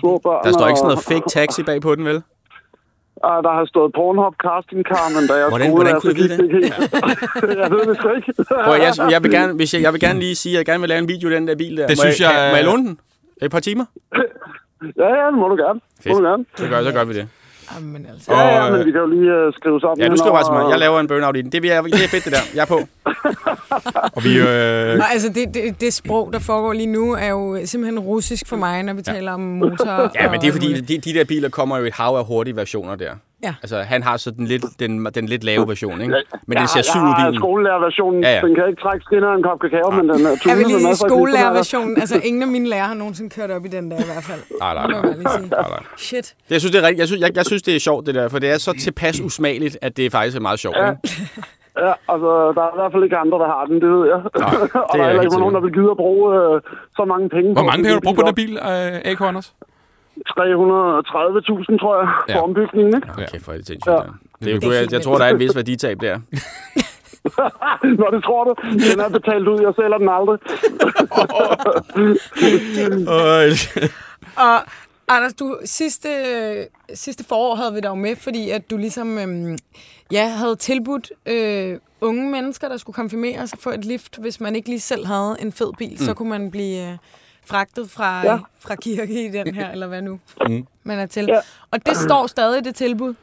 små 0.00 0.20
børn. 0.24 0.44
Der 0.44 0.52
står 0.52 0.66
ikke 0.68 0.78
sådan 0.78 0.92
noget 0.92 1.04
fake 1.12 1.28
taxi 1.28 1.62
bag 1.62 1.80
på 1.82 1.94
den, 1.94 2.04
vel? 2.04 2.22
Uh, 3.28 3.38
der 3.46 3.52
har 3.58 3.64
stået 3.72 3.92
Pornhub 3.98 4.34
casting 4.44 4.82
car, 4.90 5.06
men 5.16 5.22
da 5.30 5.34
jeg 5.34 5.48
hvordan, 5.48 5.68
skole, 5.68 5.82
hvordan 5.82 6.00
kunne 6.00 6.10
jeg 6.12 6.18
vide 6.22 6.30
det? 6.36 6.38
Jeg 7.62 7.70
ved 7.74 7.82
det 7.88 7.96
sgu 7.96 8.08
ikke. 8.18 8.32
Prøv, 8.66 8.74
jeg, 8.86 8.92
jeg, 9.14 9.22
vil 9.22 9.30
gerne, 9.30 9.52
hvis 9.52 9.74
jeg, 9.74 9.82
jeg 9.82 9.92
vil 9.92 10.00
gerne 10.00 10.18
lige 10.18 10.36
sige, 10.42 10.52
at 10.54 10.58
jeg 10.58 10.66
gerne 10.66 10.80
vil 10.80 10.88
lave 10.88 10.98
en 10.98 11.08
video 11.08 11.28
af 11.28 11.34
den 11.38 11.48
der 11.48 11.56
bil 11.56 11.76
der. 11.76 11.86
Det 11.86 11.98
må 11.98 12.02
synes 12.02 12.20
jeg, 12.20 12.32
jeg... 12.34 12.50
Må 12.52 12.56
jeg 12.56 12.64
låne 12.64 12.84
den? 12.86 12.98
Et 13.42 13.50
par 13.50 13.60
timer? 13.60 13.84
ja, 15.02 15.08
ja, 15.20 15.26
det 15.26 15.38
må 15.42 15.48
du 15.48 15.56
gerne. 15.64 15.80
Fedt. 16.02 16.14
Må 16.14 16.18
du 16.20 16.24
gerne. 16.30 16.44
Så 16.56 16.68
gør, 16.68 16.82
så 16.82 16.92
gør 16.92 17.04
vi 17.04 17.14
det. 17.14 17.28
Jamen, 17.74 18.06
altså. 18.12 18.32
Ja, 18.32 18.64
ja, 18.64 18.70
men 18.70 18.86
vi 18.86 18.90
kan 18.92 19.00
jo 19.00 19.06
lige 19.06 19.46
uh, 19.46 19.54
skrive 19.54 19.80
sammen. 19.80 20.00
Ja, 20.00 20.08
du 20.08 20.16
skriver 20.16 20.34
bare 20.34 20.44
til 20.44 20.52
mig. 20.52 20.70
Jeg 20.70 20.78
laver 20.78 21.00
en 21.00 21.08
burnout 21.08 21.36
i 21.36 21.42
den. 21.42 21.52
Det, 21.52 21.64
jeg, 21.64 21.84
det 21.84 22.04
er 22.04 22.08
fedt, 22.08 22.24
det 22.24 22.32
der. 22.32 22.44
Jeg 22.54 22.62
er 22.62 22.66
på. 22.66 22.80
og 24.16 24.24
vi, 24.24 24.38
øh... 24.38 24.98
Nå, 24.98 25.04
altså, 25.14 25.28
det, 25.28 25.54
det, 25.54 25.80
det 25.80 25.94
sprog, 25.94 26.32
der 26.32 26.38
foregår 26.38 26.72
lige 26.72 26.86
nu, 26.86 27.12
er 27.12 27.28
jo 27.28 27.58
simpelthen 27.64 27.98
russisk 27.98 28.48
for 28.48 28.56
mig, 28.56 28.82
når 28.82 28.92
vi 28.92 29.02
ja. 29.06 29.12
taler 29.12 29.32
om 29.32 29.40
motor. 29.40 30.10
Ja, 30.20 30.30
men 30.30 30.40
det 30.40 30.48
er 30.48 30.52
fordi, 30.52 30.80
de, 30.80 30.98
de 30.98 31.14
der 31.18 31.24
biler 31.24 31.48
kommer 31.48 31.78
jo 31.78 31.84
i 31.84 31.86
et 31.86 31.94
hav 31.94 32.16
af 32.16 32.24
hurtige 32.26 32.56
versioner 32.56 32.94
der. 32.94 33.12
Ja. 33.42 33.54
Altså, 33.62 33.76
han 33.82 34.02
har 34.02 34.16
så 34.16 34.30
den 34.30 34.46
lidt, 34.46 34.64
den, 34.80 35.06
den 35.06 35.26
lidt 35.26 35.44
lave 35.44 35.68
version, 35.68 36.00
ikke? 36.00 36.14
Men 36.46 36.54
ja, 36.56 36.60
den 36.60 36.68
ser 36.68 36.82
syg 36.82 37.00
ud 37.00 37.10
i 37.10 37.22
bilen. 37.22 37.40
skolelærerversionen. 37.40 38.22
Ja, 38.22 38.34
ja. 38.34 38.40
Den 38.40 38.54
kan 38.54 38.64
ikke 38.68 38.82
trække 38.82 39.04
skinner 39.04 39.32
en 39.32 39.42
kop 39.42 39.58
kakao, 39.60 39.92
ja. 39.92 39.96
men 40.02 40.08
den 40.08 40.26
er 40.26 40.36
tunet 40.36 40.56
med 40.56 40.82
masser 40.88 41.04
af 41.04 41.10
skolelærerversionen. 41.10 42.00
Altså, 42.00 42.20
ingen 42.24 42.42
af 42.42 42.48
mine 42.48 42.68
lærere 42.68 42.86
har 42.86 42.94
nogensinde 42.94 43.30
kørt 43.30 43.50
op 43.50 43.64
i 43.64 43.68
den 43.68 43.90
der 43.90 43.96
i 43.96 44.06
hvert 44.12 44.24
fald. 44.24 44.40
Nej, 44.60 44.74
nej, 44.74 44.86
nej. 44.86 45.02
nej, 45.22 45.48
nej. 45.50 45.82
Shit. 45.96 46.34
Det, 46.48 46.50
jeg, 46.50 46.60
synes, 46.60 46.72
det 46.72 46.78
er 46.82 46.86
rigtigt. 46.86 46.98
Jeg, 46.98 47.08
synes, 47.08 47.22
jeg, 47.22 47.36
jeg 47.36 47.46
synes, 47.46 47.62
det 47.62 47.76
er 47.76 47.80
sjovt, 47.80 48.06
det 48.06 48.14
der, 48.14 48.28
for 48.28 48.38
det 48.38 48.50
er 48.50 48.58
så 48.58 48.72
tilpas 48.72 49.20
usmageligt, 49.20 49.78
at 49.82 49.96
det 49.96 50.12
faktisk 50.12 50.36
er 50.36 50.40
meget 50.40 50.58
sjovt, 50.58 50.76
ja. 50.76 50.90
ikke? 50.90 51.00
Ja, 51.78 51.92
altså, 52.12 52.30
der 52.56 52.62
er 52.68 52.72
i 52.74 52.78
hvert 52.80 52.92
fald 52.92 53.04
ikke 53.04 53.16
andre, 53.16 53.38
der 53.38 53.46
har 53.54 53.64
den, 53.70 53.76
det 53.84 53.90
ved 53.96 54.04
jeg. 54.12 54.20
Nej, 54.38 54.50
det 54.62 54.74
og 54.90 54.98
der 54.98 55.04
er 55.04 55.06
heller 55.06 55.22
ikke 55.22 55.38
nogen, 55.38 55.54
der 55.54 55.60
vil 55.60 55.72
gide 55.72 55.90
at 55.90 55.96
bruge 55.96 56.26
øh, 56.38 56.60
så 56.96 57.04
mange 57.04 57.28
penge. 57.28 57.52
Hvor 57.52 57.62
mange 57.70 57.82
penge 57.82 57.88
har 57.92 58.00
du 58.00 58.04
brugt 58.08 58.18
på 58.20 58.26
den 58.26 58.34
bil, 58.34 58.52
øh, 58.56 59.10
AK 59.12 59.20
Anders? 59.20 59.48
330.000, 60.16 61.78
tror 61.82 62.00
jeg, 62.00 62.08
ja. 62.28 62.34
for 62.34 62.40
ombygningen, 62.40 62.96
ikke? 62.96 63.08
Okay, 63.10 63.40
for 63.40 63.52
det 63.52 63.66
sindssygt. 63.66 63.94
Ja. 63.94 64.00
Det, 64.42 64.62
det, 64.62 64.74
jeg, 64.74 64.92
jeg 64.92 65.02
tror, 65.02 65.18
der 65.18 65.24
er 65.24 65.30
en 65.30 65.38
vis 65.38 65.56
værditab 65.56 66.00
der. 66.00 66.20
Nå, 68.00 68.06
det 68.12 68.24
tror 68.24 68.44
du. 68.44 68.54
Den 68.62 69.00
er 69.00 69.08
betalt 69.08 69.48
ud, 69.48 69.60
jeg 69.60 69.72
sælger 69.76 69.98
den 69.98 70.08
aldrig. 70.08 70.38
og 74.46 74.60
Anders, 75.08 75.34
du, 75.34 75.58
sidste, 75.64 76.08
sidste 76.94 77.24
forår 77.24 77.54
havde 77.54 77.74
vi 77.74 77.80
dig 77.80 77.98
med, 77.98 78.16
fordi 78.16 78.50
at 78.50 78.70
du 78.70 78.76
ligesom 78.76 79.18
øhm, 79.18 79.58
ja, 80.10 80.28
havde 80.28 80.56
tilbudt 80.56 81.12
øh, 81.26 81.78
unge 82.00 82.30
mennesker, 82.30 82.68
der 82.68 82.76
skulle 82.76 82.94
konfirmeres 82.94 83.52
og 83.52 83.58
få 83.58 83.70
et 83.70 83.84
lift, 83.84 84.18
hvis 84.18 84.40
man 84.40 84.56
ikke 84.56 84.68
lige 84.68 84.80
selv 84.80 85.06
havde 85.06 85.36
en 85.40 85.52
fed 85.52 85.72
bil, 85.78 85.90
mm. 85.90 85.96
så 85.96 86.14
kunne 86.14 86.28
man 86.28 86.50
blive 86.50 86.90
øh, 86.90 86.98
fragtet 87.46 87.90
fra, 87.90 88.10
ja. 88.24 88.38
fra 88.58 88.74
kirke 88.74 89.24
i 89.26 89.28
den 89.28 89.54
her, 89.54 89.70
eller 89.70 89.88
hvad 89.88 90.02
nu 90.02 90.18
mm. 90.48 90.66
man 90.84 90.98
er 90.98 91.06
til. 91.06 91.24
Ja. 91.28 91.38
Og 91.70 91.86
det 91.86 91.96
står 91.96 92.26
stadig, 92.26 92.64
det 92.64 92.74
tilbud? 92.74 93.14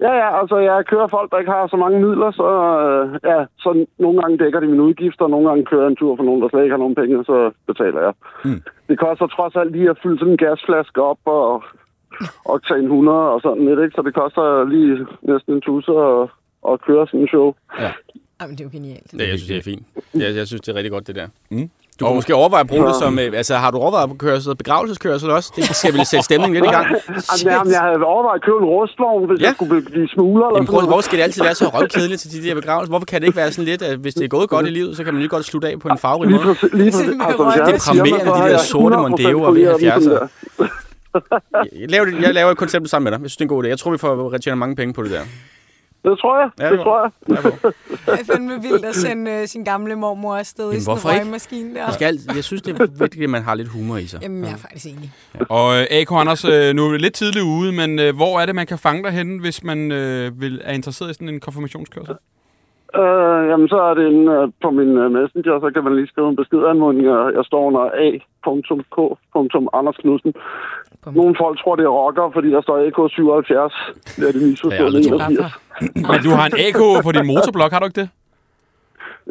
Ja, 0.00 0.12
ja, 0.22 0.40
altså 0.40 0.56
jeg 0.58 0.86
kører 0.86 1.06
folk, 1.06 1.30
der 1.30 1.38
ikke 1.38 1.50
har 1.50 1.66
så 1.66 1.76
mange 1.76 1.98
midler, 2.06 2.30
så, 2.30 2.48
øh, 2.86 3.04
ja, 3.30 3.38
så 3.58 3.86
nogle 3.98 4.20
gange 4.20 4.38
dækker 4.38 4.60
de 4.60 4.66
mine 4.66 4.82
udgifter, 4.82 5.24
og 5.24 5.30
nogle 5.30 5.48
gange 5.48 5.64
kører 5.64 5.82
jeg 5.82 5.90
en 5.90 5.96
tur 5.96 6.16
for 6.16 6.24
nogen, 6.24 6.42
der 6.42 6.48
slet 6.48 6.62
ikke 6.62 6.76
har 6.76 6.84
nogen 6.84 6.94
penge, 6.94 7.24
så 7.24 7.36
betaler 7.66 8.00
jeg. 8.06 8.14
Mm. 8.44 8.62
Det 8.88 8.98
koster 8.98 9.26
trods 9.26 9.56
alt 9.56 9.72
lige 9.72 9.90
at 9.90 9.98
fylde 10.02 10.18
sådan 10.18 10.32
en 10.32 10.42
gasflaske 10.44 11.02
op 11.02 11.18
og 11.24 11.64
Octane 12.44 12.82
100 12.82 13.18
og 13.34 13.40
sådan 13.40 13.64
lidt, 13.68 13.80
ikke? 13.84 13.94
Så 13.96 14.02
det 14.06 14.14
koster 14.14 14.44
lige 14.74 15.06
næsten 15.22 15.54
en 15.54 15.60
tusse 15.60 15.92
at, 15.92 16.20
at 16.70 16.80
køre 16.86 17.06
sådan 17.06 17.20
en 17.20 17.28
show. 17.28 17.54
Ja. 17.80 17.92
Jamen, 18.40 18.54
det 18.56 18.60
er 18.60 18.68
jo 18.68 18.74
genialt. 18.78 19.08
Ja, 19.18 19.28
jeg 19.30 19.38
synes, 19.38 19.48
det 19.52 19.58
er 19.62 19.66
fint. 19.70 19.84
Jeg, 20.22 20.36
jeg 20.40 20.46
synes, 20.46 20.60
det 20.60 20.72
er 20.72 20.76
rigtig 20.76 20.92
godt, 20.92 21.06
det 21.06 21.16
der. 21.20 21.28
Mm. 21.50 21.70
Du 22.00 22.06
kan 22.06 22.14
måske 22.14 22.34
overveje 22.34 22.60
at 22.60 22.66
bruge 22.66 22.86
det 22.86 22.96
som... 22.96 23.18
Øh, 23.18 23.32
altså, 23.34 23.54
har 23.54 23.70
du 23.70 23.78
overvejet 23.78 24.10
at 24.10 24.18
køre 24.18 24.40
sådan 24.40 24.56
begravelseskørsel 24.56 25.30
også? 25.30 25.52
Det 25.56 25.64
skal 25.64 25.92
vel 25.94 26.06
sætte 26.06 26.24
stemningen 26.24 26.54
lidt 26.54 26.64
i 26.64 26.74
gang. 26.76 26.86
Jamen, 27.44 27.72
jeg 27.72 27.80
havde 27.80 28.04
overvejet 28.04 28.38
at 28.40 28.44
købe 28.44 28.58
en 28.58 28.64
rustvogn, 28.64 29.26
hvis 29.28 29.40
ja. 29.40 29.46
jeg 29.46 29.54
skulle 29.54 29.82
blive 29.82 30.08
smugler. 30.08 30.46
Eller 30.46 30.56
Jamen, 30.58 30.66
prøv, 30.66 30.80
hvorfor 30.80 31.00
skal 31.00 31.18
det 31.18 31.24
altid 31.24 31.42
være 31.42 31.54
så 31.54 31.68
røvkedeligt 31.68 32.20
til 32.20 32.30
de 32.32 32.48
der 32.48 32.54
begravelser? 32.54 32.90
Hvorfor 32.90 33.06
kan 33.06 33.20
det 33.20 33.26
ikke 33.26 33.36
være 33.36 33.52
sådan 33.52 33.64
lidt, 33.64 33.82
at 33.82 33.96
hvis 33.98 34.14
det 34.14 34.24
er 34.24 34.28
gået 34.28 34.48
godt 34.48 34.66
i 34.66 34.70
livet, 34.70 34.96
så 34.96 35.04
kan 35.04 35.14
man 35.14 35.20
lige 35.20 35.28
godt 35.28 35.44
slutte 35.44 35.68
af 35.68 35.80
på 35.80 35.88
en 35.88 35.98
farverig 35.98 36.30
måde? 36.30 36.42
Lige 36.42 36.54
præcis. 36.54 36.72
Lige 36.72 36.90
præcis. 36.90 37.60
Altså, 37.72 37.92
det 37.92 38.12
er 38.12 38.44
de 38.44 38.50
der 38.50 38.58
sorte 38.58 38.96
Mondeo'er 38.96 39.50
ved 39.50 39.64
70'ere. 39.92 40.26
Jeg 41.80 41.90
laver, 41.90 42.06
jeg 42.20 42.34
laver 42.34 42.50
et 42.50 42.58
koncept 42.58 42.90
sammen 42.90 43.04
med 43.04 43.12
dig. 43.12 43.22
Jeg 43.22 43.30
synes, 43.30 43.36
det 43.36 43.40
er 43.40 43.44
en 43.44 43.48
god 43.48 43.64
idé. 43.64 43.68
Jeg 43.68 43.78
tror, 43.78 43.90
vi 43.90 43.98
får 43.98 44.38
tjene 44.38 44.56
mange 44.56 44.76
penge 44.76 44.94
på 44.94 45.02
det 45.02 45.10
der. 45.10 45.20
Det 46.04 46.18
tror 46.18 46.40
jeg. 46.40 46.50
Ja, 46.58 46.64
det, 46.64 46.72
det 46.72 46.80
tror 46.80 47.00
jeg. 47.02 47.10
det 48.06 48.20
er 48.20 48.24
fandme 48.32 48.62
vildt 48.62 48.84
at 48.84 48.94
sende 48.94 49.40
uh, 49.40 49.46
sin 49.46 49.64
gamle 49.64 49.96
mormor 49.96 50.36
afsted 50.36 50.64
Jamen, 50.64 50.78
i 50.78 50.80
sådan 50.80 50.98
en 50.98 51.04
røgmaskine 51.20 51.74
der. 51.74 51.90
Skal, 51.90 52.18
jeg 52.34 52.44
synes, 52.44 52.62
det 52.62 52.80
er 52.80 52.86
vigtigt, 52.98 53.24
at 53.24 53.30
man 53.30 53.42
har 53.42 53.54
lidt 53.54 53.68
humor 53.68 53.96
i 53.96 54.06
sig. 54.06 54.18
Jamen, 54.22 54.44
jeg 54.44 54.52
er 54.52 54.56
faktisk 54.56 54.86
enig. 54.86 55.12
Ja. 55.34 55.40
Og 55.48 55.76
øh, 55.76 55.82
AK 55.90 56.08
Anders, 56.10 56.44
uh, 56.44 56.50
nu 56.50 56.86
er 56.86 56.90
det 56.92 57.00
lidt 57.00 57.14
tidligt 57.14 57.44
ude, 57.44 57.72
men 57.72 57.98
uh, 57.98 58.16
hvor 58.16 58.40
er 58.40 58.46
det, 58.46 58.54
man 58.54 58.66
kan 58.66 58.78
fange 58.78 59.02
dig 59.02 59.12
henne, 59.12 59.40
hvis 59.40 59.64
man 59.64 59.78
uh, 59.92 59.96
vil, 60.40 60.60
er 60.64 60.72
interesseret 60.72 61.10
i 61.10 61.14
sådan 61.14 61.28
en 61.28 61.40
konfirmationskørsel? 61.40 62.14
Uh, 62.98 63.42
jamen, 63.50 63.68
så 63.68 63.78
er 63.88 63.94
det 63.94 64.06
en, 64.14 64.28
uh, 64.28 64.48
på 64.62 64.70
min 64.70 64.90
uh, 65.02 65.10
messenger, 65.16 65.60
så 65.60 65.70
kan 65.74 65.84
man 65.84 65.96
lige 65.96 66.06
skrive 66.06 66.28
en 66.28 66.36
beskedanmodning, 66.36 67.08
og 67.08 67.32
jeg 67.36 67.44
står 67.44 67.62
under 67.68 67.80
a.k.andersknudsen. 68.04 70.32
Nogle 71.20 71.34
folk 71.42 71.58
tror, 71.58 71.76
det 71.76 71.84
er 71.84 71.88
rocker, 71.88 72.30
fordi 72.34 72.48
der 72.50 72.62
står 72.62 72.76
AK77. 72.88 73.56
Det 74.16 74.28
er 74.28 74.32
det 74.32 74.42
misforstået. 74.48 74.92
Men 76.10 76.18
du 76.26 76.30
har 76.38 76.46
en 76.46 76.56
AK 76.66 76.80
på 77.04 77.12
din 77.12 77.26
motorblok, 77.26 77.72
har 77.72 77.78
du 77.78 77.86
ikke 77.86 78.00
det? 78.00 78.08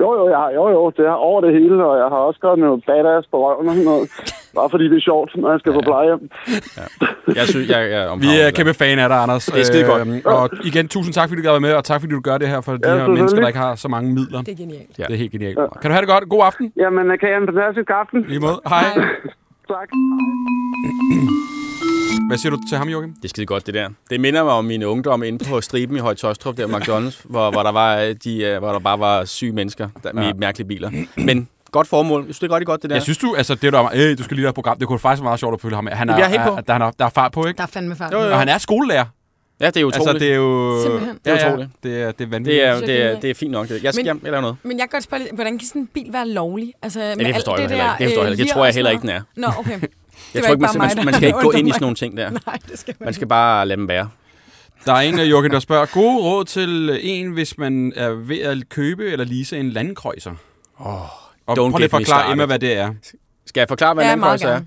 Jo, 0.01 0.09
jo, 0.19 0.29
jeg 0.29 0.37
har, 0.37 0.49
jo, 0.59 0.69
jo, 0.69 0.81
det 0.97 1.05
er 1.05 1.17
over 1.29 1.41
det 1.41 1.51
hele, 1.59 1.85
og 1.89 1.95
jeg 2.01 2.07
har 2.13 2.19
også 2.27 2.37
skrevet 2.37 2.59
noget 2.59 2.83
badass 2.87 3.27
på 3.31 3.37
røven 3.45 3.67
og 3.69 3.73
sådan 3.75 3.89
noget. 3.91 4.05
Bare 4.55 4.69
fordi 4.69 4.85
det 4.91 4.97
er 4.97 5.05
sjovt, 5.09 5.31
når 5.35 5.51
jeg 5.51 5.59
skal 5.59 5.71
ja. 5.71 5.77
på 5.77 5.81
plejehjem. 5.89 6.29
Ja. 6.77 6.85
Jeg 7.39 7.45
synes, 7.47 7.69
jeg, 7.69 7.81
jeg 7.91 8.01
Vi 8.25 8.29
er 8.43 8.51
kæmpe 8.51 8.73
fan 8.73 8.99
af 8.99 9.09
dig, 9.09 9.17
Anders. 9.23 9.45
Det 9.45 9.59
er 9.59 9.63
skide 9.63 9.85
godt. 9.91 10.01
Øhm, 10.01 10.21
og 10.25 10.49
igen, 10.69 10.87
tusind 10.87 11.13
tak, 11.13 11.29
fordi 11.29 11.41
du 11.41 11.47
gad 11.49 11.59
med, 11.59 11.73
og 11.73 11.83
tak, 11.83 12.01
fordi 12.01 12.13
du 12.13 12.21
gør 12.21 12.37
det 12.37 12.47
her 12.47 12.61
for 12.61 12.71
ja, 12.71 12.77
de 12.77 12.99
her 12.99 13.07
mennesker, 13.07 13.39
der 13.39 13.47
ikke 13.47 13.59
har 13.59 13.75
så 13.75 13.87
mange 13.87 14.13
midler. 14.13 14.41
Det 14.41 14.51
er 14.51 14.57
genialt. 14.65 14.99
Ja. 14.99 15.03
Det 15.03 15.13
er 15.13 15.17
helt 15.17 15.31
genialt. 15.31 15.57
Ja. 15.59 15.67
Kan 15.81 15.87
du 15.89 15.93
have 15.95 16.01
det 16.05 16.09
godt? 16.09 16.29
God 16.29 16.41
aften. 16.49 16.73
Jamen, 16.77 17.05
kan 17.19 17.27
jeg 17.29 17.35
have 17.35 17.43
en 17.43 17.49
fantastisk 17.53 17.89
aften. 18.01 18.19
Lige 18.27 18.39
måde. 18.39 18.61
Hej. 18.67 18.83
Hej. 18.95 19.05
tak. 19.73 19.89
Hvad 22.29 22.37
siger 22.37 22.49
du 22.49 22.59
til 22.69 22.77
ham, 22.77 22.89
Joachim? 22.89 23.13
Det 23.13 23.23
er 23.25 23.29
skide 23.29 23.45
godt, 23.45 23.65
det 23.65 23.73
der. 23.73 23.89
Det 24.09 24.19
minder 24.19 24.43
mig 24.43 24.53
om 24.53 24.65
mine 24.65 24.87
ungdom 24.87 25.23
inde 25.23 25.45
på 25.45 25.61
striben 25.61 25.95
i 25.95 25.99
Højtostrup, 25.99 26.57
der 26.57 26.67
McDonald's, 26.67 27.21
hvor, 27.31 27.51
hvor, 27.51 27.63
der 27.63 27.71
var 27.71 28.13
de, 28.23 28.43
øh, 28.43 28.59
hvor 28.59 28.71
der 28.71 28.79
bare 28.79 28.99
var 28.99 29.25
syge 29.25 29.51
mennesker 29.51 29.89
der, 30.03 30.13
med 30.13 30.23
ja. 30.23 30.33
mærkelige 30.33 30.67
biler. 30.67 30.91
Men 31.17 31.47
godt 31.71 31.87
formål. 31.87 32.19
Jeg 32.19 32.25
synes, 32.25 32.39
det 32.39 32.45
er 32.45 32.49
godt, 32.49 32.65
godt, 32.65 32.81
det 32.81 32.89
der. 32.89 32.95
Jeg 32.95 33.03
synes 33.03 33.17
du, 33.17 33.35
altså 33.35 33.55
det 33.55 33.73
der, 33.73 33.89
øh, 33.95 34.17
du 34.17 34.23
skal 34.23 34.35
lige 34.35 34.45
have 34.45 34.53
program, 34.53 34.79
det 34.79 34.87
kunne 34.87 34.99
faktisk 34.99 35.21
være 35.21 35.27
meget 35.27 35.39
sjovt 35.39 35.53
at 35.53 35.61
følge 35.61 35.75
ham 35.75 35.83
med. 35.83 35.93
Han 35.93 36.09
er, 36.09 36.17
jeg 36.17 36.25
er 36.25 36.29
helt 36.29 36.41
på. 36.43 36.49
Er, 36.49 36.61
der, 36.61 36.73
er, 36.73 36.91
der 36.91 37.05
er 37.05 37.09
fart 37.09 37.31
på, 37.31 37.45
ikke? 37.45 37.57
Der 37.57 37.63
er 37.63 37.67
fandme 37.67 37.95
fart 37.95 38.11
på. 38.11 38.17
Jo, 38.17 38.23
jo. 38.23 38.31
Og 38.31 38.39
han 38.39 38.49
er 38.49 38.57
skolelærer. 38.57 39.05
Ja, 39.59 39.67
det 39.67 39.77
er 39.77 39.83
utroligt. 39.83 40.09
Altså, 40.09 40.25
det 40.25 40.31
er 40.31 40.35
jo... 40.35 40.79
Simpelthen. 40.83 41.19
Det 41.25 41.33
er 41.33 41.35
ja, 41.35 41.47
utroligt. 41.47 41.69
Ja, 41.83 41.89
det 41.89 42.01
er, 42.01 42.11
det 42.11 42.25
er 42.25 42.29
vanvittigt. 42.29 42.63
Det 42.63 42.67
er, 42.67 42.79
det 42.79 43.03
er, 43.03 43.19
det 43.19 43.29
er 43.29 43.33
fint 43.33 43.51
nok. 43.51 43.67
Det. 43.67 43.83
Jeg 43.83 43.93
skal 43.93 44.15
men, 44.15 44.33
jeg, 44.33 44.41
noget. 44.41 44.55
Men 44.63 44.71
jeg 44.71 44.79
kan 44.79 44.89
godt 44.89 45.03
spørge 45.03 45.23
lidt, 45.23 45.35
hvordan 45.35 45.57
kan 45.57 45.67
sådan 45.67 45.81
en 45.81 45.89
bil 45.93 46.13
være 46.13 46.27
lovlig? 46.27 46.73
Altså, 46.81 47.01
ja, 47.01 47.13
det 47.13 47.35
forstår 47.35 47.57
jeg 47.57 47.69
heller 47.69 47.97
ikke. 47.97 48.03
Det, 48.03 48.09
forstår 48.09 48.23
jeg, 48.23 48.37
det 48.37 48.47
tror 48.47 48.65
jeg 48.65 48.73
heller 48.73 48.91
ikke, 48.91 49.01
den 49.01 49.09
er. 49.09 49.21
Nå, 49.35 49.47
okay. 49.59 49.79
Jeg 50.33 50.43
tror 50.43 50.51
ikke, 50.51 50.61
man, 50.61 50.95
man, 50.95 51.05
man 51.05 51.13
skal 51.13 51.27
ikke 51.27 51.39
gå 51.39 51.51
ind 51.51 51.67
i 51.67 51.71
sådan 51.71 51.83
nogle 51.83 51.95
ting 51.95 52.17
der. 52.17 52.29
Nej, 52.45 52.57
det 52.71 52.79
skal 52.79 52.95
man, 52.99 53.05
man 53.05 53.13
skal 53.13 53.27
bare 53.27 53.65
lade 53.65 53.77
dem 53.77 53.87
være. 53.87 54.09
Der 54.85 54.93
er 54.93 54.99
en, 54.99 55.19
Jørgen, 55.19 55.51
der 55.51 55.59
spørger, 55.59 55.85
gode 55.85 56.23
råd 56.23 56.45
til 56.45 56.99
en, 57.01 57.31
hvis 57.31 57.57
man 57.57 57.93
er 57.95 58.09
ved 58.09 58.39
at 58.39 58.69
købe 58.69 59.11
eller 59.11 59.25
lease 59.25 59.57
en 59.57 59.69
landkrøjser. 59.69 60.31
Åh, 60.79 60.87
oh, 60.87 61.09
og 61.45 61.55
prøv 61.55 61.69
lige 61.69 61.83
at 61.83 61.91
forklare 61.91 62.31
Emma, 62.31 62.45
hvad 62.45 62.59
det 62.59 62.73
er. 62.73 62.93
Skal 63.45 63.61
jeg 63.61 63.67
forklare, 63.67 63.93
hvad 63.93 64.03
en 64.03 64.09
landkrøjser 64.09 64.49
er? 64.49 64.61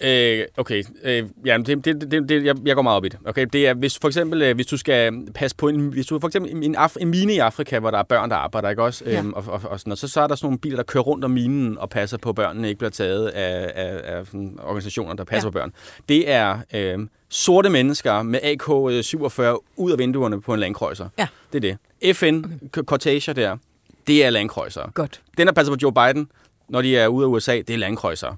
Øh, 0.00 0.44
okay, 0.56 0.84
øh, 1.02 1.24
ja, 1.46 1.58
det, 1.58 1.84
det, 1.84 2.10
det, 2.10 2.28
det, 2.28 2.44
jeg, 2.44 2.56
jeg 2.64 2.74
går 2.74 2.82
meget 2.82 2.96
op 2.96 3.04
i 3.04 3.08
det. 3.08 3.18
Okay, 3.24 3.46
det 3.52 3.68
er, 3.68 3.74
hvis 3.74 3.98
for 3.98 4.08
eksempel, 4.08 4.42
øh, 4.42 4.54
hvis 4.54 4.66
du 4.66 4.76
skal 4.76 5.26
passe 5.34 5.56
på 5.56 5.68
en, 5.68 5.80
hvis 5.88 6.06
du 6.06 6.18
for 6.20 6.28
eksempel 6.28 6.64
en, 6.64 6.76
Af- 6.76 6.96
en 7.00 7.08
mine 7.08 7.34
i 7.34 7.38
Afrika, 7.38 7.78
hvor 7.78 7.90
der 7.90 7.98
er 7.98 8.02
børn, 8.02 8.30
der 8.30 8.36
arbejder, 8.36 8.70
ikke 8.70 8.82
også? 8.82 9.04
Ja. 9.06 9.18
Øhm, 9.18 9.32
og, 9.32 9.44
og, 9.46 9.60
og 9.64 9.80
sådan 9.80 9.90
noget, 9.90 9.98
så, 9.98 10.08
så 10.08 10.20
er 10.20 10.26
der 10.26 10.34
sådan 10.34 10.46
nogle 10.46 10.58
biler, 10.58 10.76
der 10.76 10.82
kører 10.82 11.04
rundt 11.04 11.24
om 11.24 11.30
minen 11.30 11.78
og 11.78 11.90
passer 11.90 12.18
på, 12.18 12.32
børnene 12.32 12.68
ikke 12.68 12.78
bliver 12.78 12.90
taget 12.90 13.26
af, 13.28 13.72
af, 13.74 14.16
af 14.16 14.26
sådan 14.26 14.58
organisationer, 14.62 15.14
der 15.14 15.24
passer 15.24 15.46
ja. 15.46 15.50
på 15.50 15.58
børn. 15.58 15.72
Det 16.08 16.30
er 16.30 16.58
øh, 16.74 16.98
sorte 17.28 17.70
mennesker 17.70 18.22
med 18.22 18.40
AK-47 18.40 19.74
ud 19.76 19.92
af 19.92 19.98
vinduerne 19.98 20.40
på 20.40 20.54
en 20.54 20.60
landkrøjser. 20.60 21.08
Ja. 21.18 21.26
Det 21.52 21.64
er 21.64 21.76
det. 22.00 22.16
FN, 22.16 22.44
okay. 22.66 22.82
Cortasia 22.82 23.34
der, 23.34 23.56
det 24.06 24.24
er 24.24 24.30
landkrøjser. 24.30 24.90
Godt. 24.94 25.20
Den, 25.38 25.46
der 25.46 25.52
passer 25.52 25.72
på 25.72 25.78
Joe 25.82 25.92
Biden, 25.92 26.28
når 26.68 26.82
de 26.82 26.96
er 26.96 27.08
ude 27.08 27.26
af 27.26 27.30
USA, 27.30 27.56
det 27.56 27.70
er 27.70 27.76
landkrøjser. 27.78 28.34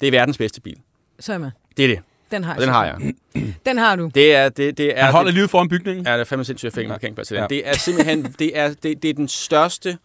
Det 0.00 0.06
er 0.06 0.10
verdens 0.10 0.38
bedste 0.38 0.60
bil. 0.60 0.76
Så 1.20 1.32
er 1.32 1.38
med. 1.38 1.50
Det 1.76 1.84
er 1.84 1.88
det. 1.88 1.98
Den 2.30 2.44
har, 2.44 2.54
den 2.58 2.68
har 2.68 2.86
jeg. 2.86 3.14
Den 3.66 3.78
har 3.78 3.96
du. 3.96 4.10
Det 4.14 4.34
er, 4.34 4.48
det, 4.48 4.78
det 4.78 4.98
er, 4.98 5.04
Han 5.04 5.12
holder 5.12 5.32
livet 5.32 5.50
foran 5.50 5.68
bygningen. 5.68 6.06
Ja, 6.06 6.12
det 6.12 6.20
er 6.20 6.24
fandme 6.24 6.44
sindssygt, 6.44 6.68
at 6.68 6.76
jeg 6.76 6.80
fik 6.80 6.84
en 6.84 6.90
parkeringsplads 6.90 7.28
til 7.28 7.36
den. 7.36 7.42
Ja. 7.42 7.46
Det 7.46 7.68
er 7.68 7.72
simpelthen 7.72 8.22
det 8.38 8.58
er, 8.58 8.68
det, 8.68 9.02
det 9.02 9.10
er 9.10 9.14
den 9.14 9.28
største, 9.28 9.98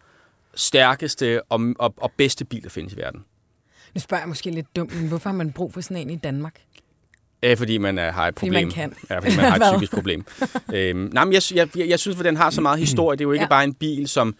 stærkeste 0.54 1.42
og, 1.42 1.60
og, 1.78 1.94
og 1.96 2.12
bedste 2.16 2.44
bil, 2.44 2.62
der 2.62 2.68
findes 2.68 2.92
i 2.92 2.96
verden. 2.96 3.24
Nu 3.94 4.00
spørger 4.00 4.22
jeg 4.22 4.28
måske 4.28 4.50
lidt 4.50 4.76
dumt, 4.76 4.96
men 5.00 5.08
hvorfor 5.08 5.28
har 5.28 5.36
man 5.36 5.52
brug 5.52 5.72
for 5.72 5.80
sådan 5.80 5.96
en 5.96 6.10
i 6.10 6.16
Danmark? 6.16 6.60
Ja, 7.42 7.54
fordi 7.54 7.78
man 7.78 7.98
uh, 7.98 8.04
har 8.04 8.28
et 8.28 8.34
Fordi 8.38 8.48
problem. 8.50 8.66
man 8.66 8.72
kan. 8.72 8.92
Ja, 9.10 9.18
fordi 9.18 9.36
man 9.36 9.44
har 9.44 9.56
et 9.56 9.62
psykisk 9.72 9.92
problem. 9.92 10.24
øhm, 10.74 11.10
nej, 11.12 11.24
men 11.24 11.32
jeg, 11.34 11.42
jeg, 11.54 11.68
jeg, 11.88 11.98
synes, 11.98 12.18
at 12.18 12.24
den 12.24 12.36
har 12.36 12.50
så 12.50 12.60
meget 12.60 12.78
historie. 12.78 13.18
Det 13.18 13.24
er 13.24 13.28
jo 13.28 13.32
ikke 13.32 13.42
Ja. 13.42 13.48
bare 13.48 13.64
en 13.64 13.74
bil, 13.74 14.08
som... 14.08 14.34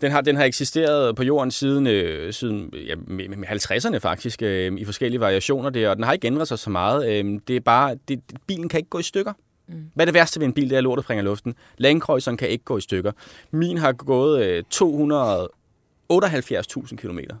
Den 0.00 0.12
har, 0.12 0.20
den 0.20 0.36
har 0.36 0.44
eksisteret 0.44 1.16
på 1.16 1.22
jorden 1.22 1.50
siden, 1.50 1.86
øh, 1.86 2.32
siden 2.32 2.72
ja, 2.86 2.94
med, 3.06 3.28
med 3.28 3.48
50'erne 3.48 3.98
faktisk, 3.98 4.42
øh, 4.42 4.72
i 4.78 4.84
forskellige 4.84 5.20
variationer 5.20 5.70
der, 5.70 5.88
og 5.90 5.96
den 5.96 6.04
har 6.04 6.12
ikke 6.12 6.26
ændret 6.26 6.48
sig 6.48 6.58
så 6.58 6.70
meget. 6.70 7.08
Øh, 7.10 7.40
det 7.48 7.56
er 7.56 7.60
bare... 7.60 7.96
Det, 8.08 8.20
bilen 8.46 8.68
kan 8.68 8.78
ikke 8.78 8.90
gå 8.90 8.98
i 8.98 9.02
stykker. 9.02 9.32
Mm. 9.68 9.74
Hvad 9.94 10.04
er 10.04 10.06
det 10.06 10.14
værste 10.14 10.40
ved 10.40 10.46
en 10.46 10.52
bil? 10.52 10.64
Det 10.64 10.72
er, 10.72 10.78
at 10.78 10.84
lortet 10.84 11.04
springer 11.04 11.24
luften. 11.24 11.54
Landkreuzeren 11.78 12.36
kan 12.36 12.48
ikke 12.48 12.64
gå 12.64 12.78
i 12.78 12.80
stykker. 12.80 13.12
Min 13.50 13.78
har 13.78 13.92
gået 13.92 14.44
øh, 14.44 14.64
278.000 14.74 16.96
kilometer. 16.96 17.36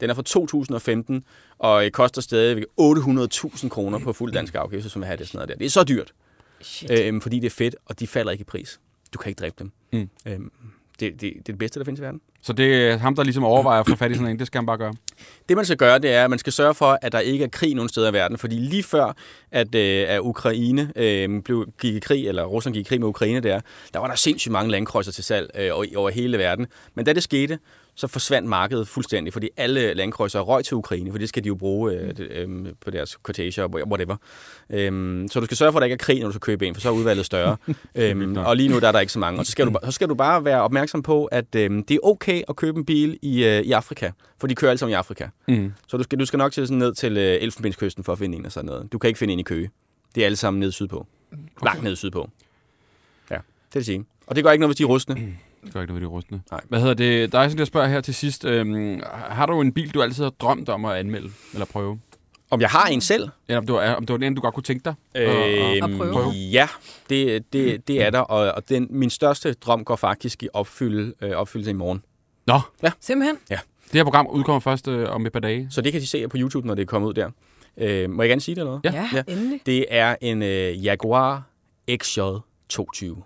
Den 0.00 0.10
er 0.10 0.14
fra 0.14 0.22
2015, 0.22 1.24
og 1.58 1.84
øh, 1.84 1.90
koster 1.90 2.22
stadigvæk 2.22 2.64
800.000 2.80 3.68
kroner 3.68 3.98
på 3.98 4.12
fuld 4.12 4.32
dansk 4.32 4.54
afgift, 4.54 4.90
som 4.90 5.02
vil 5.02 5.06
have 5.06 5.16
det 5.16 5.26
sådan 5.28 5.38
noget 5.38 5.48
der. 5.48 5.54
Det 5.54 5.66
er 5.66 5.70
så 5.70 5.84
dyrt, 5.84 6.12
Shit. 6.60 6.90
øhm, 6.90 7.20
fordi 7.20 7.38
det 7.38 7.46
er 7.46 7.50
fedt, 7.50 7.76
og 7.86 8.00
de 8.00 8.06
falder 8.06 8.32
ikke 8.32 8.42
i 8.42 8.44
pris. 8.44 8.80
Du 9.14 9.18
kan 9.18 9.30
ikke 9.30 9.38
dræbe 9.40 9.54
dem. 9.58 9.72
Mm. 9.92 10.10
Øhm, 10.26 10.50
det, 11.00 11.12
det, 11.12 11.20
det 11.20 11.38
er 11.38 11.42
det 11.46 11.58
bedste, 11.58 11.78
der 11.78 11.84
findes 11.84 12.00
i 12.00 12.02
verden. 12.02 12.20
Så 12.42 12.52
det 12.52 12.88
er 12.88 12.96
ham, 12.96 13.14
der 13.16 13.22
ligesom 13.22 13.44
overvejer 13.44 13.80
at 13.80 13.88
få 13.88 13.96
fat 13.96 14.10
i 14.10 14.14
sådan 14.14 14.30
en. 14.30 14.38
Det 14.38 14.46
skal 14.46 14.58
han 14.58 14.66
bare 14.66 14.78
gøre. 14.78 14.94
Det 15.48 15.56
man 15.56 15.64
skal 15.64 15.76
gøre, 15.76 15.98
det 15.98 16.12
er, 16.12 16.24
at 16.24 16.30
man 16.30 16.38
skal 16.38 16.52
sørge 16.52 16.74
for, 16.74 16.98
at 17.02 17.12
der 17.12 17.18
ikke 17.18 17.44
er 17.44 17.48
krig 17.48 17.74
nogen 17.74 17.88
steder 17.88 18.10
i 18.10 18.12
verden. 18.12 18.38
Fordi 18.38 18.54
lige 18.54 18.82
før, 18.82 19.12
at, 19.50 19.74
øh, 19.74 20.04
at 20.08 20.20
Ukraine 20.20 20.92
øh, 20.96 21.42
blev, 21.42 21.68
gik 21.80 21.94
i 21.94 21.98
krig, 21.98 22.28
eller 22.28 22.44
Rusland 22.44 22.74
gik 22.74 22.86
i 22.86 22.88
krig 22.88 23.00
med 23.00 23.08
Ukraine 23.08 23.40
der, 23.40 23.60
der 23.94 24.00
var 24.00 24.08
der 24.08 24.14
sindssygt 24.14 24.52
mange 24.52 24.70
landkrydser 24.70 25.12
til 25.12 25.24
salg 25.24 25.50
øh, 25.58 25.70
over, 25.72 25.84
over 25.96 26.10
hele 26.10 26.38
verden. 26.38 26.66
Men 26.94 27.04
da 27.04 27.12
det 27.12 27.22
skete, 27.22 27.58
så 27.98 28.06
forsvandt 28.06 28.48
markedet 28.48 28.88
fuldstændig, 28.88 29.32
fordi 29.32 29.48
alle 29.56 29.94
landkrydser 29.94 30.40
røg 30.40 30.64
til 30.64 30.74
Ukraine, 30.74 31.10
for 31.10 31.18
det 31.18 31.28
skal 31.28 31.44
de 31.44 31.48
jo 31.48 31.54
bruge 31.54 31.92
øh, 31.92 32.14
øh, 32.18 32.66
på 32.80 32.90
deres 32.90 33.10
cortage 33.22 33.64
og 33.64 33.70
whatever. 33.70 34.16
Øhm, 34.70 35.28
så 35.30 35.40
du 35.40 35.44
skal 35.44 35.56
sørge 35.56 35.72
for, 35.72 35.78
at 35.78 35.80
der 35.80 35.84
ikke 35.84 35.94
er 35.94 35.98
krig, 35.98 36.20
når 36.20 36.26
du 36.26 36.32
skal 36.32 36.40
købe 36.40 36.66
en, 36.66 36.74
for 36.74 36.80
så 36.80 36.88
er 36.88 36.92
udvalget 36.92 37.26
større. 37.26 37.56
øhm, 37.94 38.36
og 38.36 38.56
lige 38.56 38.68
nu 38.68 38.78
der 38.78 38.88
er 38.88 38.92
der 38.92 39.00
ikke 39.00 39.12
så 39.12 39.18
mange. 39.18 39.40
Og 39.40 39.46
så 39.46 39.52
skal 39.52 39.66
du, 39.66 39.78
så 39.84 39.90
skal 39.90 40.08
du 40.08 40.14
bare 40.14 40.44
være 40.44 40.62
opmærksom 40.62 41.02
på, 41.02 41.24
at 41.24 41.54
øhm, 41.54 41.84
det 41.84 41.94
er 41.94 41.98
okay 42.02 42.42
at 42.48 42.56
købe 42.56 42.78
en 42.78 42.84
bil 42.84 43.18
i, 43.22 43.44
øh, 43.44 43.60
i 43.62 43.72
Afrika, 43.72 44.10
for 44.40 44.46
de 44.46 44.54
kører 44.54 44.70
alle 44.70 44.78
sammen 44.78 44.92
i 44.92 44.96
Afrika. 44.96 45.28
Mm. 45.48 45.72
Så 45.88 45.96
du 45.96 46.02
skal, 46.02 46.18
du 46.18 46.26
skal 46.26 46.38
nok 46.38 46.52
til 46.52 46.66
sådan 46.66 46.78
ned 46.78 46.94
til 46.94 47.16
øh, 47.16 47.38
Elfenbenskysten 47.40 48.04
for 48.04 48.12
at 48.12 48.18
finde 48.18 48.38
en 48.38 48.46
og 48.46 48.52
sådan 48.52 48.66
noget. 48.66 48.92
Du 48.92 48.98
kan 48.98 49.08
ikke 49.08 49.18
finde 49.18 49.32
en 49.32 49.38
i 49.38 49.42
Køge. 49.42 49.70
Det 50.14 50.20
er 50.20 50.24
alle 50.24 50.36
sammen 50.36 50.60
nede 50.60 50.72
sydpå. 50.72 51.06
Langt 51.64 51.82
nede 51.82 51.96
sydpå. 51.96 52.30
Ja, 53.30 53.36
det 53.36 53.74
vil 53.74 53.84
sige. 53.84 54.04
Og 54.26 54.36
det 54.36 54.44
gør 54.44 54.50
ikke 54.50 54.60
noget, 54.60 54.68
hvis 54.68 54.76
de 54.76 54.82
er 54.82 54.86
rustne. 54.86 55.16
Det 55.64 55.72
gør 55.74 55.80
ikke 55.80 55.92
noget 55.92 56.02
ved 56.02 56.08
de 56.08 56.12
rustne. 56.14 56.42
Nej. 56.50 56.60
Hvad 56.68 56.80
hedder 56.80 56.94
det? 56.94 57.32
Der 57.32 57.38
er 57.38 57.48
sådan, 57.48 57.58
jeg 57.58 57.66
spørger 57.66 57.88
her 57.88 58.00
til 58.00 58.14
sidst. 58.14 58.44
Øhm, 58.44 59.00
har 59.12 59.46
du 59.46 59.60
en 59.60 59.72
bil, 59.72 59.94
du 59.94 60.02
altid 60.02 60.22
har 60.24 60.30
drømt 60.30 60.68
om 60.68 60.84
at 60.84 60.96
anmelde 60.96 61.30
eller 61.52 61.66
prøve? 61.66 62.00
Om 62.50 62.60
jeg 62.60 62.68
har 62.68 62.86
en 62.86 63.00
selv? 63.00 63.28
Eller 63.48 63.58
om 63.58 63.66
det 63.66 63.74
var, 63.74 63.94
om 63.94 64.06
det 64.06 64.20
var 64.20 64.26
en, 64.26 64.34
du 64.34 64.40
godt 64.40 64.54
kunne 64.54 64.62
tænke 64.62 64.84
dig? 64.84 64.94
at- 65.14 65.22
at- 65.28 65.84
At 65.84 65.96
prøve. 65.96 66.30
Ja, 66.30 66.68
det, 67.10 67.52
det, 67.52 67.88
det 67.88 68.02
er 68.02 68.10
der. 68.10 68.18
Og, 68.20 68.52
og 68.54 68.68
den, 68.68 68.86
min 68.90 69.10
største 69.10 69.52
drøm 69.52 69.84
går 69.84 69.96
faktisk 69.96 70.42
i 70.42 70.48
opfylde, 70.52 71.14
øh, 71.22 71.30
opfyldelse 71.30 71.70
i 71.70 71.74
morgen. 71.74 72.02
Nå, 72.46 72.60
Simpelthen. 73.00 73.36
det 73.48 73.94
her 73.94 74.04
program 74.04 74.26
udkommer 74.26 74.60
først 74.60 74.88
øh, 74.88 75.08
om 75.10 75.26
et 75.26 75.32
par 75.32 75.40
dage. 75.40 75.68
Så 75.70 75.80
det 75.80 75.92
kan 75.92 76.00
de 76.00 76.06
se 76.06 76.28
på 76.28 76.36
YouTube, 76.40 76.66
når 76.66 76.74
det 76.74 76.82
er 76.82 76.86
kommet 76.86 77.08
ud 77.08 77.14
der. 77.14 77.30
Øh, 77.76 78.10
må 78.10 78.22
jeg 78.22 78.28
gerne 78.28 78.40
sige 78.40 78.54
det 78.54 78.60
eller 78.60 78.70
noget? 78.70 78.84
Ja, 78.84 79.08
Ja. 79.14 79.22
ja. 79.28 79.32
endelig. 79.32 79.60
Det 79.66 79.84
er 79.90 80.16
en 80.20 80.42
øh, 80.42 80.84
Jaguar 80.84 81.42
XJ 81.96 82.20
22. 82.68 83.22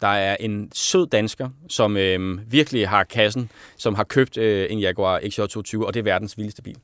Der 0.00 0.08
er 0.08 0.36
en 0.40 0.70
sød 0.74 1.06
dansker, 1.06 1.48
som 1.68 1.96
øh, 1.96 2.52
virkelig 2.52 2.88
har 2.88 3.04
kassen, 3.04 3.50
som 3.76 3.94
har 3.94 4.04
købt 4.04 4.36
øh, 4.36 4.66
en 4.70 4.78
Jaguar 4.78 5.20
XJ 5.28 5.40
22, 5.40 5.86
og 5.86 5.94
det 5.94 6.00
er 6.00 6.04
verdens 6.04 6.36
vildeste 6.38 6.62
bil. 6.62 6.76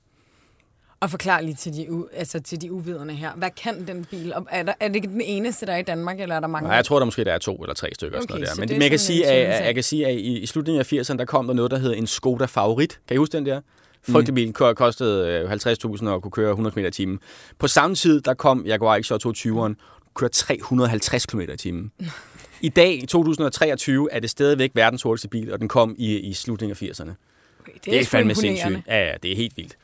Og 1.00 1.11
forklar 1.11 1.40
lige 1.40 1.55
til 1.55 1.72
de, 1.72 1.87
u- 1.88 2.16
altså 2.16 2.40
til 2.40 2.61
de 2.61 2.72
uvidende 2.72 3.14
her. 3.14 3.33
Hvad 3.37 3.50
kan 3.62 3.87
den 3.87 4.05
bil? 4.05 4.35
Og 4.35 4.46
er, 4.50 4.62
der, 4.62 4.72
er 4.81 4.88
det 4.88 5.03
den 5.03 5.20
eneste, 5.20 5.66
der 5.66 5.72
er 5.72 5.77
i 5.77 5.83
Danmark, 5.83 6.20
eller 6.20 6.35
er 6.37 6.40
der 6.40 6.46
mange? 6.46 6.66
Nej, 6.68 6.77
jeg 6.77 6.85
tror, 6.85 6.98
der 6.98 7.05
måske 7.05 7.24
der 7.24 7.33
er 7.33 7.38
to 7.38 7.57
eller 7.57 7.74
tre 7.74 7.88
stykker. 7.94 8.18
Okay, 8.18 8.27
sådan 8.29 8.40
noget 8.40 8.57
der. 8.57 8.61
Men, 8.61 8.68
det 8.68 8.74
men 8.74 8.83
jeg, 8.83 8.90
kan 8.90 8.98
sådan 8.98 9.16
sige, 9.16 9.27
at, 9.27 9.66
jeg 9.66 9.74
kan 9.74 9.85
sige, 9.85 10.07
at 10.07 10.14
i, 10.14 10.38
i 10.38 10.46
slutningen 10.46 10.81
af 10.81 10.92
80'erne, 10.92 11.16
der 11.16 11.24
kom 11.24 11.46
der 11.46 11.55
noget, 11.55 11.70
der 11.70 11.79
hed 11.79 11.94
en 11.96 12.07
Skoda 12.07 12.44
Favorit. 12.44 13.00
Kan 13.09 13.14
I 13.14 13.18
huske 13.18 13.33
den 13.37 13.46
der? 13.46 13.61
Frygtelig 14.09 14.35
bil 14.35 14.53
ko- 14.53 14.72
kostede 14.74 15.29
øh, 15.29 15.53
50.000 15.53 16.09
og 16.09 16.22
kunne 16.22 16.31
køre 16.33 16.50
100 16.50 16.74
km 16.74 16.79
i 16.79 16.90
timen. 16.90 17.18
På 17.59 17.68
samme 17.68 17.94
tid, 17.96 18.20
der 18.20 18.35
kom 18.35 18.66
Jaguar 18.66 19.00
XJ 19.00 19.12
22'eren, 19.12 19.74
køre 20.14 20.29
350 20.31 21.27
km 21.27 21.40
i 21.40 21.57
timen. 21.57 21.90
I 22.64 22.68
dag, 22.68 23.03
i 23.03 23.07
2023, 23.07 24.12
er 24.12 24.20
det 24.20 24.31
stadigvæk 24.31 24.70
verdens 24.74 25.03
hurtigste 25.03 25.29
bil, 25.29 25.53
og 25.53 25.61
den 25.61 25.68
kom 25.68 25.94
i, 25.98 26.18
i 26.18 26.33
slutningen 26.33 26.77
af 26.81 26.83
80'erne. 26.83 27.11
Okay, 27.61 27.72
det, 27.74 27.85
Det 27.85 28.00
er 28.00 28.05
fandme 28.05 28.35
sindssygt. 28.35 28.87
Ja, 28.87 29.07
ja, 29.07 29.14
det 29.22 29.33
er 29.33 29.37
helt 29.37 29.57
vildt. 29.57 29.77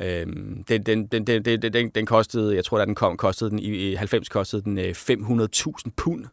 Øhm, 0.00 0.64
den, 0.68 0.82
den, 0.82 1.06
den, 1.06 1.26
den, 1.26 1.44
den, 1.44 1.72
den, 1.72 1.88
den 1.88 2.06
kostede, 2.06 2.54
jeg 2.54 2.64
tror, 2.64 2.78
da 2.78 2.84
den 2.84 2.94
kom, 2.94 3.16
kostede 3.16 3.50
den 3.50 3.58
i 3.58 3.90
i 3.90 3.94
90 3.94 4.28
kostede 4.28 4.62
den 4.62 4.78
øh, 4.78 4.90
500.000 4.90 5.90
pund. 5.96 6.24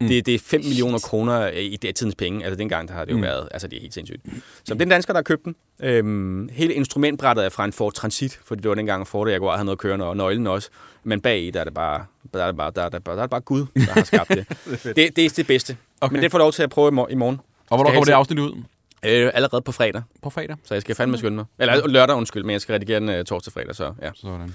Mm. 0.00 0.08
Det, 0.08 0.26
det 0.26 0.34
er 0.34 0.38
5 0.38 0.60
millioner 0.60 0.98
kroner 0.98 1.40
øh, 1.46 1.56
i 1.56 1.76
det 1.76 1.94
tidens 1.94 2.14
penge. 2.14 2.44
Altså 2.44 2.56
dengang, 2.58 2.88
der 2.88 2.94
har 2.94 3.04
det 3.04 3.12
jo 3.12 3.16
mm. 3.16 3.22
været, 3.22 3.48
altså 3.50 3.68
det 3.68 3.76
er 3.76 3.80
helt 3.80 3.94
sindssygt. 3.94 4.22
Så 4.64 4.74
den 4.74 4.88
dansker, 4.88 5.12
der 5.12 5.18
har 5.18 5.22
købt 5.22 5.44
den. 5.44 5.56
Øhm, 5.82 6.48
hele 6.52 6.74
instrumentbrættet 6.74 7.44
er 7.44 7.48
fra 7.48 7.64
en 7.64 7.72
Ford 7.72 7.92
Transit, 7.92 8.40
fordi 8.44 8.62
det 8.62 8.68
var 8.68 8.74
dengang 8.74 9.06
Ford 9.06 9.26
og 9.26 9.32
Jaguar 9.32 9.56
havde 9.56 9.64
noget 9.64 9.78
kørende, 9.78 10.06
og 10.06 10.16
nøglen 10.16 10.46
også. 10.46 10.68
Men 11.04 11.20
bag 11.20 11.42
i, 11.42 11.50
der 11.50 11.60
er 11.60 11.64
det 11.64 11.74
bare, 11.74 12.04
der 12.34 12.42
er 12.42 12.46
det 12.46 12.56
bare, 12.56 12.70
der 12.74 12.82
er 12.82 12.88
det 12.88 13.04
bare, 13.04 13.16
der 13.16 13.22
er 13.22 13.26
det 13.26 13.30
bare 13.30 13.40
Gud, 13.40 13.66
der 13.74 13.92
har 13.92 14.04
skabt 14.04 14.28
det. 14.28 14.48
det, 14.96 15.16
det 15.16 15.24
er 15.24 15.28
det 15.36 15.46
bedste. 15.46 15.76
Okay. 16.00 16.12
Men 16.12 16.22
det 16.22 16.30
får 16.30 16.38
lov 16.38 16.52
til 16.52 16.62
at 16.62 16.70
prøve 16.70 16.88
i 16.88 16.90
mor- 16.90 17.08
i 17.10 17.14
morgen. 17.14 17.40
Og 17.70 17.76
hvornår 17.76 17.90
kommer 17.90 18.04
det 18.04 18.12
afsnit 18.12 18.38
ud? 18.38 18.62
Øh, 19.06 19.30
allerede 19.34 19.62
på 19.62 19.72
fredag. 19.72 20.02
På 20.22 20.30
fredag. 20.30 20.56
Så 20.64 20.74
jeg 20.74 20.82
skal 20.82 20.94
fandme 20.94 21.18
skynde 21.18 21.36
mig. 21.36 21.44
Eller 21.58 21.86
lørdag, 21.88 22.16
undskyld, 22.16 22.44
men 22.44 22.52
jeg 22.52 22.60
skal 22.60 22.72
redigere 22.72 23.00
den 23.00 23.08
uh, 23.08 23.24
torsdag 23.24 23.52
fredag, 23.52 23.74
så 23.74 23.92
ja. 24.02 24.10
Sådan. 24.14 24.54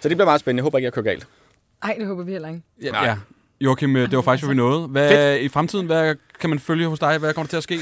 Så 0.00 0.08
det 0.08 0.16
bliver 0.16 0.24
meget 0.24 0.40
spændende. 0.40 0.60
Jeg 0.60 0.64
håber 0.64 0.78
ikke, 0.78 0.84
jeg 0.84 0.92
kører 0.92 1.04
galt. 1.04 1.26
Ej, 1.82 1.96
det 1.98 2.06
håber 2.06 2.22
vi 2.22 2.32
heller 2.32 2.48
ikke. 2.48 2.62
Ja, 2.82 2.90
Nej. 2.90 3.04
ja. 3.04 3.16
Joachim, 3.60 3.96
øh, 3.96 4.10
det 4.10 4.16
var 4.16 4.22
faktisk, 4.22 4.44
hvad 4.46 4.54
vi 4.54 4.58
nåede. 4.58 4.88
Hvad, 4.88 5.38
I 5.40 5.48
fremtiden, 5.48 5.86
hvad 5.86 6.14
kan 6.40 6.50
man 6.50 6.58
følge 6.58 6.86
hos 6.88 6.98
dig? 6.98 7.18
Hvad 7.18 7.34
kommer 7.34 7.46
der 7.46 7.50
til 7.50 7.56
at 7.56 7.62
ske? 7.62 7.78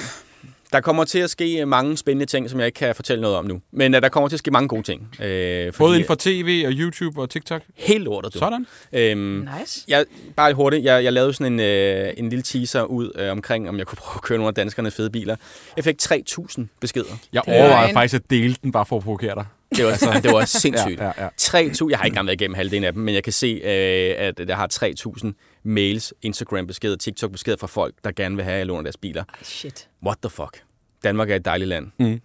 Der 0.73 0.81
kommer 0.81 1.05
til 1.05 1.19
at 1.19 1.31
ske 1.31 1.61
øh, 1.61 1.69
mange 1.69 1.97
spændende 1.97 2.27
ting, 2.27 2.51
som 2.51 2.59
jeg 2.59 2.67
ikke 2.67 2.77
kan 2.77 2.95
fortælle 2.95 3.23
noget 3.23 3.37
om 3.37 3.45
nu. 3.45 3.61
Men 3.73 3.95
uh, 3.95 4.01
der 4.03 4.09
kommer 4.09 4.29
til 4.29 4.37
at 4.37 4.39
ske 4.39 4.51
mange 4.51 4.69
gode 4.69 4.83
ting. 4.83 5.09
Øh, 5.23 5.65
Både 5.65 5.73
fordi- 5.73 5.95
inden 5.95 6.07
for 6.07 6.15
tv 6.19 6.63
og 6.67 6.73
YouTube 6.73 7.21
og 7.21 7.31
TikTok? 7.31 7.63
Helt 7.75 8.05
lortet, 8.05 8.35
du. 8.35 8.39
Sådan. 8.39 8.67
Øhm, 8.93 9.49
Nice. 9.61 9.85
jeg, 9.89 10.05
bare 10.37 10.55
hurtigt. 10.55 10.85
Jeg, 10.85 11.05
jeg 11.05 11.13
lavede 11.13 11.33
sådan 11.33 11.53
en, 11.53 11.61
øh, 11.61 12.13
en 12.17 12.29
lille 12.29 12.43
teaser 12.43 12.83
ud 12.83 13.11
øh, 13.15 13.31
omkring, 13.31 13.69
om 13.69 13.79
jeg 13.79 13.87
kunne 13.87 13.97
prøve 14.03 14.15
at 14.19 14.23
køre 14.23 14.39
nogle 14.39 14.49
af 14.49 14.55
danskernes 14.55 14.95
fede 14.95 15.11
biler. 15.11 15.37
Jeg 15.77 15.85
fik 15.85 15.97
3.000 16.03 16.65
beskeder. 16.81 17.05
Jeg 17.33 17.43
er 17.47 17.61
overvejede 17.61 17.89
en- 17.89 17.95
faktisk 17.95 18.15
at 18.15 18.31
dele 18.31 18.57
den, 18.63 18.73
bare 18.73 18.87
for 18.87 18.97
at 18.97 19.03
provokere 19.03 19.35
dig. 19.35 19.45
Det 19.77 19.85
var, 19.85 20.21
det 20.21 20.33
var 20.33 20.45
sindssygt. 20.45 21.01
Ja, 21.01 21.05
ja, 21.05 21.13
ja. 21.25 21.29
3.000, 21.41 21.91
jeg 21.91 21.99
har 21.99 22.05
ikke 22.05 22.13
engang 22.13 22.27
været 22.27 22.41
igennem 22.41 22.55
halvdelen 22.55 22.85
af 22.85 22.93
dem, 22.93 23.03
men 23.03 23.15
jeg 23.15 23.25
kan 23.25 23.33
se, 23.33 23.47
øh, 23.65 24.15
at 24.19 24.49
jeg 24.49 24.57
har 24.57 24.69
3.000 24.73 25.61
mails, 25.65 26.15
Instagram-beskeder, 26.23 26.97
TikTok-beskeder 26.97 27.57
fra 27.57 27.67
folk, 27.67 27.95
der 28.05 28.11
gerne 28.17 28.37
vil 28.37 28.45
have, 28.45 28.53
at 28.55 28.59
jeg 28.59 28.67
låner 28.67 28.83
deres 28.83 28.97
biler. 28.97 29.25
Ej, 29.29 29.35
shit. 29.43 29.89
What 30.07 30.19
the 30.23 30.31
fuck? 30.31 30.63
Danmark 31.05 31.31
er 31.31 31.37
et 31.37 31.45
dejligt 31.45 31.69
land. 31.69 32.21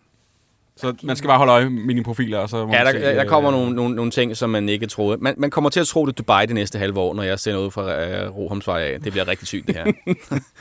Så 0.78 0.94
man 1.04 1.16
skal 1.16 1.28
bare 1.28 1.38
holde 1.38 1.52
øje 1.52 1.70
med 1.70 1.84
mine 1.84 2.04
profiler, 2.04 2.38
og 2.40 2.50
så 2.50 2.66
må 2.66 2.74
Ja, 2.74 2.84
man 2.84 2.86
der, 2.94 3.00
se, 3.00 3.06
der, 3.08 3.14
der 3.14 3.24
øh, 3.24 3.30
kommer 3.30 3.52
nogle, 3.52 3.76
nogle, 3.76 3.96
nogle 3.96 4.12
ting, 4.12 4.38
som 4.38 4.50
man 4.50 4.70
ikke 4.70 4.88
troede. 4.88 5.18
Man, 5.22 5.34
man 5.38 5.50
kommer 5.50 5.70
til 5.70 5.80
at 5.80 5.88
tro, 5.88 6.06
det 6.06 6.12
er 6.12 6.16
Dubai 6.16 6.46
det 6.46 6.56
næste 6.56 6.80
halve 6.80 7.00
år, 7.00 7.14
når 7.14 7.24
jeg 7.24 7.40
sender 7.40 7.60
ud 7.60 7.72
fra 7.72 8.06
øh, 8.06 8.36
Rohamsvej 8.36 8.82
af. 8.82 9.00
Det 9.02 9.12
bliver 9.12 9.28
rigtig 9.28 9.48
sygt, 9.48 9.68
det 9.68 9.76
her. 9.76 9.86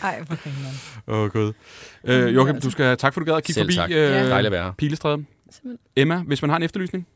Ej, 0.02 0.20
hvor 0.26 0.36
Åh, 1.14 1.18
oh, 1.20 1.30
gud. 1.30 1.52
Øh, 2.04 2.34
Joachim, 2.34 2.60
du 2.60 2.70
skal, 2.70 2.96
tak 2.96 3.14
for, 3.14 3.20
at 3.20 3.26
du 3.26 3.30
gad 3.30 3.36
at 3.36 3.44
kigge 3.44 3.54
Selv 3.60 3.66
forbi 3.66 3.74
tak. 3.76 3.90
øh, 3.90 3.96
Ja. 3.96 4.28
Dejligt 4.28 4.46
at 4.46 4.52
være 4.52 4.64
her. 4.64 4.72
Pilestræde. 4.78 5.24
Simpelthen. 5.50 5.78
Emma, 5.96 6.16
hvis 6.22 6.42
man 6.42 6.50
har 6.50 6.56
en 6.56 6.62
efterlysning, 6.62 7.06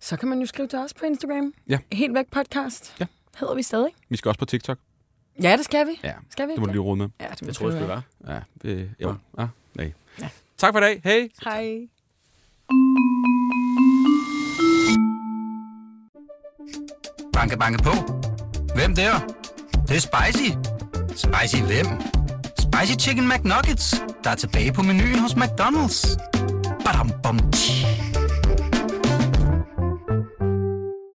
Så 0.00 0.16
kan 0.16 0.28
man 0.28 0.40
jo 0.40 0.46
skrive 0.46 0.68
til 0.68 0.78
os 0.78 0.94
på 0.94 1.04
Instagram. 1.04 1.54
Ja. 1.68 1.78
Helt 1.92 2.14
væk 2.14 2.26
podcast. 2.30 2.94
Ja. 3.00 3.06
Hedder 3.40 3.54
vi 3.54 3.62
stadig? 3.62 3.90
vi 4.08 4.16
skal 4.16 4.28
også 4.28 4.38
på 4.38 4.44
TikTok. 4.44 4.78
Ja, 5.42 5.56
det 5.56 5.64
skal 5.64 5.86
vi. 5.86 6.00
Ja, 6.04 6.12
Skal 6.30 6.48
vi 6.48 6.52
det 6.52 6.60
må 6.60 6.66
du 6.66 6.72
lige 6.72 6.80
rode 6.82 6.96
med. 6.96 7.08
Ja, 7.20 7.26
det, 7.30 7.42
må 7.42 7.46
Jeg 7.46 7.54
tror, 7.54 7.66
det 7.66 7.74
skulle 7.74 7.88
være. 7.88 8.02
Ja, 8.28 8.40
det, 8.62 8.90
jo. 9.02 9.14
Ah, 9.38 9.48
nej. 9.74 9.92
Ja. 10.20 10.28
Tak 10.58 10.74
for 10.74 10.78
i 10.78 10.82
dag. 10.82 11.00
Hej. 11.04 11.28
Hej. 11.44 11.88
Banke, 17.32 17.56
banke 17.58 17.82
på. 17.82 17.90
Hvem 18.74 18.94
der? 18.94 19.18
Det, 19.18 19.88
det 19.88 19.96
er 19.96 20.00
spicy. 20.00 20.50
Spicy 21.16 21.62
hvem? 21.62 21.86
Spicy 22.58 23.06
Chicken 23.06 23.28
McNuggets, 23.28 24.02
der 24.24 24.30
er 24.30 24.34
tilbage 24.34 24.72
på 24.72 24.82
menuen 24.82 25.18
hos 25.18 25.32
McDonald's. 25.32 26.16